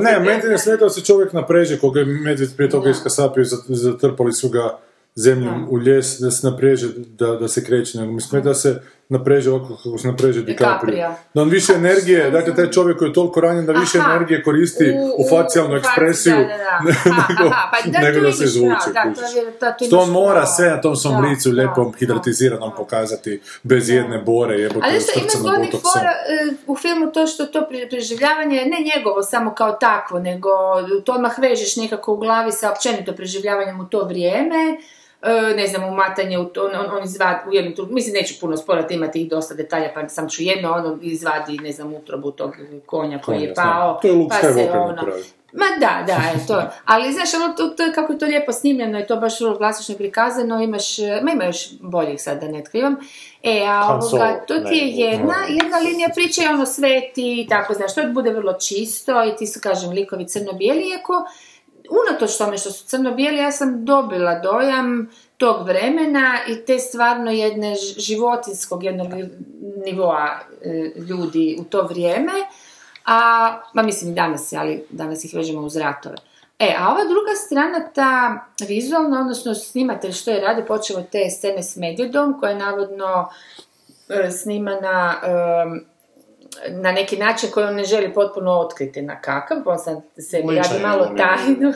[0.00, 3.44] ne ne, meni ne smeta da se čovjek napreže, koga je medvjed prije toga iskasapio,
[3.44, 4.78] zat- zatrpali su ga
[5.14, 8.82] zemljom u ljes, da se napreže, da, da se kreće, nego mi smeta da se
[9.12, 11.14] napreže ovako kako se napreže DiCaprio.
[11.34, 14.12] Da on više energije, dakle taj čovjek koji je toliko ranjen da više Aha.
[14.12, 14.84] energije koristi
[15.18, 17.48] u, facijalnu u ekspresiju faci- da, da, da.
[17.50, 18.90] Aha, nego, da, se izvuče.
[19.90, 24.86] to on mora sve na tom svom licu lijepom, hidratiziranom pokazati, bez jedne bore, jebote,
[24.90, 28.76] Ali što ima zgodnih fora e, u filmu to što to pre- preživljavanje je ne
[28.96, 30.48] njegovo samo kao takvo, nego
[31.04, 34.76] to odmah vežeš nekako u glavi sa općenito preživljavanjem u to vrijeme,
[35.56, 38.56] ne znam, umatanje u to, on, on, on izvadi, u jednom trenutku- mislim neću puno
[38.56, 42.56] sporati, imati ih dosta detalja, pa sam ću jedno, ono izvadi, ne znam, utrobu tog
[42.86, 45.02] konja koji je pao, je pa se ono.
[45.52, 46.62] Ma da, da, je to.
[46.84, 49.56] Ali znaš, ono, to, to je kako je to lijepo snimljeno i to baš vrlo
[49.56, 52.96] klasično prikazano, imaš, e, ma ima još boljih sad da ne otkrivam.
[53.42, 57.74] E, a ovoga, to ti je jedna, jedna linija priče je ono sveti i tako,
[57.74, 61.24] znaš, to bude vrlo čisto i ti su, kažem, likovi crno-bijeli, iako
[61.92, 67.74] unatoč tome što su crno-bijeli, ja sam dobila dojam tog vremena i te stvarno jedne
[67.98, 69.08] životinskog jednog
[69.86, 72.32] nivoa e, ljudi u to vrijeme,
[73.04, 76.16] a, ma mislim i danas, ali danas ih vežemo uz ratove.
[76.58, 81.62] E, a ova druga strana, ta vizualna, odnosno snimatelj što je radi, počeo te scene
[81.62, 83.28] s medvjedom, koja je navodno
[84.08, 85.91] e, snimana em,
[86.68, 90.74] na neki način koji on ne želi potpuno otkriti na kakav, on sad sebi radi
[90.74, 91.72] je malo on, tajnu.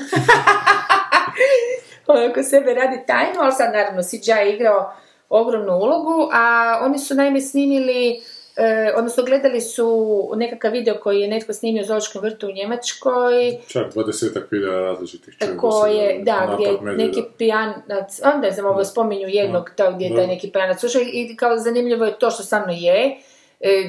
[2.06, 4.92] on oko sebe radi tajnu, ali sad naravno CGI je igrao
[5.28, 8.22] ogromnu ulogu, a oni su naime snimili
[8.56, 13.58] E, odnosno gledali su nekakav video koji je netko snimio u Zoološkom vrtu u Njemačkoj,
[13.68, 17.02] Čak dvadesetak videa različitih čovjeka koje, da, gdje medvjeda.
[17.06, 21.36] neki pijanac, onda znam, ovo spominju jednog, tamo gdje je taj neki pijanac ušao i
[21.36, 23.16] kao zanimljivo je to što samo je, e,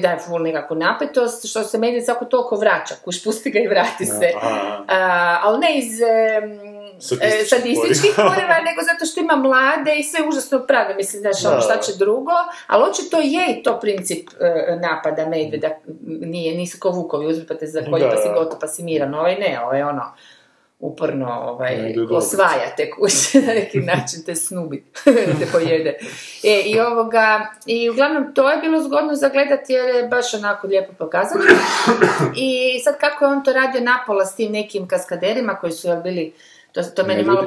[0.02, 3.68] da je full nekakvu napetost, što se medvjed svako toliko vraća, kuš, pusti ga i
[3.68, 4.32] vrati se.
[4.88, 10.66] A, ali ne iz e, sadističkih poriva, nego zato što ima mlade i sve užasno
[10.66, 12.32] prave, mislim, znaš, ono, šta će drugo,
[12.66, 15.68] ali očito je i to princip e, napada medvjeda,
[16.06, 18.82] nije, nisu ko vukovi, uzmi pa te za kolje Da, pa si gotov, pa si
[18.82, 20.02] miran, ovaj ne, ovaj ono,
[20.80, 24.84] uporno ovaj, osvaja te kuće na neki način, te snubi,
[25.40, 25.98] te pojede.
[26.44, 30.92] E, I ovoga, i uglavnom to je bilo zgodno zagledati jer je baš onako lijepo
[30.98, 31.44] pokazano.
[32.36, 36.02] I sad kako je on to radio napola s tim nekim kaskaderima koji su jel,
[36.02, 36.32] bili
[36.72, 37.46] to, to meni malo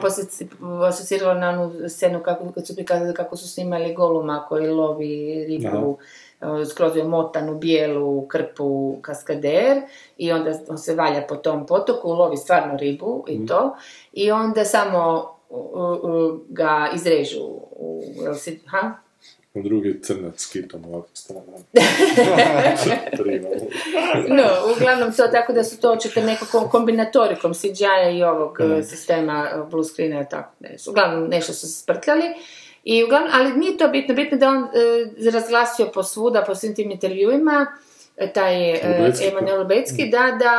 [0.88, 5.98] asociralo na onu scenu kako, kad su prikazali kako su snimali goluma koji lovi ribu,
[6.02, 6.06] eh,
[6.72, 9.82] skroz je motan u bijelu krpu kaskader
[10.18, 13.76] i onda on se valja po tom potoku, lovi stvarno ribu i to
[14.14, 15.36] i onda samo
[16.50, 18.94] ga izrežu u, jel si, ha?
[19.54, 21.08] U drugi crnac s kitom ovako.
[24.28, 24.44] No,
[24.76, 29.70] uglavnom to tako da su to očito nekako kombinatorikom CGI-a i ovog eh, sistema eh,
[29.70, 30.92] blue screena i tako nešto.
[30.92, 32.24] Uglavnom nešto su se sprtljali.
[32.84, 36.92] I uglavnom, ali nije to bitno, bitno da on eh, razglasio posvuda, po svim tim
[36.92, 37.66] intervjuima,
[38.18, 40.56] eh, taj Lubecki, Emanuel Lubecki, da, da,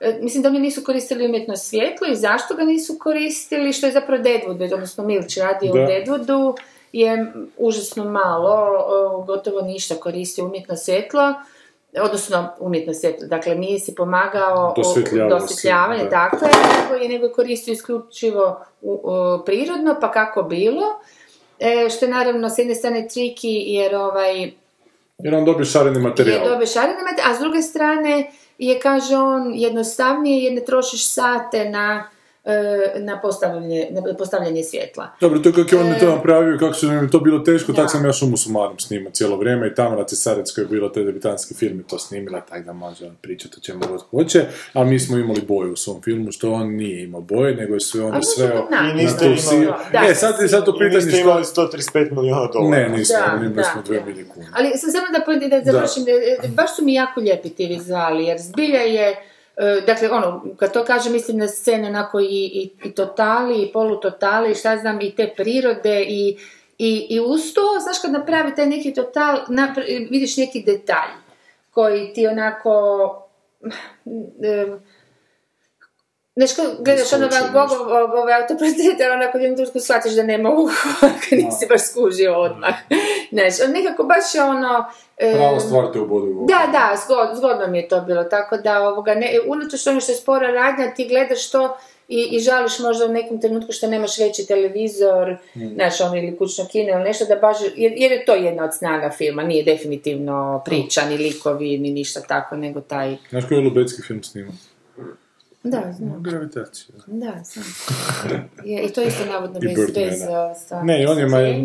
[0.00, 3.92] eh, mislim da oni nisu koristili umjetno svjetlo i zašto ga nisu koristili, što je
[3.92, 5.76] zapravo Deadwood, odnosno Milch radio u.
[5.76, 6.56] Deadwoodu,
[6.92, 8.54] je užasno malo,
[9.20, 11.34] eh, gotovo ništa koristio umjetno svjetlo,
[12.00, 14.74] odnosno umjetno svjetlo, dakle nije si pomagao
[15.28, 16.10] dosvjetljavanje, da.
[16.10, 16.48] dakle,
[16.82, 20.82] nego je, nego je koristio isključivo u- u- prirodno, pa kako bilo,
[21.58, 24.52] e, što je naravno s jedne strane triki, jer ovaj,
[25.18, 26.48] Jer on dobije šareni materijal.
[26.48, 31.64] dobe šarene mate, a s druge strane je, kaže on, jednostavnije jer ne trošiš sate
[31.70, 32.10] na,
[32.98, 35.08] na, postavljanje, na postavljanje svjetla.
[35.20, 37.76] Dobro, to kako je on E, to napravio, kako su nam to bilo teško, Da.
[37.76, 41.02] tako sam ja šumu sumarom snimao cijelo vrijeme i Tamara Cesarec koja je bila te
[41.02, 44.84] debitanski film i to snimila, tak da može on pričati o čemu god hoće, a
[44.84, 48.04] mi smo imali boje u svom filmu, što on nije imao boje, nego je sve
[48.04, 49.72] ono da, I na niste tu imali-.
[49.92, 50.02] Da.
[50.10, 51.20] E, sad je sad to I pitanje niste što...
[51.20, 52.70] imali 135 milijuna dolara.
[52.70, 54.04] Ne, nismo, Da, imali da, smo dve da.
[54.06, 54.46] milijuna kuna.
[54.54, 56.04] Ali sam samo da, da završim,
[56.44, 59.16] e, baš su mi jako lijepi ti vizuali, jer zbilja je, e,
[59.86, 64.50] dakle, ono, kad to kažem, mislim na scene onako i, i, i totali, i polutotali,
[64.50, 66.36] i šta znam, i te prirode, i,
[66.78, 71.10] i, i uz to, znaš, kad napravi taj neki total, napra- vidiš neki detalj,
[71.70, 72.72] koji ti onako,
[74.42, 74.66] e,
[76.36, 77.80] Znaš, kad gledaš ono Van Gogh,
[78.22, 82.74] ove autoportrete, onako u jednom trenutku shvatiš da nema uho, kad nisi baš skužio odmah.
[83.32, 84.84] Znaš, on nekako baš je ono...
[85.18, 86.46] e, Prava stvar te ubode u oko.
[86.52, 90.12] da, da, zgod, zgodno mi je to bilo, tako da ovoga, ne, unatoč tome što
[90.12, 91.76] je spora radnja, ti gledaš to
[92.08, 95.36] i, i žališ možda u nekom trenutku što nemaš veći televizor,
[95.74, 98.74] znaš, ono, ili kućno kino ili nešto, da baš, jer, jer je to jedna od
[98.74, 103.16] snaga filma, nije definitivno priča, ni likovi, ni ništa tako, nego taj...
[103.30, 104.52] Znaš koji je Lubecki film snimao?
[105.64, 106.22] Da, znam.
[106.22, 106.86] Gravitaciju.
[107.06, 107.64] Da, znam.
[108.64, 111.62] Je, I to je isto navodno bez, bez uh, stvarnog Ne, on je maj, i-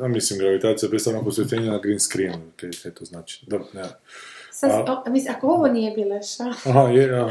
[0.00, 3.44] mislim, gravitacija bez stvarnog osvjetljenja na green screenu, kaj, kaj to znači.
[3.46, 3.82] Dobro, ne.
[4.56, 6.44] Sad, A- mislim, ako ovo nije bila ša...
[6.70, 7.30] Aha, je, aha.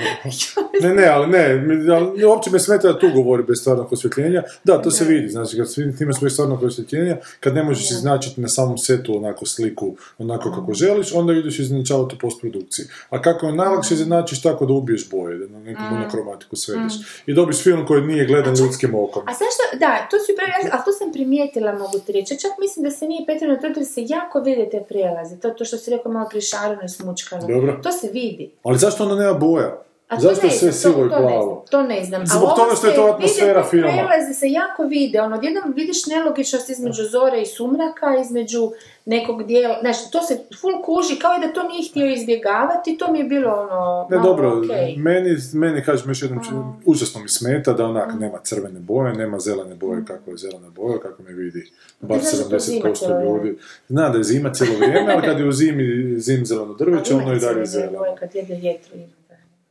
[0.84, 1.64] Ne, ne, ali ne,
[1.96, 4.44] ali uopće me smeta da tu govori bez stvarnog osvjetljenja.
[4.64, 8.42] Da, to se vidi, znači kad svi imaš bez stvarnog osvjetljenja, kad ne možeš iznačiti
[8.42, 12.86] na samom setu onako sliku onako kako želiš, onda ideš iznačavati u postprodukciji.
[13.10, 16.94] A kako je najlakše iznačiš tako da ubiješ boje, da na neku monokromatiku svedeš.
[17.26, 19.24] I dobiš film koji nije gledan ljudskim okom.
[19.28, 22.40] A zašto, da, to su prelazi, ali to sam primijetila, mogu ti reći.
[22.40, 25.40] Čak mislim da se nije pretjerano truditi, jer se jako vide te prelaze.
[25.40, 27.48] To, to što si rekao malo prišarano i smučkano.
[27.48, 27.80] Dobro.
[27.84, 28.52] To se vidi.
[28.64, 29.84] Ali zašto onda nema boja?
[30.10, 31.66] A to Zašto je ne sve znam, sivo i to, to ne plavo?
[31.70, 32.26] znam, to ne znam.
[32.28, 33.88] Zbog A toga ovo što je to atmosfera filma.
[33.88, 35.22] prelaze se jako vide.
[35.22, 38.72] Ono, odjednom vidiš nelogičnost između zore i sumraka, između
[39.06, 39.78] nekog dijela.
[39.82, 42.98] Znaš, to se full kuži, kao i da to nije htio izbjegavati.
[42.98, 44.96] To mi je bilo ono, Ne, malo dobro, okej.
[44.98, 46.42] meni, meni kažem još jednom,
[46.86, 51.00] užasno mi smeta da onak nema crvene boje, nema zelene boje, kako je zelena boja,
[51.00, 51.72] kako me vidi
[52.02, 53.38] bar Ti znaš da to zima 70% cijelo vrijeme.
[53.40, 53.58] ljudi.
[53.90, 55.84] Zna da je zima cijelo vrijeme, ali kad je u zimi
[56.20, 57.98] zim zeleno drveće, ono je dalje zeleno.
[58.00, 59.08] boje Kad jede jetru ima.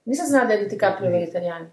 [0.05, 1.71] Nisam znala da je DiCaprio vegetarijan.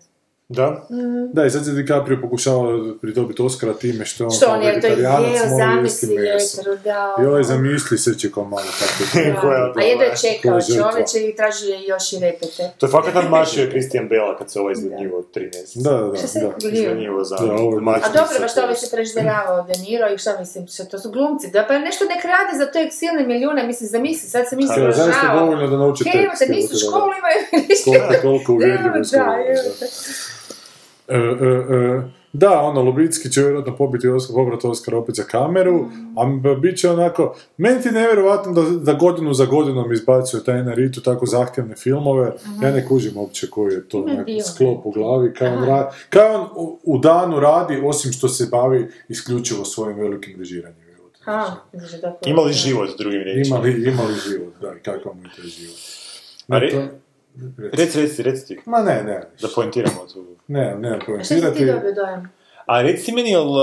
[0.50, 0.88] Da?
[1.34, 2.62] Da, i sad se DiCaprio pokušava
[3.02, 6.06] pridobiti Oskara time što je on Što kao on je to vegetarijanac, jeo, mora jesti
[6.06, 6.62] zamisli meso.
[6.84, 7.16] da.
[7.20, 9.04] Joj, zamisli se će kao malo tako.
[9.42, 10.76] Koja A jedno je čekao žrtva.
[10.82, 12.64] čovječe i tražio je još i repete.
[12.78, 15.80] To je fakat nadmašio Christian Bela kad se ovaj izglednjivo tri mjeseca.
[15.82, 16.18] Da, da, da.
[16.18, 16.40] Što se?
[16.72, 18.02] Izglednjivo za Da, ovo je-.
[18.04, 21.12] A dobro, baš to ovaj se prežderavao De Niro i šta mislim, što to su
[21.12, 24.64] glumci, da pa nešto nek rade za te silne milijune, mislim, zamisli, sad se mi
[24.64, 25.40] Da, zaista zražavamo.
[25.40, 26.26] dovoljno da nauči Hej, tekst.
[26.26, 27.40] evo te nisu školu imaju
[27.86, 29.86] Toliko, toliko uvjerljivo Da, izgovara, evo da.
[31.10, 31.19] E, e,
[31.76, 32.02] e,
[32.34, 35.86] da, ono, Lubicki će vjerojatno pobiti Oskar, pobrati Oskar opet za kameru,
[36.18, 40.44] a b- bit će onako, meni ti je nevjerojatno da, da godinu za godinom izbacuju
[40.44, 42.31] taj Naritu tako zahtjevne filmove,
[42.64, 44.44] ja ne kužim uopće koji je to dio.
[44.44, 45.90] sklop u glavi, kao on, ra-
[46.34, 50.80] on u, u danu radi, osim što se bavi isključivo svojim velikim režiranjem.
[51.19, 53.57] Ha, znači to- Imali život, drugim riječima.
[53.57, 55.77] Ima li, ima li život, da, kakav mu je taj život.
[56.48, 56.88] A to-
[57.74, 60.26] Reci, reci, reci ti, Ma ne, ne, da poentiramo tu.
[60.48, 61.58] ne, ne, A šta si poentirati.
[61.58, 62.32] ti dobio dojam?
[62.66, 63.58] A reci meni, jel uh,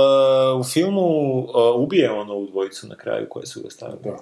[0.61, 1.07] u filmu
[1.39, 3.99] uh, ubije ono u dvojicu na kraju koje su ga stavili?
[4.03, 4.17] Da.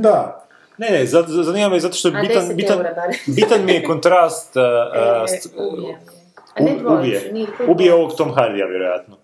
[0.00, 0.46] Da,
[0.78, 1.06] Ne, ne,
[1.42, 2.78] zanima me zato što je A bitan, 10 bitan,
[3.36, 5.98] bitan mi je kontrast uh, uh, E, st- ubije.
[6.86, 7.32] A ubije.
[7.68, 9.16] Ubije ovog Tom Hardija, vjerojatno.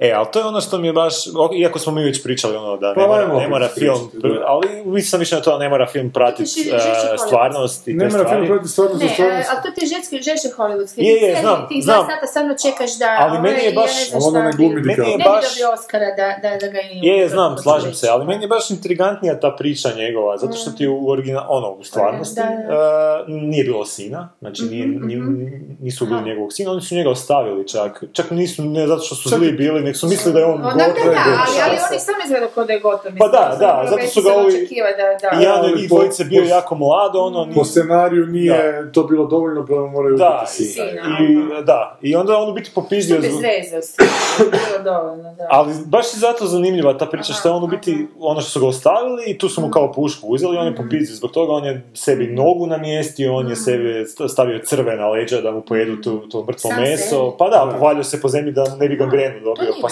[0.00, 1.14] E, ali to je ono što mi je baš,
[1.54, 4.66] iako smo mi već pričali ono da Pa ne mora, ne mora film, pričati, ali
[4.86, 7.18] mislim više na to da ne mora film pratiti uh, Hollywood.
[7.18, 8.46] stvarnost i ne te mora film stvari.
[8.48, 9.48] protiv stvarno za Ne, stvarnost.
[9.48, 10.98] a, a to ti je ženski, žešće hollywoodski.
[10.98, 11.96] Je, je, Ti znam, Ti znam.
[11.96, 13.16] dva sata samo čekaš da...
[13.20, 14.74] Ali meni ovaj, je i baš- ja ne znam Ali ona šta ne bi- glumi
[14.82, 17.00] Meni Ne bi dobio Oscara da, da, da ga nije...
[17.04, 20.70] Je, je, znam, slažem se, ali meni je baš intrigantnija ta priča njegova, zato što
[20.70, 24.74] ti u original, ono, u stvarnosti, uh, nije bilo sina, znači Mhm,
[25.06, 25.20] nije-
[25.80, 29.28] nisu bili njegovog sina, oni su njega ostavili čak, čak nisu, ne zato što su
[29.28, 31.04] zli bili, nek su mislili da je on Onak gotov.
[31.06, 33.12] da, da, ali, ali oni samo izgleda kao da je gotov.
[33.18, 35.28] Pa da, da, ono, zato su ga sam ovi- da, da.
[35.32, 38.26] I jedan ali od njih po- dvojice bio po- jako mlad, ono, Po nije- scenariju
[38.28, 38.56] nije
[38.92, 41.02] to bilo dovoljno, pa moraju da, ubiti i, sina.
[41.20, 43.80] I, da, i onda je on u biti Što popizdio, bez zbog- veze,
[44.38, 45.46] bilo dovoljno, da.
[45.50, 48.60] ali baš je zato zanimljiva ta priča što je on u biti ono što su
[48.60, 51.64] ga ostavili i tu su mu kao pušku uzeli, on je popizdio zbog toga, on
[51.64, 56.18] je sebi nogu namjestio, on je sebi stavio crve na leđa da mu pojedu tu,
[56.20, 59.44] to mrtvo Sam meso, pa da, povaljao se po zemlji da ne bi gangrenu To
[59.46, 59.88] dobio, pa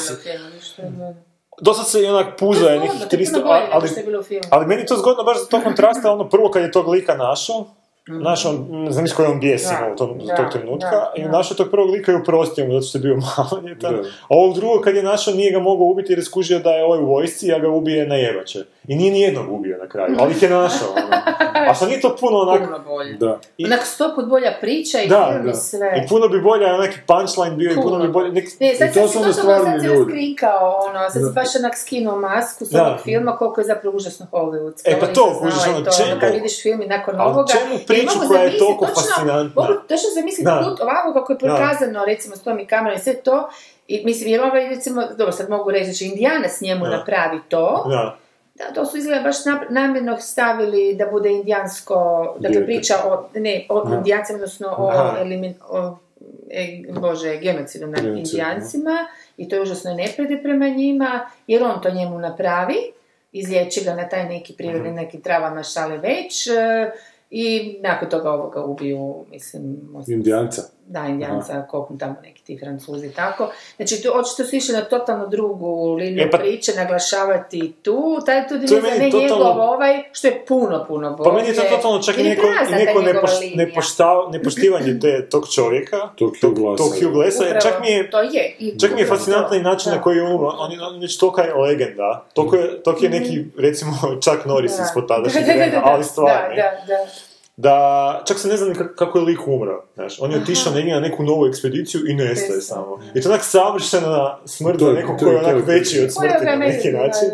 [0.82, 1.14] je bilo.
[1.60, 4.66] dosad se i onak puzo je nekih 300, To je puno bolje nego ali, ali
[4.66, 7.64] meni je to zgodno baš za to kontrasta, ono prvo kad je tog lika našao,
[8.08, 8.52] Našao,
[8.90, 12.12] znam s kojom on bijes imao da, tog trenutka, da, i našao tog prvog lika
[12.12, 13.94] i uprostio mu zato što je bio maloljetan.
[13.94, 14.00] Da.
[14.00, 16.84] A ovog drugog kad je našao nije ga mogao ubiti jer je skužio da je
[16.84, 18.64] ovaj u vojsci, a ga ubije na jebače.
[18.88, 20.88] I nije nijednog ubio na kraju, ali ih je našao.
[20.90, 21.16] ono.
[21.70, 22.64] A sad nije to puno onak...
[22.64, 23.12] Puno bolje.
[23.14, 23.40] Da.
[23.58, 25.50] I- Onak sto put bolja priča i Da, film da.
[25.50, 25.92] i sve.
[25.96, 28.12] I puno bi bolje, a neki punchline bio i puno bi Puno.
[28.12, 28.32] bolje...
[28.32, 28.44] Nek...
[28.60, 30.36] Ne, sad I to sam su onda totalno, stvarni sad si ljudi.
[30.80, 34.82] ono, sad si baš onak skinuo masku s ovog filma, koliko je zapravo užasno hollywoodski.
[34.86, 36.20] E, pa to, kužiš, ono, to, čemu?
[36.20, 37.52] kad vidiš film i nakon Ali ovoga.
[37.52, 39.66] čemu priču koja je toliko fascinantna?
[39.66, 43.48] Točno zamisliti put ovako kako je prikazano, recimo, s tom i kamerom i sve to,
[43.88, 47.86] i mislim, jer ovaj, recimo, dobro, sad mogu reći da će Indijanac njemu napravi to,
[47.88, 48.16] Da.
[48.58, 49.36] Da, to su izgleda baš
[49.70, 51.96] namjerno stavili da bude indijansko,
[52.40, 53.96] dakle priča o, ne, o Aha.
[53.96, 55.96] indijancima, odnosno o, elimin, o
[56.50, 59.06] e, bože, genocidu nad Genocidu, indijancima
[59.36, 62.76] i to je užasno nepravde prema njima, jer on to njemu napravi,
[63.32, 66.90] izliječi ga na taj neki prirodni, nekim travama šale već, e,
[67.30, 69.78] i nakon toga ovoga ubiju, mislim,
[70.08, 70.62] Indijanca.
[70.88, 73.48] Da, indijanca, koknu tamo neki ti francuzi, tako.
[73.76, 77.94] Znači, to, očito su išli na totalno drugu liniju E, pa- priče, naglašavati tu,
[78.26, 81.24] taj tu je divizija, ne totalno- njegov ovaj, što je puno, puno bolje.
[81.24, 83.56] Pa meni je to totalno čak i neko, neko nepoš, linija.
[83.58, 88.10] nepošta- nepoštivanje te, tog čovjeka, Tog Hugh Glassa, tog Hugh Glassa, Upravo, čak mi je
[88.10, 88.56] to je.
[88.58, 89.96] I Čak mi je fascinantan način da.
[89.96, 90.48] na koji je umro.
[90.50, 92.24] On je, on već tolika je legenda.
[92.32, 94.78] Toliko je, toliko je neki, recimo, Chuck Norris Mhm.
[94.78, 94.84] Da.
[94.84, 95.44] ispod tadašnjeg
[95.84, 96.56] ali stvarno.
[96.56, 97.06] Da, da, da.
[97.56, 97.76] Da,
[98.26, 99.84] čak se ne kak- kako je lik umro.
[99.94, 103.00] Znaš, on je otišao negdje na neku novu ekspediciju i nestaje samo.
[103.14, 106.00] I to onak savršena smrt za je- nekog koji je- je to je onak veći
[106.00, 107.28] od smrti na neki način.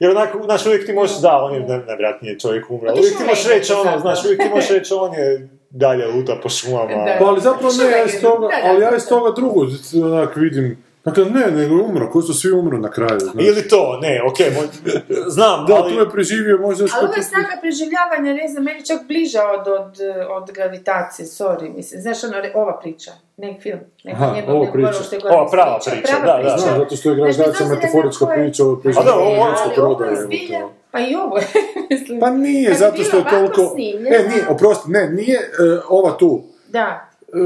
[0.00, 3.24] Jer onak, znaš, uvijek ti možeš, da, on je najvjerojatnije čovjek umro, ali uvijek ti
[3.24, 7.06] možeš reći ono, znaš, uvijek ti možeš reći on je dalje luta po šumama.
[7.18, 9.60] Pa ali zapravo ne, ja iz toga, ali ja iz toga drugo,
[10.04, 13.34] onak vidim, dakle ne, nego je umro, ko su svi umro na kraju, znaš.
[13.40, 15.92] Ili to, ne, okej, moj- znam, Da, ali...
[15.92, 19.92] tu je preživio možda Ali pet- snaga preživljavanja, ne znam, meni čak bliža od, od,
[20.30, 24.88] od gravitacije, sorry, mislim, znaš ono, ova priča, nek film, nek Aha, njegov, ovo priča.
[24.88, 26.58] ono što je gore Ova prava priča, priča, prava da, da.
[26.58, 29.84] Znam, zato što je bez gravitacija metaforička koje- priča, ovo priča A da, ovo- o
[29.84, 30.60] ovo- je zbilja,
[30.90, 31.44] pa i ovo je,
[31.90, 32.20] mislim.
[32.20, 33.62] Pa nije, zato što je toliko...
[33.68, 35.42] snimljeno- E, nije, oprosti, ne, nije e,
[35.88, 36.42] ova tu.
[36.68, 37.38] Da, E,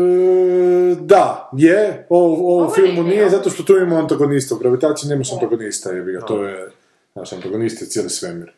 [0.97, 4.55] da, je, o, o Ovo filmu nije, nije, zato što tu imamo antagonista.
[4.55, 6.71] U gravitaciji nemaš antagonista, jebi ga, to je...
[7.13, 8.53] Znaš, antagonist je cijeli svemir.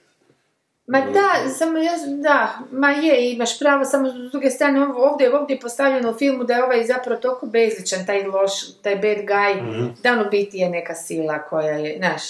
[0.86, 5.36] Ma da, samo ja, da, ma je, imaš pravo, samo s druge strane ov- ovdje,
[5.36, 9.18] ovdje je postavljeno u filmu da je ovaj zapravo toliko bezličan, taj loš, taj bad
[9.18, 9.86] guy, Mhm.
[10.02, 12.22] da on u biti je neka sila koja je, znaš,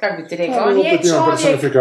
[0.00, 1.72] kako bi ti rekla, Ali on je čovjek,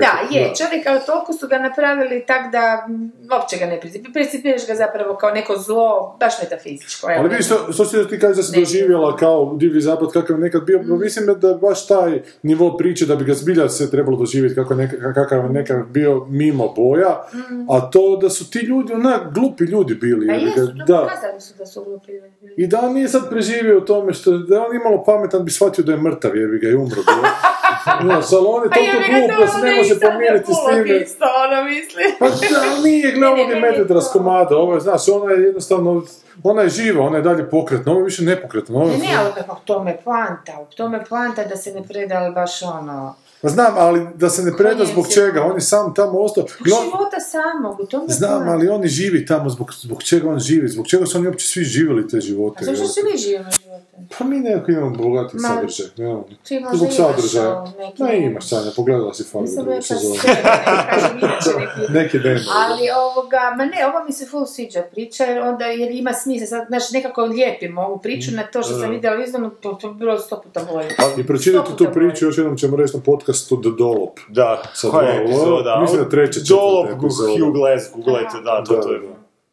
[0.00, 2.86] da, je, čovjek, ali toliko su ga napravili tak da
[3.32, 7.06] uopće ga ne principi, principiraš ga zapravo kao neko zlo, baš metafizičko.
[7.18, 10.40] Ali vidiš, što, što si ti kažeš da si doživjela kao divlji zapad kakav je
[10.40, 11.00] nekad bio, Mm.
[11.00, 14.74] mislim da je baš taj nivo priče da bi ga zbilja se trebalo doživjeti kako
[14.74, 17.26] neka, kakav je nekad bio mimo boja,
[17.70, 20.26] a to da su ti ljudi onak glupi ljudi bili.
[20.26, 20.30] Mm.
[20.30, 21.40] A jebi ga, jesu, to da.
[21.40, 22.54] su da su glupi ljudi.
[22.56, 25.50] I da on nije sad preživio u tome što, da je on imalo pametan bi
[25.50, 27.12] shvatio da je mrtav, jebi ga i umro bi.
[28.02, 30.98] Znaš, ali on je Pa toliko glup da se ne može pomiriti s time.
[30.98, 32.02] isto, ono misli.
[32.18, 32.36] Pa da,
[32.84, 35.32] nije, gle, Ne, ne, ovog je ne, ne, metod to- raskomada, ovo je, znaš, ona
[35.32, 36.02] je jednostavno,
[36.42, 38.76] ona je živa, ona je dalje pokretna, ovo je više nepokretna.
[38.76, 41.82] Ovo Ne, je, ne, ali kako to me poanta, u tome poanta da se ne
[41.82, 43.14] preda, ali baš ono...
[43.42, 46.44] Pa znam, ali da se ne preda zbog čega, on je sam tamo ostao.
[46.56, 48.52] Zbog on- života samog, u tome Znam, poanta.
[48.52, 51.46] ali on i živi tamo, zbog, zbog čega on živi, zbog čega su oni uopće
[51.46, 52.58] svi živjeli te živote.
[52.60, 53.91] A zašto mi živimo živote?
[54.18, 56.24] Pa mi nekako imamo bogati Ma, sadržaj, nemamo.
[56.44, 57.56] ti možda Zbog imaš, sadržaja.
[57.56, 58.26] ali neki ne.
[58.26, 60.14] imaš, Sanja, pogledala si Fargo drugu sezonu.
[61.98, 62.18] neki...
[62.18, 62.40] Demo.
[62.56, 66.46] Ali ovoga, ma ne, ovo mi se full sviđa priča, jer onda, jer ima smisla,
[66.46, 69.98] sad, znači, nekako lijepim ovu priču na to što sam vidjela izdomu, to, to bi
[69.98, 70.88] bilo sto puta bolje.
[71.18, 74.18] I pročitajte tu priču, još jednom ćemo reći na podcastu The Dollop.
[74.28, 75.78] Da, Sa koja je epizoda?
[75.80, 76.90] mislim da treća, četvrta Dolop.
[76.90, 79.00] Hugh Glass, googlajte, da, to, to je.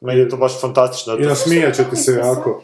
[0.02, 1.18] Meni je to baš fantastično.
[1.18, 2.62] I nasmijat ćete se jako.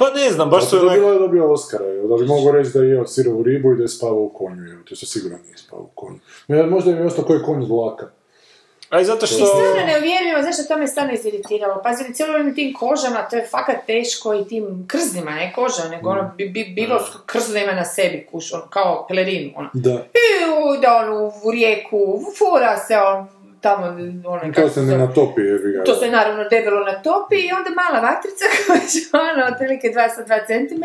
[0.00, 1.20] Pa ne znam, baš to je Dobila onak...
[1.20, 3.88] je dobio Oscara, da bi mogu reći da je jeo sirovu ribu i da je
[3.88, 6.18] spavao u konju, evo, to se sigurno nije spavao u konju.
[6.48, 8.10] Ja, možda im je ostao koji konj vlaka.
[8.90, 9.46] Aj, zato I što...
[9.46, 11.82] stvarno neuvjerljivo, znaš što to me stvarno iziritiralo?
[11.82, 16.10] Pazi, cijelo vrijeme tim kožama, to je fakat teško i tim krznima, ne koža, nego
[16.10, 19.70] ono, bi, bi, bilo s krznima na sebi, kuš, ono, kao pelerinu, ono.
[19.74, 19.94] Da.
[19.94, 23.26] I da ono, u rijeku, fura se, on,
[23.60, 23.86] tamo,
[24.26, 25.42] ono, To se ne natopi,
[25.74, 25.84] ga.
[25.84, 30.24] To se naravno debelo natopi i onda mala vatrica koja će ono, otprilike 2 sa
[30.24, 30.84] 2 cm.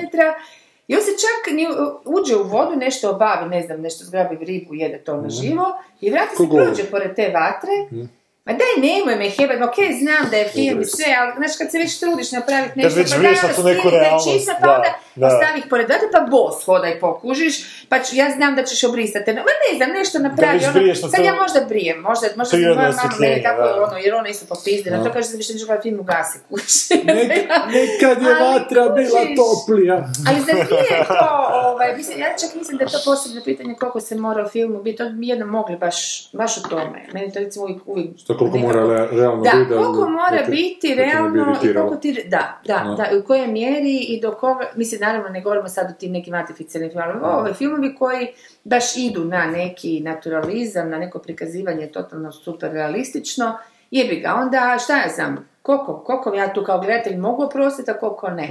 [0.88, 1.68] I on se čak ni,
[2.06, 5.66] uđe u vodu, nešto obavi, ne znam, nešto zgrabi ribu, jede to na živo
[6.02, 8.08] i vrati se prođe pored te vatre.
[8.46, 11.72] Ma daj, nemoj me jebati, ok, znam da je film i sve, ali znaš kad
[11.72, 14.74] se već trudiš napraviti nešto, već pa vidiš na tu neku realnost, čizme, pa da,
[14.74, 15.28] onda da.
[15.28, 17.56] ostavi ih pored vatre, pa bos hodaj pokužiš,
[17.90, 19.34] pa ću, ja znam da ćeš obrisati.
[19.34, 22.60] Ma ne znam, nešto napravi, već ono, sad to- ja možda brijem, možda, možda sam
[22.62, 23.84] moja mama mene tako, da.
[23.84, 26.94] ono, jer ona isto popizdila, to kaže da više ništa film ugasi kući.
[27.08, 29.38] Nek- nekad je Ali vatra bila kužiš.
[29.38, 29.96] toplija.
[30.28, 31.28] Ali za nije to,
[31.64, 34.84] ovaj, mislim, ja čak mislim da je to posebno pitanje koliko se mora u filmu
[34.84, 35.98] biti, to bi jedno mogli baš,
[36.34, 37.08] baš o tome.
[37.14, 39.70] Meni to recimo uvijek, uvijek Što koliko nekako- mora re- realno da, biti.
[39.74, 42.96] koliko mora te- biti da realno i koliko ti, da, da, Da.
[43.10, 46.34] da, u kojoj mjeri i do koga, mislim, naravno ne govorimo sad o tim nekim
[46.34, 48.28] artificijalnim filmima, ali ove filmovi koji
[48.64, 53.58] baš idu na neki naturalizam, na neko prikazivanje totalno super realistično,
[53.92, 57.94] jebi ga, onda šta ja znam, koliko, koliko ja tu kao gledatelj mogu oprostiti, a
[57.94, 58.48] koliko ne.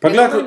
[0.00, 0.40] Pa Ne gledaj.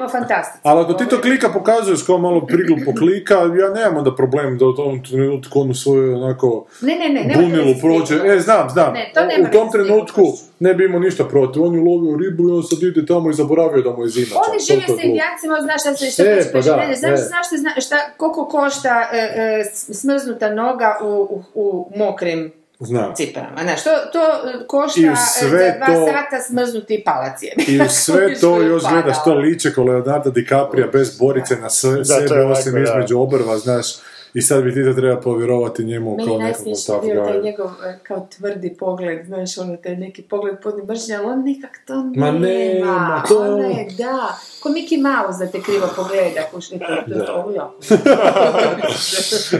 [0.63, 4.65] Ali ako ti to klika pokazuješ kao malo priglupo klika, ja nemam onda problem da
[4.65, 8.15] u tom trenutku on u svoju onako Ne, ne, ne, bunilu s prođe.
[8.15, 8.93] E, znam, znam.
[8.93, 10.21] Ne, to nema u tom s trenutku
[10.59, 11.63] ne bi imao ništa protiv.
[11.63, 14.35] On je ulovio ribu i on sad ide tamo i zaboravio da mu je zima.
[14.47, 14.67] On je čak.
[14.67, 15.09] živio Toliko je sa glup.
[15.09, 16.95] indijancima, on zna šta se šta E, pa da.
[16.95, 17.23] Znaš, e.
[17.31, 23.15] znaš šta, šta, koliko košta e, e, smrznuta noga u, u, u mokrim Znam.
[23.15, 23.61] cipelama.
[23.61, 27.53] Znaš, to, to e, košta I e, sve za dva to- sata smrznuti palac je.
[27.67, 31.97] I u sve to još gledaš to liče ko Leonardo DiCaprio bez borice na sve,
[31.97, 32.79] to sebe je osim da.
[32.79, 33.85] između obrva, znaš.
[34.33, 37.67] I sad bi ti to treba povjerovati njemu Meni kao nekakvom tough bio taj njegov
[37.85, 41.95] e, kao tvrdi pogled, znaš, ono, taj neki pogled podni mržnje, ali on nikak to
[41.95, 42.25] nema.
[42.25, 44.37] Ma nema, to- Ono je, da.
[44.63, 46.49] Ko Mickey Mouse da te krivo pogleda, je
[46.79, 47.71] to, to, to, ja.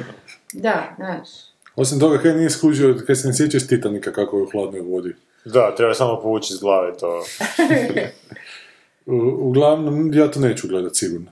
[0.54, 1.49] Da, znaš.
[1.80, 5.16] Osim toga, kaj nije skužio, kaj se ne sjećaš Titanika kako je u hladnoj vodi.
[5.46, 7.24] Da, treba samo povući iz glave to.
[9.06, 11.32] U- Uglavnom, ja to neću gledat sigurno.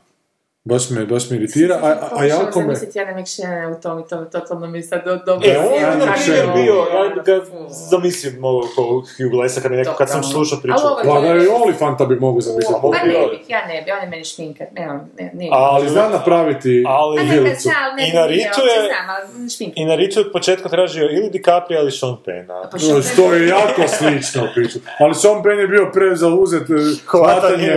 [0.67, 2.65] Baš me, baš me iritira, a, a, a jako me...
[2.65, 5.81] Zamisliti Jana McShannona u tom i to, totalno mi sad do, dobro E, on je,
[5.81, 7.45] Ja na ne primjer, bio, ja ga
[7.89, 10.75] zamislim ovo kao Hugh Glessa kad, mi neko, kad sam slušao priču.
[11.03, 12.79] Je- Pa da i Olifanta bi mogu zamisliti.
[12.83, 15.47] Pa ne bih, ja ne bi, on je meni šminkat, ne, on, ne, ne.
[15.51, 17.69] Ali zna napraviti Ali- ne, vilicu.
[17.97, 19.77] ne I na Ritu je- znam, ali šminkat.
[19.77, 22.69] I na Ritu je od početka tražio ili DiCaprio ili Sean Penna.
[22.71, 24.79] Pa što je jako slično priču.
[24.99, 26.73] Ali Sean Penn je bio prezauzet e,
[27.05, 27.75] Hvatanje.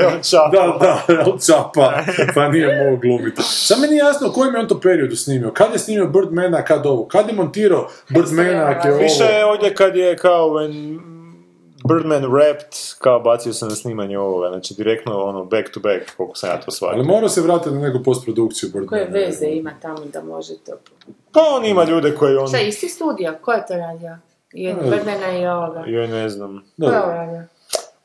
[0.52, 0.98] Da, da,
[1.40, 1.92] Chapa.
[2.34, 3.42] Pa nije mogao glumiti.
[3.42, 5.50] Sad mi nije jasno u kojem je on to periodu snimio.
[5.54, 7.08] Kad je snimio Birdmana, kad ovo?
[7.08, 9.02] Kad je montirao Birdmana, ako je ovo?
[9.02, 11.00] Više je ovdje kad je kao when
[11.88, 16.36] Birdman rapped, kao bacio se na snimanje ovoga, znači direktno ono back to back, koliko
[16.36, 17.02] sam ja to Ali shvatio.
[17.04, 19.26] morao se vratiti na neku postprodukciju Koje Birdmana.
[19.26, 20.72] veze ima tamo da može to...
[21.32, 22.48] Pa on ima ljude koji on...
[22.48, 23.34] Šta, isti studio?
[23.42, 24.16] Ko je to radio?
[24.90, 25.84] Birdmana i ovoga.
[25.86, 26.64] Joj, ne znam.
[26.80, 27.14] Ko je ovo Dobro.
[27.14, 27.42] radio?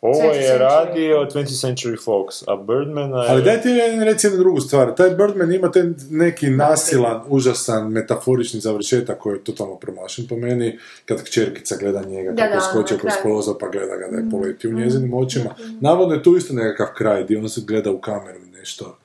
[0.05, 3.29] Ovo 20th je radio 20th Century Fox, a Birdmana je...
[3.29, 3.69] Ali daj ti
[4.05, 4.95] reci jednu drugu stvar.
[4.95, 10.79] Taj Birdman ima taj neki nasilan, užasan, metaforični završetak koji je totalno promašen po meni.
[11.05, 13.23] Kad kćerkica gleda njega, Da, kako da, skoči ono, kroz kraj.
[13.23, 15.55] prozor pa gleda ga da je poleti u njezinim očima.
[15.81, 18.97] Navodno je tu isto nekakav kraj gdje on se gleda u kameru i nešto.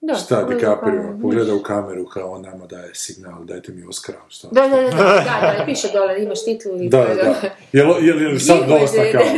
[0.00, 4.18] Da, Šta DiCaprio pogleda u kameru kao on nama daje signal, dajte mi Oscara.
[4.28, 4.48] Šta?
[4.50, 6.88] Da, da, da, da, da, da, piše dole, imaš titulu i...
[6.88, 7.34] Da, da, da.
[7.72, 9.22] Jel, jel, jel sad dosta kao?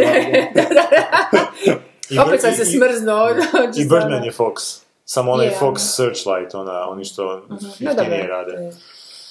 [2.10, 3.30] I Opet Bird- sam se smrznuo.
[3.76, 4.80] I Birdman je Fox.
[5.04, 5.78] Samo onaj Je, Fox ono.
[5.78, 8.70] Searchlight, ona, oni što No jeftinije rade.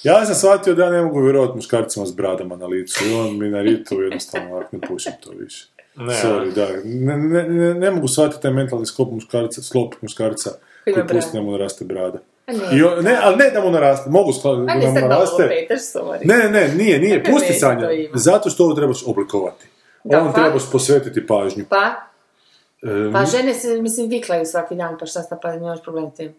[0.02, 3.04] Ja sam shvatio da ja ne mogu vjerovati muškarcima s bradama na licu.
[3.04, 5.68] I on mi na ritu jednostavno ovak ne pušim to više.
[5.96, 6.68] Ne, Sorry, da.
[6.84, 10.50] Ne, ne, ne, ne mogu shvatiti taj mentalni sklop muškarca, sklop muškarca
[10.84, 12.18] koji pusti da mu naraste brada.
[12.46, 12.78] Ne.
[12.78, 15.66] I on, ne, ali ne da mu naraste, mogu shvatiti A da mu naraste.
[16.24, 17.88] Ne, ne, ne, nije, nije, pusti Sanja.
[18.14, 19.66] Zato što ovo trebaš oblikovati.
[20.04, 20.42] Da, Ovom pa?
[20.42, 21.64] trebaš posvetiti pažnju.
[21.68, 21.94] Pa?
[22.82, 26.16] E, Pa žene se, mislim, viklaju svaki dan, pa šta sta pa nemaš problem s
[26.16, 26.34] tim.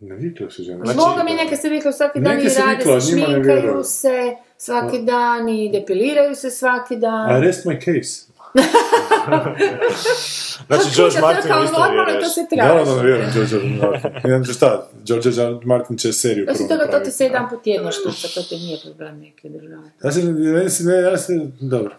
[0.00, 0.84] Ne vikla se žena.
[0.84, 4.98] Znači, Boga mi neke se viklaju svaki dan i rade viklaju, se, šminkaju se svaki
[4.98, 7.38] dan i depiliraju se svaki dan.
[7.38, 8.29] I rest my case.
[10.66, 12.90] Znači, George To je Martin kao isto normalno, to se Ja traži.
[12.90, 14.30] da vjerujem George Martin.
[14.30, 15.30] Ja znam šta, George
[15.64, 18.78] Martin će seriju prvo toga, to ti se jedan put tjedno štuca, to ti nije
[18.84, 19.90] problem neki državati.
[20.04, 21.94] Ja se, ne, se, ne, ja se, dobro.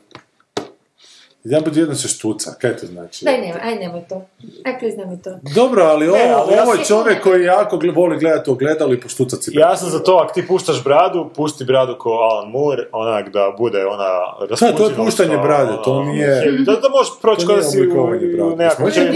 [1.44, 3.26] Jedan put jedno se štuca, kaj to znači?
[3.26, 4.26] Daj, nemoj, aj nemoj to.
[4.66, 5.40] Aj, priznaj mi to.
[5.56, 9.44] Dobro, ali ovo, ali ja ovo je čovjek koji jako voli gledati ogledalo i poštucat
[9.44, 9.52] si.
[9.54, 13.56] Ja sam za to, ako ti puštaš bradu, pusti bradu ko Alan Moore, onak da
[13.58, 14.10] bude ona
[14.50, 17.72] Da, to je puštanje brade, to nije- Da, da možeš proći to kao da nije
[17.72, 18.04] si u,
[18.44, 19.08] u nekakvom bandu,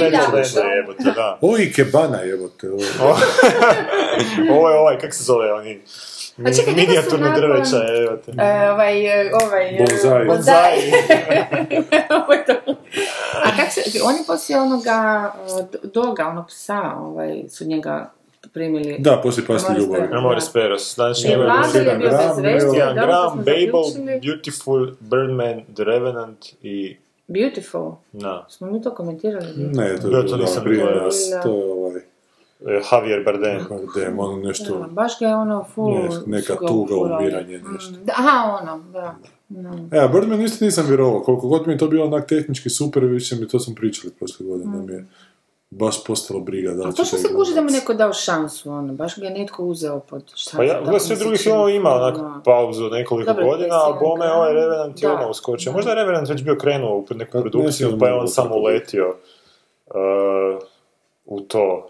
[0.55, 0.61] da.
[0.61, 1.37] jebote, da.
[1.41, 2.69] Ovo je ikebana jebote.
[2.69, 3.17] Ovo.
[4.51, 5.81] Ovo je ovaj, kak se zove, oni...
[6.37, 8.31] A čekaj, njega su nakon- drveća, jebote.
[8.31, 9.69] E, ovaj, e, ovaj...
[9.69, 9.85] e.
[10.27, 10.79] Bonsai.
[12.23, 12.53] Ovo je to.
[13.43, 18.11] A kak se, oni poslije onoga e, doga, onog psa, ovaj, su njega
[18.53, 18.95] primili.
[18.99, 20.07] Da, poslije Morate- ljubavi.
[20.13, 20.95] Amoris Peros.
[20.95, 24.19] Znači, Vlado je bio Gram, Christian Graham, Babel.
[24.21, 26.97] Beautiful, Birdman, The Revenant i...
[27.27, 27.91] Beautiful.
[28.11, 29.47] Na, Smo mi to komentirali?
[29.57, 31.29] Ne, to je Da, bilo to nisam prije nas.
[31.43, 32.01] To je ovaj...
[32.59, 33.59] e, Javier Bardem.
[33.95, 34.85] Dem, ono Da, nešto...
[34.89, 35.93] baš ga je ono full...
[35.93, 37.91] Ne, neka tuga, umiranje, nešto.
[37.91, 39.15] Mm, da, aha, ono, da.
[39.49, 39.95] Mm.
[39.95, 41.21] E, a Birdman isto nisam vjerovao.
[41.21, 44.45] Koliko god mi je to bilo onak tehnički super, više mi to smo pričali prošle
[44.45, 45.05] godine, da mi je
[45.69, 48.71] baš postalo briga da A to će što se kuži da mu neko dao šansu,
[48.71, 51.89] ono, baš ga je netko uzeo pod šta Pa ja, gledaj, se drugi filmovi ima
[51.89, 52.03] ono.
[52.03, 55.13] onak pauzu od nekoliko Dobro, godina, a bome ovaj Revenant je Da.
[55.13, 55.71] odmah uskočio.
[55.71, 55.75] Da.
[55.75, 58.59] Možda je Revenant već bio krenuo u neku Pa, produkciju, pa je on samo kako.
[58.59, 59.07] uletio
[59.85, 59.95] uh,
[61.25, 61.89] u to.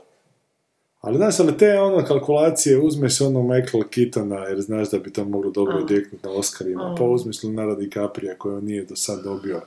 [1.05, 5.25] Ali znaš, ali te ono kalkulacije, uzmeš ono Michael Keatona, jer znaš da bi to
[5.25, 6.95] moglo dobro odjeknuti na Oscarima, A.
[6.97, 9.61] pa uzmeš Leonardo DiCaprio koji on nije do sad dobio,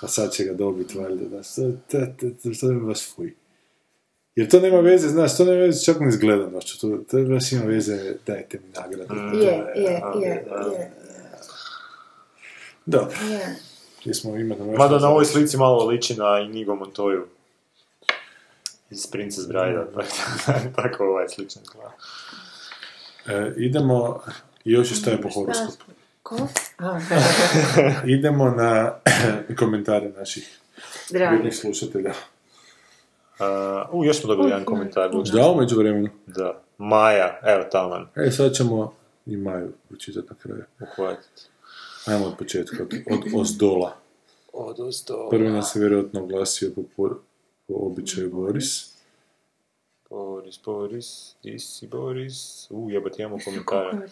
[0.00, 1.42] a sad će ga dobiti, valjda, da
[2.60, 3.34] to, je baš fuj.
[4.36, 7.52] Jer to nema veze, znaš, to nema veze čak ni s gledanošću, to, to baš
[7.52, 9.14] ima veze, dajte mi nagradu.
[9.14, 9.34] Mm.
[9.34, 10.92] Je, je, je, je,
[12.86, 13.16] Dobro,
[14.04, 17.22] jesmo imali Mada na ovoj slici malo liči na Inigo Montoyu
[18.92, 19.86] iz Princess Bride,
[20.76, 21.62] tako ovaj sličan.
[23.26, 24.20] E, idemo,
[24.64, 25.84] i još je šta je po horoskopu.
[28.16, 28.92] Idemo na
[29.58, 30.58] komentare naših
[31.10, 31.30] Drago.
[31.30, 32.10] vjernih slušatelja.
[32.10, 33.46] Uh,
[33.92, 35.10] u, još smo dobili jedan komentar.
[35.32, 36.08] Da, umeđu vremenu.
[36.26, 36.62] Da.
[36.78, 38.94] Maja, evo taman, E, sad ćemo
[39.26, 40.64] i Maju pročitati na kraju.
[40.80, 41.42] uhvatiti.
[42.06, 43.96] Ajmo od početka, od, od ozdola.
[44.52, 45.28] Od ozdo.
[45.30, 47.08] Prvi nas je vjerojatno oglasio po,
[47.72, 48.92] po običaju Boris.
[50.10, 52.66] Boris, Boris, di si Boris?
[52.70, 54.08] U, jebate, imamo komentare.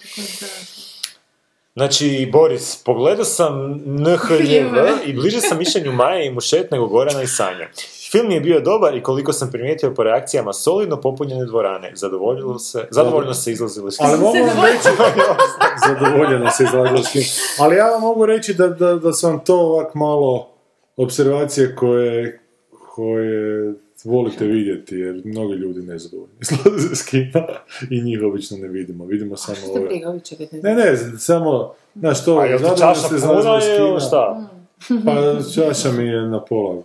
[1.74, 4.77] Znači, Boris, pogledao sam NHLJV
[5.07, 7.69] i bliže sam mišljenju Maje i Mušet nego Gorana i Sanja.
[8.11, 11.93] Film je bio dobar i koliko sam primijetio po reakcijama solidno popunjene dvorane.
[11.95, 14.89] Zadovoljilo se, zadovoljno se izlazilo iz Ali mogu vam reći,
[15.89, 17.61] zadovoljeno se izlazilo s.
[17.61, 20.49] Ali ja vam mogu reći da, da, da su vam to ovak malo
[20.97, 22.41] observacije koje,
[22.95, 27.47] koje volite vidjeti, jer mnogi ljudi nezadovoljni izlaze s kina
[27.91, 29.05] i njih obično ne vidimo.
[29.05, 29.89] Vidimo samo Što ove...
[30.62, 32.43] Ne, ne, samo, znaš to,
[32.79, 34.51] čaša ste puna izlazili s šta?
[35.05, 35.15] Pa
[35.55, 36.83] čaša mi je na pola,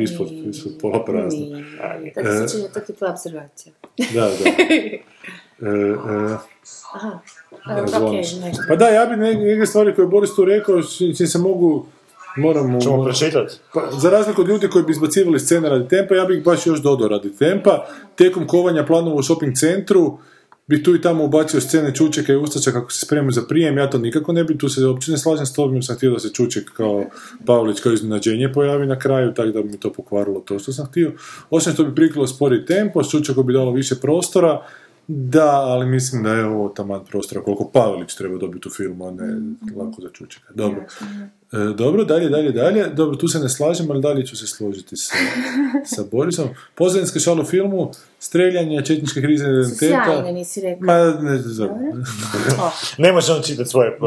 [0.00, 1.40] ispod, ispod pola prazna.
[1.40, 2.12] Nije.
[2.14, 2.48] Tako E.
[2.48, 3.72] se čini, to ti je tvoja observacija.
[4.14, 4.30] Da, da.
[5.60, 6.36] E, e,
[6.94, 7.18] Aha,
[7.66, 8.36] Ne, ok, zvoniš.
[8.40, 8.62] nešto.
[8.68, 10.82] Pa da, ja bi neke, neke stvari koje je Boris tu rekao,
[11.16, 11.86] čim se mogu,
[12.36, 12.80] moramo...
[12.80, 13.54] Ćemo pročitati?
[13.74, 16.82] Pa, za razliku od ljudi koji bi izbacivali scene radi tempa, ja bih baš još
[16.82, 17.86] dodao radi tempa.
[18.14, 20.18] Tijekom kovanja planova u shopping centru,
[20.66, 23.90] bi tu i tamo ubacio scene Čučeka i Ustača kako se spremaju za prijem, ja
[23.90, 26.18] to nikako ne bi, tu se uopće ne slažem s tobom, jer sam htio da
[26.18, 27.04] se Čuček kao
[27.46, 30.86] Pavlić kao iznenađenje pojavi na kraju, tako da bi mi to pokvarilo to što sam
[30.86, 31.12] htio.
[31.50, 34.62] Osim što bi prikrilo spori tempo, s Čučekom bi dalo više prostora,
[35.08, 39.10] da, ali mislim da je ovo taman prostora koliko Pavlić treba dobiti u filmu, a
[39.10, 39.40] ne
[39.76, 40.52] lako za Čučeka.
[40.54, 40.82] Dobro.
[41.52, 42.86] E, dobro, dalje, dalje, dalje.
[42.86, 45.14] Dobro, tu se ne slažem, ali dalje ću se složiti sa,
[45.96, 46.48] sa Borisom.
[46.74, 50.04] Pozadinska šala u filmu, streljanje, četničke krize identiteta.
[50.04, 50.86] Sjajno nisi rekao.
[50.86, 51.76] Ma, ne, dobro.
[52.98, 53.98] Ne može on čitati svoje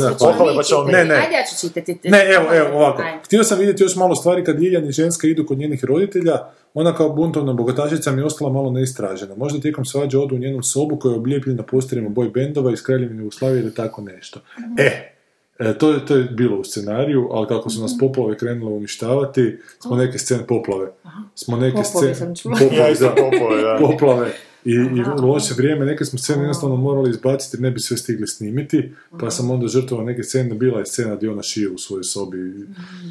[0.00, 0.90] sad ćemo pohvale, pa ćemo mi.
[0.90, 1.08] čitati.
[1.08, 1.20] Ne, ne.
[1.20, 2.10] Ajde, ja ću čitati.
[2.10, 3.02] Ne, evo, evo, ovako.
[3.02, 3.18] Ajde.
[3.24, 6.38] Htio sam vidjeti još malo stvari kad Ljiljana i ženska idu kod njenih roditelja,
[6.74, 9.34] ona kao buntovna bogatašica mi je ostala malo neistražena.
[9.34, 13.22] Možda tijekom svađa odu u njenu sobu koja je oblijepljena posterima boj bendova iz Kraljevine
[13.22, 14.40] Jugoslavije ili tako nešto.
[14.78, 15.17] E,
[15.58, 19.58] E, to, je, to je bilo u scenariju, ali kako su nas poplave krenule uništavati,
[19.78, 20.92] smo neke scene poplave.
[21.34, 22.14] Smo neke Poplave scene...
[22.14, 22.56] sam čula.
[22.58, 23.86] Poplave, Ja da.
[23.86, 24.32] poplave
[24.64, 28.92] i, i loše vrijeme, neke smo scene jednostavno morali izbaciti ne bi sve stigli snimiti,
[29.20, 32.66] pa sam onda žrtvovao neke scene, bila je scena gdje ona šije u svojoj sobi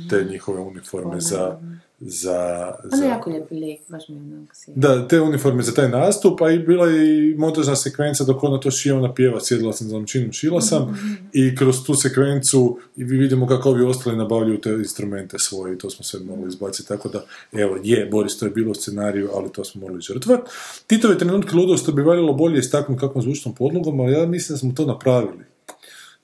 [0.10, 1.60] te njihove uniforme za,
[2.00, 4.72] za, Ono za- je jako lijep lik, baš mi je onak si.
[4.76, 8.60] da, te uniforme za taj nastup, a i bila je i montažna sekvenca dok ona
[8.60, 11.00] to šije, ona pjeva, sjedila sam za omčinom, šila sam
[11.34, 16.04] i kroz tu sekvencu vidimo kako ovi ostali nabavljaju te instrumente svoje i to smo
[16.04, 19.64] sve morali izbaciti, tako da, evo, je, Boris, to je bilo u scenariju, ali to
[19.66, 20.52] smo morali žrtvati.
[20.88, 24.72] Titove trenutke ludosti bi valjalo bolje istaknuti kakvom zvučnom podlogom, ali ja mislim da smo
[24.72, 25.44] to napravili.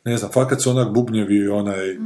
[0.06, 1.98] Ne znam, fakat su onak bubnjevi i onaj...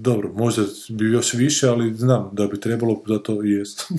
[0.00, 3.82] Dobro, možda bi još više, ali znam da bi trebalo da to i jest.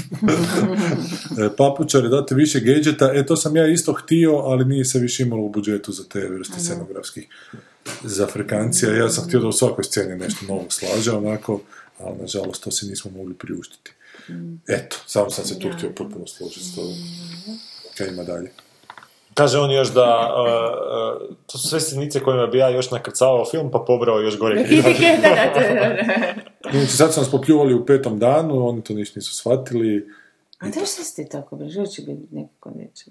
[1.40, 5.24] E, Papučare, date više gadgeta, e to sam ja isto htio, ali nije se više
[5.24, 7.28] imalo u budžetu za te vrste scenografskih
[8.04, 8.96] za frekancija.
[8.96, 11.62] Ja sam htio da u svakoj sceni nešto novo slaže, onako,
[12.00, 13.92] ali nažalost to se nismo mogli priuštiti.
[14.68, 16.96] Eto, samo sam se tu htio potpuno složiti s tobom.
[17.98, 18.52] Kaj ima dalje?
[19.38, 23.46] Kaže on još da, uh, uh, to su sve sjednice kojima bi ja još nakrcavao
[23.52, 24.66] film, pa pobrao još gore.
[26.72, 30.08] Znači, sad su nas popljuvali u petom danu, oni to ništa nisu shvatili,
[30.60, 33.06] A da što ste tako brže, će biti nekako neće.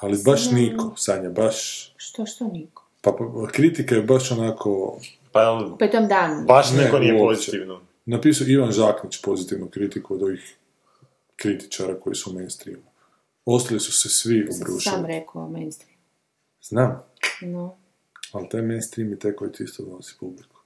[0.00, 1.92] ali baš niko, Sanja, baš...
[1.96, 2.86] Što, što niko?
[3.00, 4.98] Pa, pa kritika je baš onako...
[5.32, 6.46] Pa U petom danu.
[6.46, 7.80] baš Ne, niko nije pozitivno.
[8.06, 10.56] Napisao Ivan Žaknić pozitivnu kritiku od ovih
[11.36, 12.89] kritičara koji su u mainstreamu.
[13.50, 15.06] Ostali su se svi Sam obrušili.
[15.08, 15.98] rekao mainstream.
[16.62, 17.02] Znam,
[17.42, 17.76] No.
[18.32, 20.60] ali taj mainstream je taj koji ti isto donosi publiku.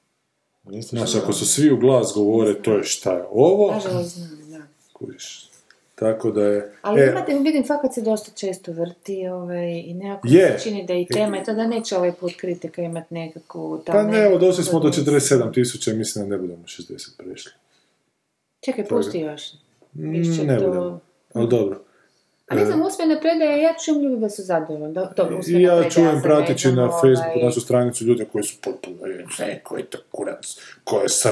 [0.80, 4.66] Znaš, ako su svi u glas govore to je šta je ovo, Nažalost znam, da.
[4.92, 5.50] kužiš.
[5.94, 6.72] Tako da je...
[6.82, 10.58] Ali e, imate, vidim, fakat se dosta često vrti ovaj, i nekako Je.
[10.58, 13.82] se čini da i tema je to da neće ovaj put kritika imati nekakvu...
[13.86, 17.16] pa ne, evo, došli smo do neku- 47 tisuća i mislim da ne budemo 60
[17.18, 17.52] prešli.
[18.60, 19.52] Čekaj, pusti još.
[19.94, 21.00] Mm, Više ne to- budemo,
[21.32, 21.83] ali dobro.
[22.46, 24.94] A ne znam, usmene predaje, ja čujem ljudi da su zadovoljni.
[25.38, 28.96] Usmena ja čujem prateći na Facebooku ovaj, našu stranicu ljude koji su potpuno
[29.40, 31.30] e, koji je to kurac, ko je sr...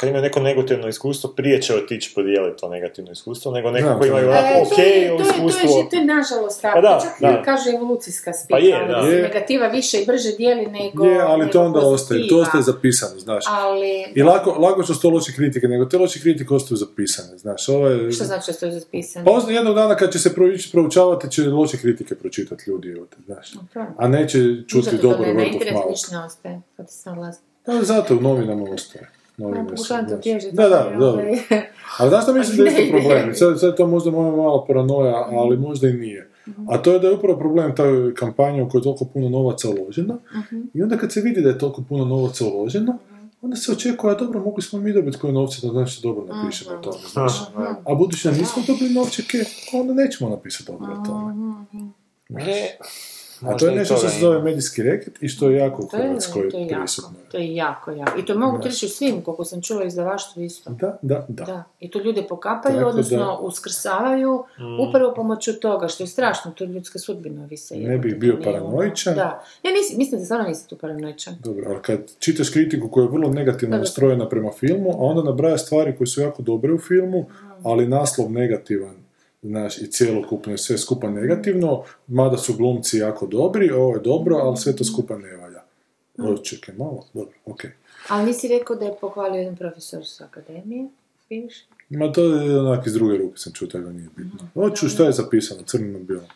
[0.00, 4.08] kad imaju neko negativno iskustvo, prije će otići podijeliti to negativno iskustvo, nego neko koji
[4.08, 5.86] imaju onako E, ok to je, to je, to je, iskustvo.
[5.90, 6.74] to je nažalost tako.
[6.74, 7.42] Pa da, Čak da.
[7.42, 8.54] kaže evolucijska spika.
[8.54, 8.94] Pa je, ono, da.
[8.94, 9.22] da se Je.
[9.22, 12.42] negativa više i brže dijeli nego Je, ali to nego onda ostaje, to pozitiva.
[12.42, 13.44] ostaje zapisano, znaš.
[13.48, 17.68] Ali, I lako, lako su to loše kritike, nego te loše kritike ostaju zapisane, znaš.
[17.68, 18.12] Ovo je...
[18.12, 19.24] što znači da ste zapisani?
[19.24, 20.30] Pa jednog dana kad će se
[20.72, 23.52] proučavati, će loše kritike pročitati ljudi, evo te, znaš.
[23.96, 25.90] A neće čuti Zato to dobro ne na vrtov internetu malo.
[25.90, 26.60] ništa ne ostaje.
[27.66, 29.19] Pa zato u novinama ostaje.
[29.40, 30.18] Su, Pokušavam znaš.
[30.18, 30.56] utješiti.
[30.56, 31.06] Da, da, ali, da.
[31.08, 31.38] ovaj,
[31.98, 33.34] Ali znaš što mislim da je isto problem?
[33.34, 36.30] Sad, sad to možda moja malo paranoja, ali možda i nije.
[36.68, 39.68] A to je da je upravo problem taj kampanja u kojoj je toliko puno novaca
[39.70, 40.18] uloženo
[40.74, 42.98] i onda kad se vidi da je toliko puno novaca uloženo,
[43.42, 46.76] onda se očekuje, a dobro, mogli smo mi dobiti koje novce da nešto dobro napišemo
[46.76, 47.32] o tome, znaš.
[47.84, 49.38] A budući da nismo dobili novčeke,
[49.72, 51.34] onda nećemo napisati dobro o tome.
[52.28, 52.76] Ne,
[53.42, 55.96] A to je nešto što se zove medijski reket i što je jako u To
[55.96, 57.10] je, Hrvatskoj to je jako, prisutno.
[57.30, 58.18] to je jako, jako.
[58.18, 60.70] I to mogu reći svim, koliko sam čula izdavaštvu isto.
[60.70, 61.44] Da, da, da.
[61.44, 61.64] Da.
[61.80, 64.44] I to ljude pokapaju, Tako odnosno da- uskrsavaju
[64.88, 67.74] upravo pomoću toga, što je strašno, to ljudske sudbine ovise.
[67.76, 69.14] Ne jebote, bih bio paranoičan.
[69.14, 69.42] Da.
[69.62, 71.36] Ja nisam, mislim da stvarno nisam tu paranoičan.
[71.44, 75.58] Dobro, ali kad čitaš kritiku koja je vrlo negativno nastrojena prema filmu, a onda nabraja
[75.58, 77.26] stvari koje su jako dobre u filmu,
[77.64, 78.94] ali naslov negativan,
[79.42, 84.36] znaš, i cjelokupno je sve skupa negativno, mada su glumci jako dobri, ovo je dobro,
[84.36, 85.62] ali sve to skupa ne valja.
[86.18, 87.70] O, čekaj, malo, dobro, okej.
[88.08, 90.88] Ali nisi rekao da je pohvalio jedan profesor s akademije,
[91.28, 91.64] bivši?
[91.90, 94.48] Ma to je onak iz druge ruke sam čuo, tako da nije bitno.
[94.54, 96.26] Hoću šta je zapisano, crno na bijelo.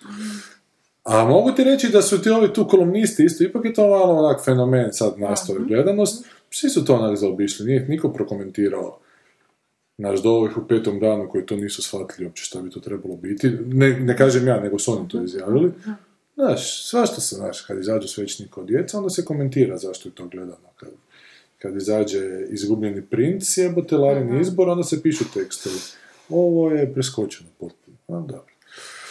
[1.05, 4.15] A mogu ti reći da su ti ovi tu kolumnisti isto, ipak je to malo
[4.15, 8.99] onak fenomen sad nastao i gledanost, svi su to onak zaobišli, nije niko prokomentirao.
[9.99, 13.17] Znaš, do ovih u petom danu koji to nisu shvatili uopće šta bi to trebalo
[13.17, 13.51] biti.
[13.67, 15.73] Ne, ne kažem ja, nego su oni to izjavili.
[16.35, 20.27] Znaš, svašta se, znaš, kad izađu svećnik od djeca, onda se komentira zašto je to
[20.27, 20.69] gledano.
[20.77, 20.89] Kad,
[21.59, 25.77] kad izađe izgubljeni princ, jebote Larin izbor, onda se pišu tekstovi.
[26.29, 27.97] Ovo je preskočeno potpuno.
[28.09, 28.55] A, dobro.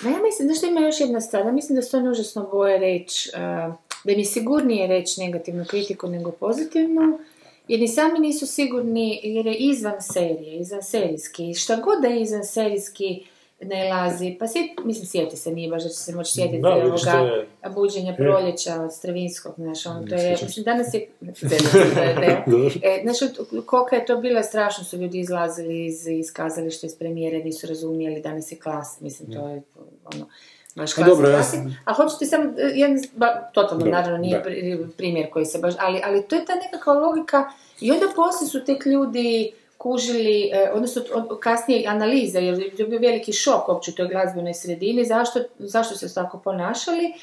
[0.01, 2.49] Ma ja mislim, znaš što ima još jedna stvar, ja mislim da se oni užasno
[2.51, 3.73] boje reći, uh,
[4.03, 7.19] da im je sigurnije reći negativnu kritiku nego pozitivnu,
[7.67, 12.21] jer ni sami nisu sigurni, jer je izvan serije, izvan serijski, šta god da je
[12.21, 13.23] izvan serijski
[13.61, 16.69] ne lazi, pa sjeti, mislim sjeti se, nije baš da će se moći sjetiti Da,
[16.69, 21.07] ovoga je- buđenja proljeća od Stravinskog, znaš, ono, to je, mislim, danas je,
[22.83, 23.17] E, znaš,
[23.65, 28.21] koliko je to bilo strašno su ljudi izlazili iz, iz kazališta, iz premijere, nisu razumijeli
[28.21, 29.61] danas je klas, mislim, to je
[30.05, 30.27] ono,
[30.75, 31.51] baš A klasik, dobro, ja klasik.
[31.53, 34.43] sam- A hoću ti samo, e, jedan, ba, totalno, Da, naravno, nije da.
[34.43, 38.49] pri- primjer koji se baš, ali, ali to je ta nekakva logika i onda poslije
[38.49, 43.91] su tek ljudi kužili, e, odnosno od- kasnije analize, jer je bio veliki šok uopće
[43.91, 47.13] u toj glazbenoj sredini, zašto, zašto se tako ponašali,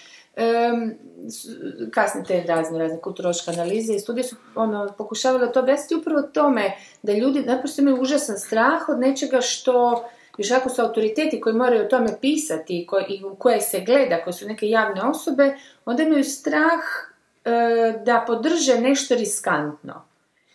[1.28, 1.48] s-
[1.90, 6.72] kasnije te razne, razne kulturološke analize i studije su ono, pokušavale to objasniti upravo tome
[7.02, 10.05] da ljudi naprosto imaju užasan strah od nečega što
[10.39, 13.81] još ako su autoriteti koji moraju o tome pisati i, koji, i u koje se
[13.81, 15.55] gleda, koje su neke javne osobe,
[15.85, 16.81] onda imaju strah
[17.44, 17.51] e,
[18.05, 20.05] da podrže nešto riskantno.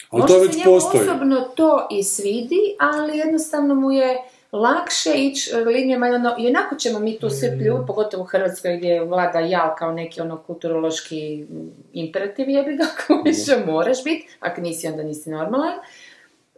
[0.10, 1.03] Ali Možda to već se njemu postoji.
[1.03, 4.18] osobno to i svidi, ali jednostavno mu je
[4.52, 8.77] lakše ići e, linijama, ono, i onako ćemo mi tu sve pljuti, pogotovo u Hrvatskoj
[8.77, 14.27] gdje vlada jal kao neki ono kulturološki mm, imperativ jebi ga, ako više moraš biti,
[14.39, 15.73] ako nisi onda nisi normalan,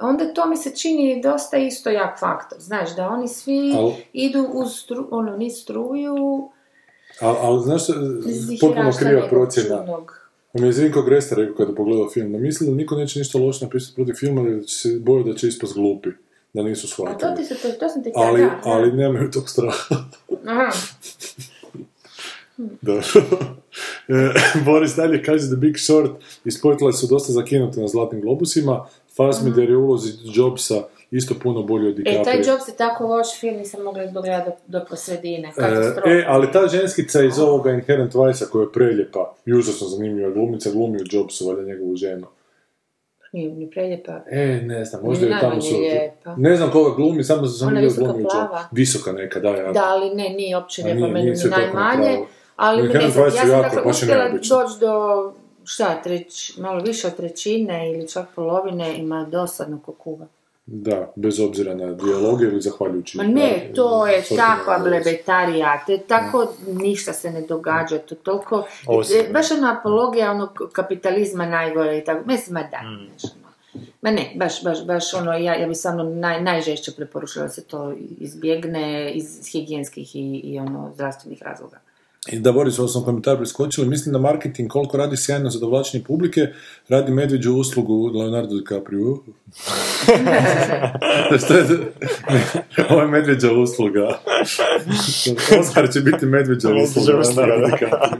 [0.01, 4.47] onda to mi se čini dosta isto jak faktor, znaš, da oni svi Al- idu
[4.53, 6.49] uz stru, ono, niz struju,
[7.19, 7.81] Ali, ali znaš,
[8.27, 9.85] iz potpuno kriva procjena.
[10.53, 13.65] On je Zrinko Gresta rekao kada pogledao film, da misli da niko neće ništa loše
[13.65, 16.09] napisati protiv filma, jer će se boje da će ispast glupi,
[16.53, 17.35] da nisu A to, shvatili.
[17.35, 18.61] ti se, to, to sam ti Ali, da, da.
[18.63, 19.95] ali nemaju tog straha.
[20.45, 20.71] Aha.
[22.81, 23.03] Dobro.
[24.09, 24.13] E,
[24.65, 26.11] Boris dalje kaže da Big Short
[26.45, 28.85] i Spotlight su dosta zakinuti na Zlatnim globusima.
[29.17, 32.23] Fassbender je ulozi Jobsa isto puno bolji od E, DiCaprio.
[32.23, 35.51] taj Jobs je tako loš film, nisam mogla dogledati do, do posredine.
[35.57, 40.29] E, e, ali ta ženskica iz ovoga Inherent Vice-a koja je preljepa i užasno zanimljiva
[40.29, 42.27] glumica, glumi u Jobsu, valjda njegovu ženu.
[43.33, 44.21] Nije ni preljepa.
[44.31, 45.77] E, ne znam, možda je tamo su...
[45.77, 46.35] lijepa.
[46.37, 48.67] Ne znam koga glumi, samo sam Ona visoka glumi u plava.
[48.71, 49.71] Visoka neka, da, ja.
[49.71, 52.19] Da, ali ne, nije uopće A lijepa, meni najmanje.
[52.55, 55.33] Ali ne znam, ja sam dakle uspjela doći do,
[55.67, 60.25] šta, treć, malo više od trećine ili čak polovine, ima dosadno kukuva.
[60.65, 63.17] Da, bez obzira na dijaloge ili zahvaljujući...
[63.17, 68.15] Ma ne, to je Socijalnoj takva blebetarija, to je tako, ništa se ne događa, to
[68.15, 73.09] toliko, Osim, e, baš ona apologija onog kapitalizma najgore i tako, mislim, ma da, Mm.
[73.23, 73.47] ono.
[74.01, 77.63] Ma ne, baš, baš, baš ono, ja, ja bi samo naj, najžešće preporučila da se
[77.63, 81.79] to izbjegne iz higijenskih i, i ono, zdravstvenih razloga.
[82.31, 86.47] I da Boris sam komentar preskočili, mislim da marketing koliko radi sjajno za dovlačenje publike,
[86.89, 89.17] radi medveđu uslugu Leonardo DiCaprio.
[91.45, 91.65] Što je,
[92.89, 94.19] ovo je medveđa usluga.
[95.59, 97.13] Oscar će biti medveđa usluga.
[97.13, 97.65] Leonardo.
[97.65, 98.17] DiCaprio.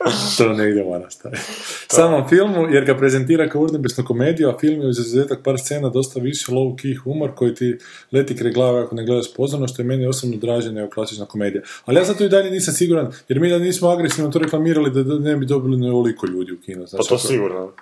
[0.38, 1.42] to negdje mora staviti.
[1.96, 5.88] Samom filmu, jer ga prezentira kao urnebesnu komediju, a film je uz izuzetak par scena
[5.88, 7.78] dosta više low key humor koji ti
[8.12, 11.62] leti kraj glave ako ne gledaš pozorno, što je meni osobno draže nego klasična komedija.
[11.84, 14.90] Ali ja sad tu i dalje nisam siguran, jer mi da nismo agresivno to reklamirali
[14.90, 16.80] da ne bi dobili neoliko ljudi u kino.
[16.80, 17.72] Pa Znači, to ako- sigurno.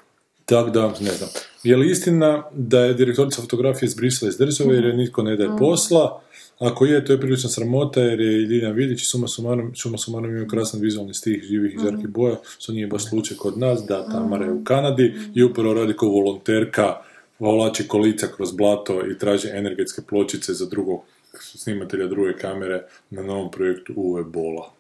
[0.45, 1.31] tako da, ne znam.
[1.63, 5.51] Je li istina da je direktorica fotografije izbrisala iz države jer je nitko ne daje
[5.59, 6.21] posla?
[6.59, 9.99] Ako je, to je prilična sramota jer je i Ljiljana Vidić i suma sumarom, suma
[9.99, 13.85] sumarom imaju krasan vizualni stih živih i žarkih boja, što nije baš slučaj kod nas,
[13.89, 16.95] da Tamara je u Kanadi i upravo radi kao volonterka,
[17.39, 21.01] volači kolica kroz blato i traži energetske pločice za drugog
[21.41, 24.73] snimatelja druge kamere na novom projektu Uve Bola.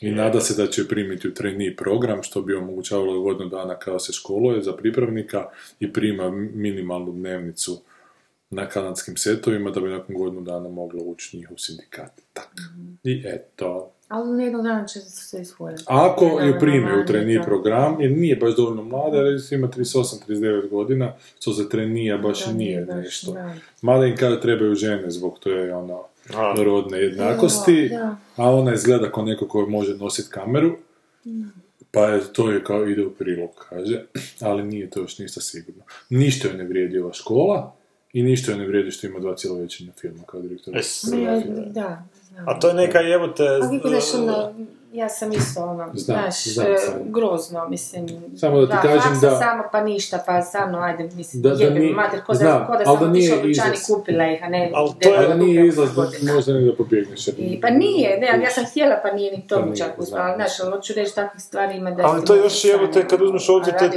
[0.00, 3.98] I nada se da će primiti u trainee program, što bi omogućavalo godinu dana kao
[3.98, 5.46] se školuje za pripravnika
[5.80, 7.80] i prima minimalnu dnevnicu
[8.50, 12.20] na kanadskim setovima, da bi nakon godinu dana mogla ući u njihov sindikat.
[12.32, 12.48] Tak.
[13.04, 13.90] I eto.
[14.08, 15.82] Ali jednog dana će se sve ishvoriti.
[15.86, 17.44] Ako ju Naravno, prime u da.
[17.44, 22.52] program, jer nije baš dovoljno mlada, jer ima 38-39 godina, što za trainee baš Da,
[22.52, 23.32] nije baš, nešto.
[23.32, 23.54] da.
[23.82, 26.02] Mada im kada trebaju žene zbog to je ono
[26.34, 26.54] A.
[26.64, 30.76] rodne jednakosti, Da, a ona izgleda kao neko ko može nositi kameru,
[31.90, 34.04] pa je, to je kao ide u prilog, kaže,
[34.48, 35.82] ali nije to još ništa sigurno.
[36.10, 37.74] Ništa joj ne vrijedi ova škola
[38.12, 40.76] i ništa ne vrijedi što ima dva cjelovečernja filma kao direktor.
[40.76, 40.80] E,
[41.12, 42.48] Ne, da, znam.
[42.48, 43.44] A to je neka jebote...
[43.44, 44.54] A daš ono,
[44.92, 48.06] ja sam isto ono, Znam, znaš, znam e, grozno, mislim.
[48.36, 51.64] Samo da ti kažem faksa da- samo pa ništa, pa stvarno, ajde, mislim, Da- da
[51.64, 53.66] jebim nije- mater, ko da, znam, ko da ali sam da nije otišla u dućan
[53.66, 53.86] i izlaz.
[53.88, 54.70] kupila ih, a ne...
[54.74, 56.02] Ali to je- Ali nije izlaz, da
[56.34, 57.28] možda ne da pobjegneš.
[57.28, 60.34] I, pa nije, ne, ali ja sam htjela, pa nije ni to nije, čak uspjela,
[60.36, 62.02] znaš, ali hoću reći takvih stvari ima da...
[62.04, 63.90] Ali to je još jebote, sam, kad uzmeš a to je-.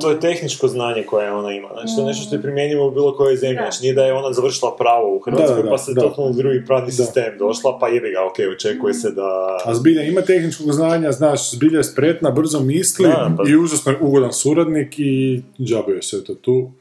[0.00, 1.68] To je tehničko znanje koje ona ima.
[1.72, 3.56] Znači, to je nešto što je primjenjivo u bilo kojoj zemlji.
[3.56, 6.00] Znači, nije da je ona završila pravo u Hrvatskoj, Da, da, pa se da.
[6.00, 6.92] totalno u drugi pravni Da.
[6.92, 9.58] sistem došla, pa jebi ga, ok, očekuje se da...
[9.64, 13.94] A zbilja ima tehničkog znanja, znaš, zbilja je spretna, brzo misli Da, pa- i užasno
[14.00, 16.72] ugodan suradnik i džabe je sve to tu.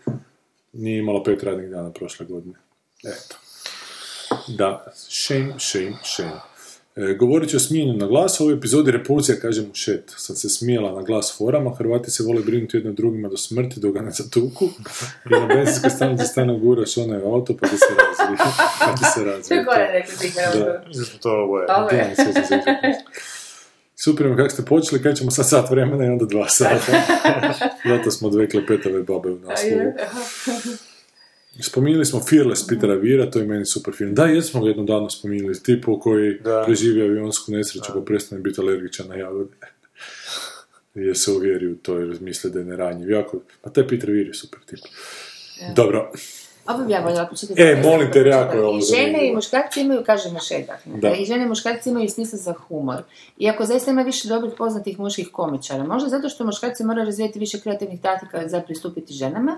[0.74, 2.56] Nije imala pet radnih dana prošle godine.
[3.04, 3.36] Eto.
[4.48, 6.42] Da, shame, shame, shame.
[6.98, 10.14] E, govorit ću o smijenju na glas, u ovoj epizodi repulzija kaže mu šet.
[10.18, 13.94] Sad se smijela na glas forama, Hrvati se vole brinuti jedno drugima do smrti dok
[13.94, 14.66] ga ne zatuku.
[15.30, 18.38] I na benzinskoj stanici stane guraš onaj auto pa ti se razvije.
[18.86, 19.64] Pa ti se Sve razvije.
[19.64, 20.84] gore rekli ti Da.
[21.22, 21.32] To.
[21.32, 21.68] Ovo je.
[21.68, 22.74] Da, sve sam se izvukao.
[23.96, 26.92] Super, kako ste počeli, krećemo sad sat vremena i onda dva sata.
[27.90, 29.94] Zato smo dve klepetave babe u naslovu.
[31.62, 34.14] Spominjali smo Fearless Petera Vira, to je meni super film.
[34.16, 36.64] Da, jesmo ga jednom danu spominjali, tipu koji Da.
[36.66, 39.52] preživi avionsku nesreću pa prestane biti alergičan na jagode.
[40.96, 43.10] Jer se uvjeri u to jer misle da je neranjiv.
[43.10, 44.80] Jako, pa taj Peter Vir je super tip.
[45.76, 46.12] Dobro,
[46.68, 47.54] Ovo bi ja voljela početi.
[47.58, 51.14] E, molim te, jako je ovo I žene i muškarci imaju, kažemo šedak, Da.
[51.14, 53.04] i žene i muškarci imaju smisla za humor.
[53.38, 55.84] Iako zaista ima više dobrih poznatih muških komičara.
[55.84, 59.58] Možda zato što muškarci moraju razvijati više kreativnih taktika za pristupiti ženama.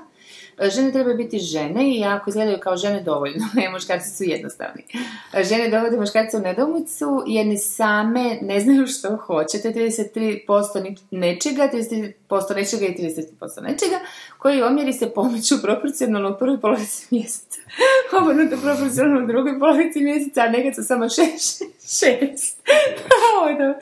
[0.58, 4.84] E, Žene trebaju biti žene i ako izgledaju kao žene dovoljno, muškarci su jednostavni.
[5.34, 9.62] E, Žene dovode muškarce u nedoumicu jer ni same ne znaju što hoće.
[9.62, 14.00] To je 33% ni- nečega, 33% nečega i 30% nečega,
[14.38, 17.62] koji omjeri se pomiču proporcionalno u prvoj polovici mjeseca.
[18.22, 21.62] Obrnuto proporcionalno u drugoj polovici mjeseca, a nekad su samo šest.
[22.00, 22.60] šest.
[23.34, 23.74] Dobro.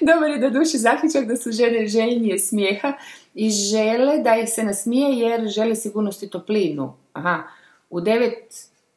[0.00, 2.92] Dobar je do duše zaključak da su žene željnije smijeha
[3.36, 6.94] i žele da ih se nasmije jer žele sigurnost i toplinu.
[7.12, 7.42] Aha,
[7.90, 8.54] u devet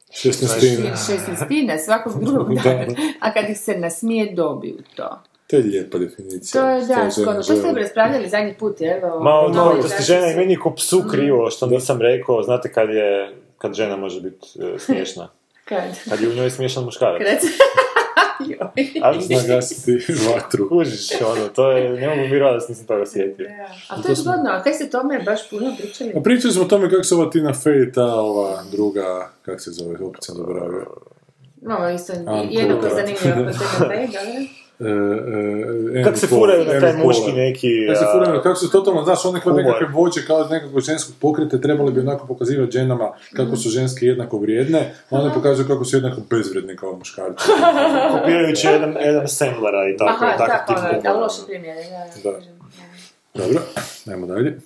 [0.08, 1.06] 16.
[1.06, 2.62] šestnestina svakog drugog Da.
[2.62, 2.86] dana,
[3.20, 5.22] a kad ih se nasmije dobiju to.
[5.46, 6.62] To je lijepa definicija.
[6.62, 7.32] To je, da, skoro.
[7.34, 7.74] Što ste žele.
[7.74, 9.20] raspravljali zadnji put, evo?
[9.20, 11.08] Ma od novi novitosti znači žena i su- meni ko psu Mm.
[11.10, 15.28] krivo, što nisam rekao, znate kad je, kad žena može biti e, smiješna.
[15.64, 15.82] Kad?
[16.08, 17.22] Kad je u njoj smiješan muškarac.
[17.22, 17.38] Kad?
[18.48, 18.90] Joj.
[19.02, 19.98] Ali Zna gasiti
[20.34, 20.68] vatru.
[20.68, 23.46] kužiš, ono, to je, ne mogu vjerovati da se nisam toga sjetio.
[23.88, 26.12] A to je zgodno, a kaj se tome baš puno pričali?
[26.16, 29.70] A pričali smo o tome kako se ova Tina Fey ta ova druga, kak se
[29.70, 30.86] zove, opet sam zaboravio.
[31.62, 32.12] No, isto,
[32.50, 34.40] jednako zanimljivo kod tebe, Pej, dobro?
[34.42, 37.68] E, e, Kako se furaju na taj muški neki...
[37.86, 39.64] Kako se furaju, kako su totalno, znaš, one humor.
[39.64, 44.38] nekakve vođe, kao nekakvog ženskog pokreta, trebali bi onako pokazivati ženama kako su ženske jednako
[44.38, 47.48] vrijedne, a one pokazuju kako su jednako bezvrijedne kao muškarci.
[48.12, 51.20] kopirajući Adam, Adam Sandlera i tako, Aha, tako da, humora.
[51.20, 51.80] loše primjere,
[52.24, 52.36] da, da.
[53.34, 53.44] Da.
[53.44, 53.62] Dobro,
[54.10, 54.58] ajmo dalje.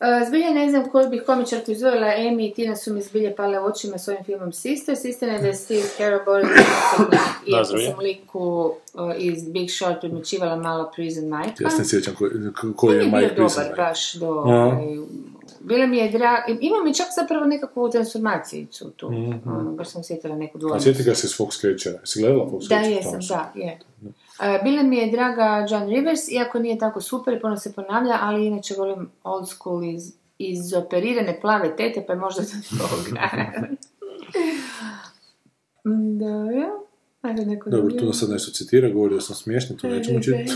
[0.00, 3.60] E, Zbilja ne znam koju bih komičarku izvojila, Amy i Tina su mi zbilje pale
[3.60, 5.04] očima s ovim filmom Sisters.
[5.04, 6.20] Istina je da je Steve Carell
[7.46, 7.86] iako zbilja.
[7.86, 8.72] sam liku
[9.12, 11.64] e, iz Big Short primjećivala malo Prison Mike.
[11.64, 12.30] Ja se ne sjećam koji,
[12.76, 13.64] koji je Nije bio Mike dobar Prison.
[13.76, 14.28] baš do...
[14.28, 14.96] Ovaj,
[15.60, 19.10] Bilo mi je drago, ima mi čak zapravo nekakvu transformacijicu tu.
[19.10, 19.32] Mhm.
[19.46, 20.84] Ono, baš sam sjetila neku A dvojnicu.
[20.84, 21.98] sjeti ga se s Fox Catchera.
[22.04, 22.92] Si gledala Fox Da, Catcher?
[22.92, 23.66] jesam, da, je.
[23.66, 23.78] E,
[24.64, 28.46] Bila mi je draga John Rivers, iako nije tako super i puno se ponavlja, ali
[28.46, 32.48] inače volim old school iz, izoperirane plave tete, pa je možda do
[32.78, 33.28] toga.
[36.18, 36.87] Dobro.
[37.22, 40.52] Ajde neko Dobro, tu nas sad nešto citira, govorio sam smiješno, to nećemo čitati.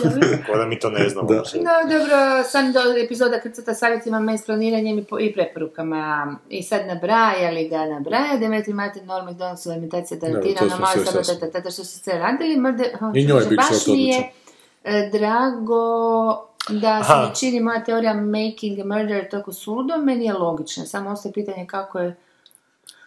[0.46, 1.28] Kao da mi to ne znamo.
[1.28, 1.34] Da.
[1.36, 6.36] No, dobro, sam do epizoda krcata savjetima mes planiranjem i, po- i preporukama.
[6.48, 10.70] I sad nabraja li ga nabraja, Demetri Martin, Norm MacDonald, su imitacija Tarantina, to ono
[10.76, 11.40] smo malo sve sada sasvim.
[11.40, 14.30] tata, tata, što su se radili, mrde, I njoj je baš mi je
[14.84, 17.26] e, drago da se Aha.
[17.28, 21.66] mi čini moja teorija making a murder toliko suludo, meni je logična, samo ostaje pitanje
[21.66, 22.16] kako je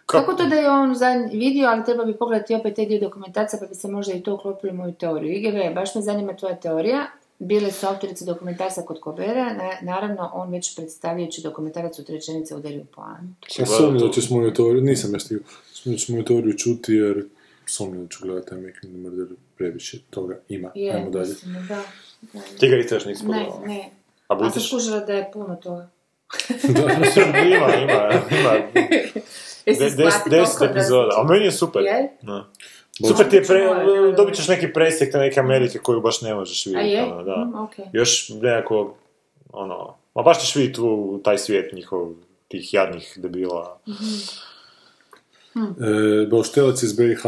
[0.05, 3.59] kako to da je on zadnji vidio, ali treba bi pogledati opet te dio dokumentacija
[3.59, 5.33] pa bi se možda i to uklopilo u moju teoriju.
[5.33, 7.05] IGV, baš me zanima tvoja teorija.
[7.39, 12.55] Bile su autorice dokumentarca kod Kobera, na- naravno on već predstavljajući dokumentarac u tri rečenice
[12.55, 13.61] udario Antu.
[13.61, 15.43] Ja sumnjam da ćeš moju teoriju, nisam ja stigao,
[15.85, 17.25] da ćeš moju teoriju čuti jer
[17.65, 19.27] sumnjam da ću gledati taj Making the Murder,
[19.57, 20.71] previše toga ima.
[20.75, 21.29] Je, Ajmo dalje.
[21.29, 21.81] mislim, da.
[22.33, 22.39] da.
[22.59, 23.89] Ti ga nisi Ne, ne.
[24.27, 24.67] A A sam budiš?
[24.69, 25.89] skužila da je puno toga.
[27.47, 28.51] ima, ima, ima.
[29.65, 29.73] De-
[30.29, 31.81] Deset da- epizoda, a meni je super.
[31.83, 32.17] Je?
[32.21, 32.45] Da.
[33.07, 33.61] Super ti je, pre,
[34.17, 36.89] dobit ćeš neki presjek te neke Amerike koju baš ne možeš A vidjeti.
[36.89, 37.03] je?
[37.03, 37.35] ono, da.
[37.35, 37.85] Mm, okej.
[37.93, 38.95] Još nekako,
[39.53, 42.11] ono, ma baš ćeš vidjeti tu taj svijet njihov,
[42.47, 43.79] tih jadnih debila.
[45.55, 47.23] E, Boštelac iz BiH.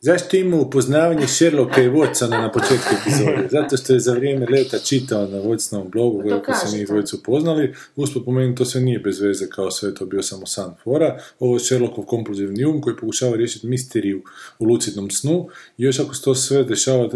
[0.00, 3.48] Zašto ima upoznavanje Sherlocka i Watsona na početku epizode?
[3.58, 6.78] Zato što je za vrijeme leta čitao na Watsonovom blogu Pa to kako se kažete.
[6.78, 7.74] njih dvojicu upoznali.
[7.96, 11.18] Usput po meni to sve nije bez veze kao sve to bio samo san fora.
[11.40, 14.22] Ovo je Sherlockov kompulzivni um koji pokušava riješiti misteriju
[14.58, 15.48] u lucidnom snu.
[15.78, 17.08] I još ako se to sve dešava e,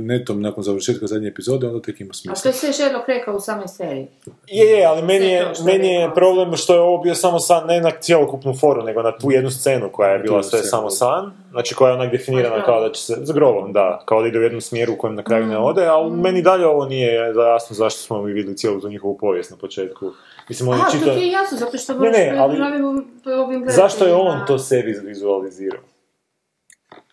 [0.00, 2.42] netom nakon završetka zadnje epizode, onda tek ima A smisla.
[2.42, 4.06] to je sve Sherlock rekao u samoj seriji.
[4.46, 7.80] Je, je, ali meni je, meni je problem što je ovo bio samo san, ne
[7.80, 11.74] na cjelokupnu foru, nego na tu jednu scenu koja je bila sve samo san, znači
[11.74, 14.42] koja je onak definirana kao da će se, s grovom, da, kao da ide u
[14.42, 15.48] jednom smjeru u kojem na kraju Mm.
[15.48, 17.14] ne ode, ali meni dalje ovo nije
[17.52, 20.10] jasno zašto smo mi vidjeli cijelu tu njihovu povijest na početku.
[20.48, 21.04] Mislim, on je Aha, čito...
[21.04, 22.58] to ti je jasno, zato što Ne, ne, ali-
[23.66, 25.80] Zašto je on to sebi vizualizirao?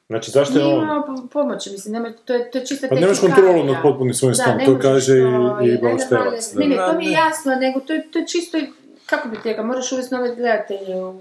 [0.08, 0.84] Znači, zašto je Nije on...
[0.84, 4.14] imao po- pomoći, mislim, nema, to je, to je čista Pa nemaš kontrolu nad potpunim
[4.14, 6.54] svojim ne to kaže i, to, i Bauštelac.
[6.54, 8.58] Ne, ne, to mi je jasno, nego to je, to je čisto,
[9.06, 11.20] kako bi ti rekao, moraš uvesti nove gledatelje u...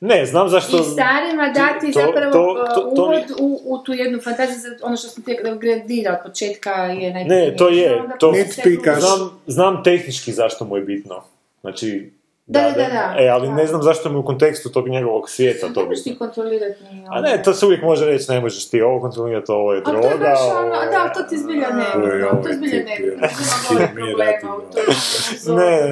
[0.00, 0.76] Ne, znam zašto...
[0.76, 4.20] I starima dati to- zapravo to- to- uh, to mi- uvod u, u tu jednu
[4.20, 7.36] fantaziju, za ono što sam ti gradira od početka je najbolje.
[7.36, 8.32] Ne, to je, to-.
[9.00, 11.22] Znam, znam tehnički zašto mu je bitno.
[11.60, 12.10] Znači,
[12.48, 13.14] Da, da, da, da.
[13.18, 13.66] E, ali ne Da.
[13.66, 17.20] znam zašto mu u kontekstu tog njegovog svijeta to Ne možeš ti kontrolirati ni A
[17.20, 20.02] ne, to se uvijek može reći, ne možeš ti ovo kontrolirati, ovo je A droga.
[20.02, 21.98] to je baš ono, da, to ti zbilja ne to
[22.32, 23.12] ovaj zbilja ne je.
[23.14, 23.26] Ima
[23.70, 24.56] gore Mi problema radimo.
[24.56, 25.88] u toj Ne,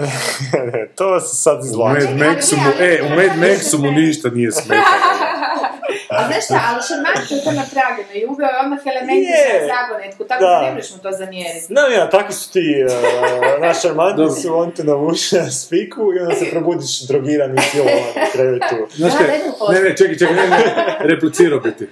[0.54, 2.02] ne, ne, to se sad U Mad.
[2.18, 4.82] Maxu mu, e, u Mad Maxu mu ništa nije smetalo.
[6.18, 10.24] A znaš šta, ali šarmantno je to napravljeno i uveo je odmah elemente za zagonetku,
[10.30, 10.62] tako Da.
[10.62, 11.64] ne možeš mu to zamjeriti.
[11.72, 16.18] Znam ja, takvi su ti uh, naš šarmantni su, on te navuče na spiku i
[16.22, 18.76] onda se probudiš drogiran i silovan u krevetu.
[19.00, 19.26] Znaš kaj,
[19.72, 21.86] ne, ne, čekaj, čekaj, ne, ne, replicirao bi ti.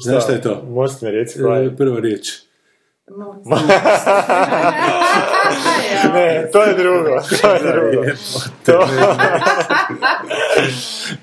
[0.00, 0.62] Znaš šta je to?
[0.68, 1.66] Možete mi reći koja je?
[1.66, 2.28] E, Prva riječ.
[6.14, 7.10] Ne, to je drugo,
[7.40, 8.04] to je drugo.
[8.66, 8.86] To...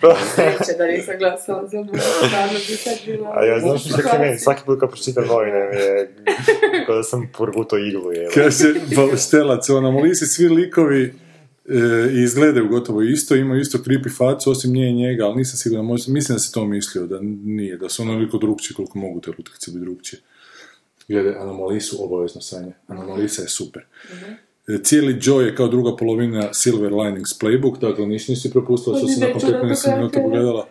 [0.01, 0.15] to...
[0.35, 1.89] Sreće da nisam glasala za mu,
[2.27, 3.34] stvarno bi sad bila...
[3.35, 6.15] A ja znam što se meni, svaki put kad pročitam novine mi je
[6.85, 8.30] kao da sam purguto iglu, je.
[8.34, 11.14] Kaže, Bauštelac, u Anomalisi svi likovi e,
[12.23, 16.35] izgledaju gotovo isto, imaju isto creepy facu, osim nje i njega, ali nisam siguran, mislim
[16.35, 19.85] da se to mislio, da nije, da su onoliko drugčiji koliko mogu te utakmice biti
[19.85, 20.22] drugčije.
[21.10, 22.72] Gledaj, Anomalisu obavezno sanje.
[22.88, 23.86] Anomalisa je super.
[24.68, 29.07] E, Cijeli Joe je kao druga polovina Silver Linings Playbook, dakle niš nisi propustila što
[29.07, 30.68] si nakon 15 minuta pogledala.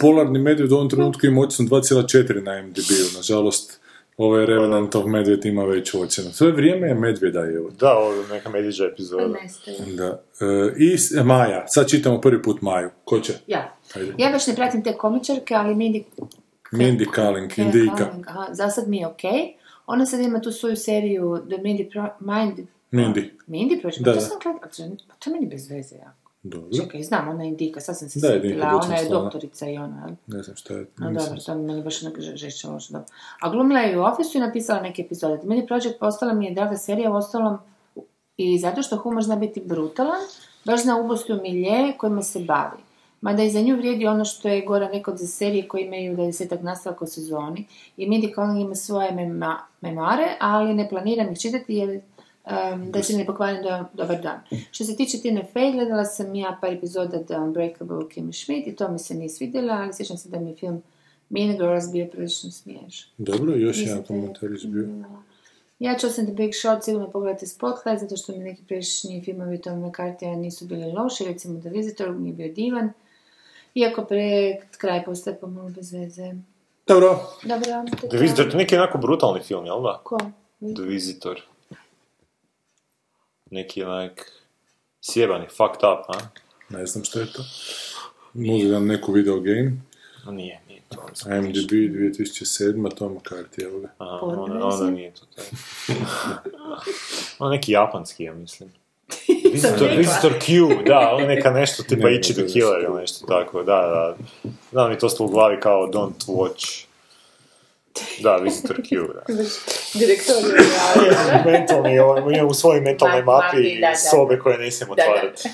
[0.00, 3.80] Polarni medvjed u ovom trenutku ima ocjenu 2,4 na MDB-u, nažalost.
[4.16, 6.30] Ovaj Revenantov medvjed ima veću ocjenu.
[6.32, 7.60] Sve vrijeme je medvjeda je.
[7.80, 9.26] Da, ovo je neka mediđa epizoda.
[9.42, 9.78] Nestaje.
[9.96, 10.22] Da.
[10.40, 12.90] E, I e, Maja, sad čitamo prvi put Maju.
[13.04, 13.32] Ko će?
[13.46, 13.76] Ja.
[13.94, 14.14] Ajde.
[14.18, 16.02] Ja baš ne pratim te komičarke, ali Mindy...
[16.72, 18.06] Mindy Kaling, Indika.
[18.52, 19.59] Za sad mi je okej.
[19.90, 21.90] Ona sad ima tu svoju seriju The Mindy...
[21.90, 22.02] Pro...
[22.20, 22.58] Mind...
[22.92, 23.30] Mindy.
[23.46, 24.00] Mindy Project?
[24.00, 24.20] Da, to da.
[24.20, 26.30] sam gledala, to je- to je meni bez veze jako.
[26.42, 26.68] Dobro.
[26.76, 29.78] Čekaj, znam, ona je Indika, sad sam se Da, je sjetila, ona je doktorica i
[29.78, 30.16] ona, jel?
[30.26, 30.86] Ne znam šta je.
[30.98, 33.08] No dobro, to mi je baš onak žešće loše, dobro.
[33.40, 35.40] A glumila je i u Office i napisala neke epizode.
[35.44, 37.58] Meni Project postala mi je draga serija, uostalom
[38.36, 40.20] i zato što humor zna biti brutalan,
[40.64, 42.82] baš zna ubosti u milje kojima se bavi.
[43.20, 46.62] Mada i za nju vrijedi ono što je Gora rekao za serije koje imaju 20
[46.62, 47.66] nastavaka u sezoni
[47.96, 53.02] i Mindy Kaling ima svoje mema, memare, ali ne planiram ih čitati jer um, da
[53.02, 54.40] se ne pokvarim do, dobar dan.
[54.70, 58.76] Što se tiče Tine Fey, gledala sam ja par epizoda The Unbreakable Kimmy Schmidt i
[58.76, 60.82] to mi se nije svidjela, ali sjećam se da mi je film
[61.30, 63.10] Mean Girls bio prilično smiješan.
[63.18, 64.88] Dobro, još jedan komentar izbio.
[65.78, 69.60] Ja ću sam The Big Short sigurno pogledati Spotlight, zato što mi neki prešnji filmovi
[69.60, 72.92] Tom McCarthyja nisu bili loši, recimo The Visitor mi je bio divan,
[73.74, 76.32] iako pre kraj postaje pomalo bez veze.
[76.86, 77.20] Dobro.
[77.42, 78.16] Dobro, je The to.
[78.16, 80.00] Visitor, to neki onako brutalni film, jel da?
[80.04, 80.18] Ko?
[80.76, 81.40] The Visitor.
[83.50, 84.32] Neki onak...
[85.02, 86.18] Sjebani, fucked up, a?
[86.68, 87.42] Ne znam što je to.
[88.34, 89.72] Nudi nam neku video game.
[90.26, 91.06] No nije, nije to.
[91.36, 92.94] IMDb 2007.
[92.94, 93.88] Tom McCarthy, evo ga.
[93.98, 94.66] Aha, onda, verzija?
[94.66, 95.44] onda nije to taj.
[97.38, 98.72] ono neki japanski, ja mislim.
[99.52, 99.88] Visitor.
[99.96, 103.62] Visitor Q, da, ono neka nešto tipa Ne, Ichi ne, the Killer ili nešto tako,
[103.62, 104.16] da, da.
[104.72, 106.89] Da mi to sto u glavi kao Don't Watch.
[108.22, 109.22] Da, Visitor Q, da.
[109.94, 111.12] Direktor je javio.
[111.52, 113.96] mentalni, on ima u svojoj mentalnoj Ma- mapi mapi, da, da.
[113.96, 115.10] sobe koje ne smijem Da, da.
[115.10, 115.48] otvarati.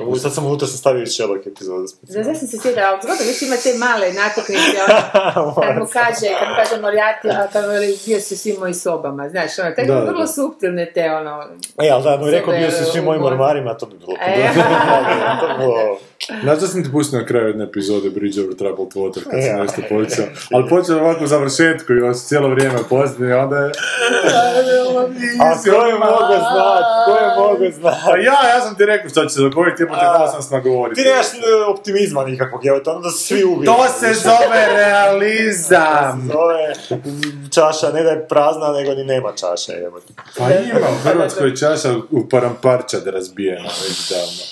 [0.00, 1.82] Ovo Sad sam unutra sam stavio Sherlock epizoda.
[2.02, 4.76] Da, sad sam se sjetila, ali zgodno, više ima te male natuknice,
[5.36, 7.70] ono, kad mu kaže, kad mu kaže Moriarty, a kad mu
[8.06, 10.26] bio su svi moji sobama, znaš, ono, tako Da, da, vrlo da.
[10.26, 11.44] suptilne te, ono,
[11.78, 13.96] E, ali da mu je rekao bio si u svim u mojim ormarima, to bi
[13.98, 14.48] bilo E.
[15.40, 15.98] to bi bilo...
[16.42, 19.60] Znaš da sam ti pustio na kraju jedne epizode Bridge over Troubled Water kad sam
[19.60, 20.24] nešto počeo.
[20.52, 23.72] Ali počeo ovako u završetku i on se cijelo vrijeme posljednje, onda je...
[25.40, 27.94] A ko je mogo znat, ko je mogo A znat?
[28.24, 30.18] ja, ja sam ti rekao što će se dogoditi, jebote, A.
[30.18, 31.02] dao sam s nagovoriti.
[31.02, 33.64] Ti nemaš e, optimizma nikakvog, evo to, onda se svi ubiju.
[33.64, 36.28] To se zove realizam!
[36.32, 36.72] Zove
[37.54, 40.00] čaša, ne da je prazna, nego ni nema čaše, evo.
[40.38, 44.42] Pa ima u Hrvatskoj čaša u paramparčad razbijena već davno.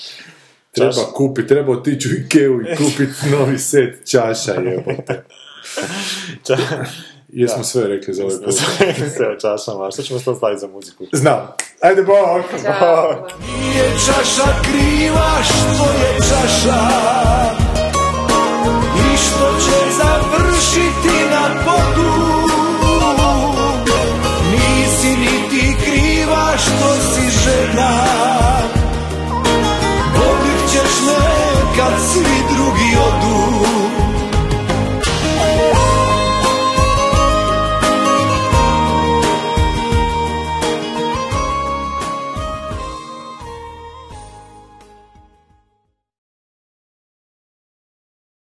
[0.71, 1.05] Treba Čaša.
[1.13, 5.23] kupit, treba otići u Ikeu i kupit novi set čaša, jebote.
[6.47, 6.57] Ča...
[7.33, 8.55] Jesmo sve rekli za ovaj put.
[9.15, 11.05] Sve o čašama, što ćemo sad staviti za muziku?
[11.13, 11.47] Znam.
[11.81, 12.61] Ajde, bok!
[12.79, 13.27] čao.
[13.75, 16.81] je čaša kriva što je čaša
[18.95, 22.11] i što će završiti na podu
[24.51, 27.91] nisi niti kriva što si žena
[30.15, 33.08] volit ćeš me kad svi drugi odu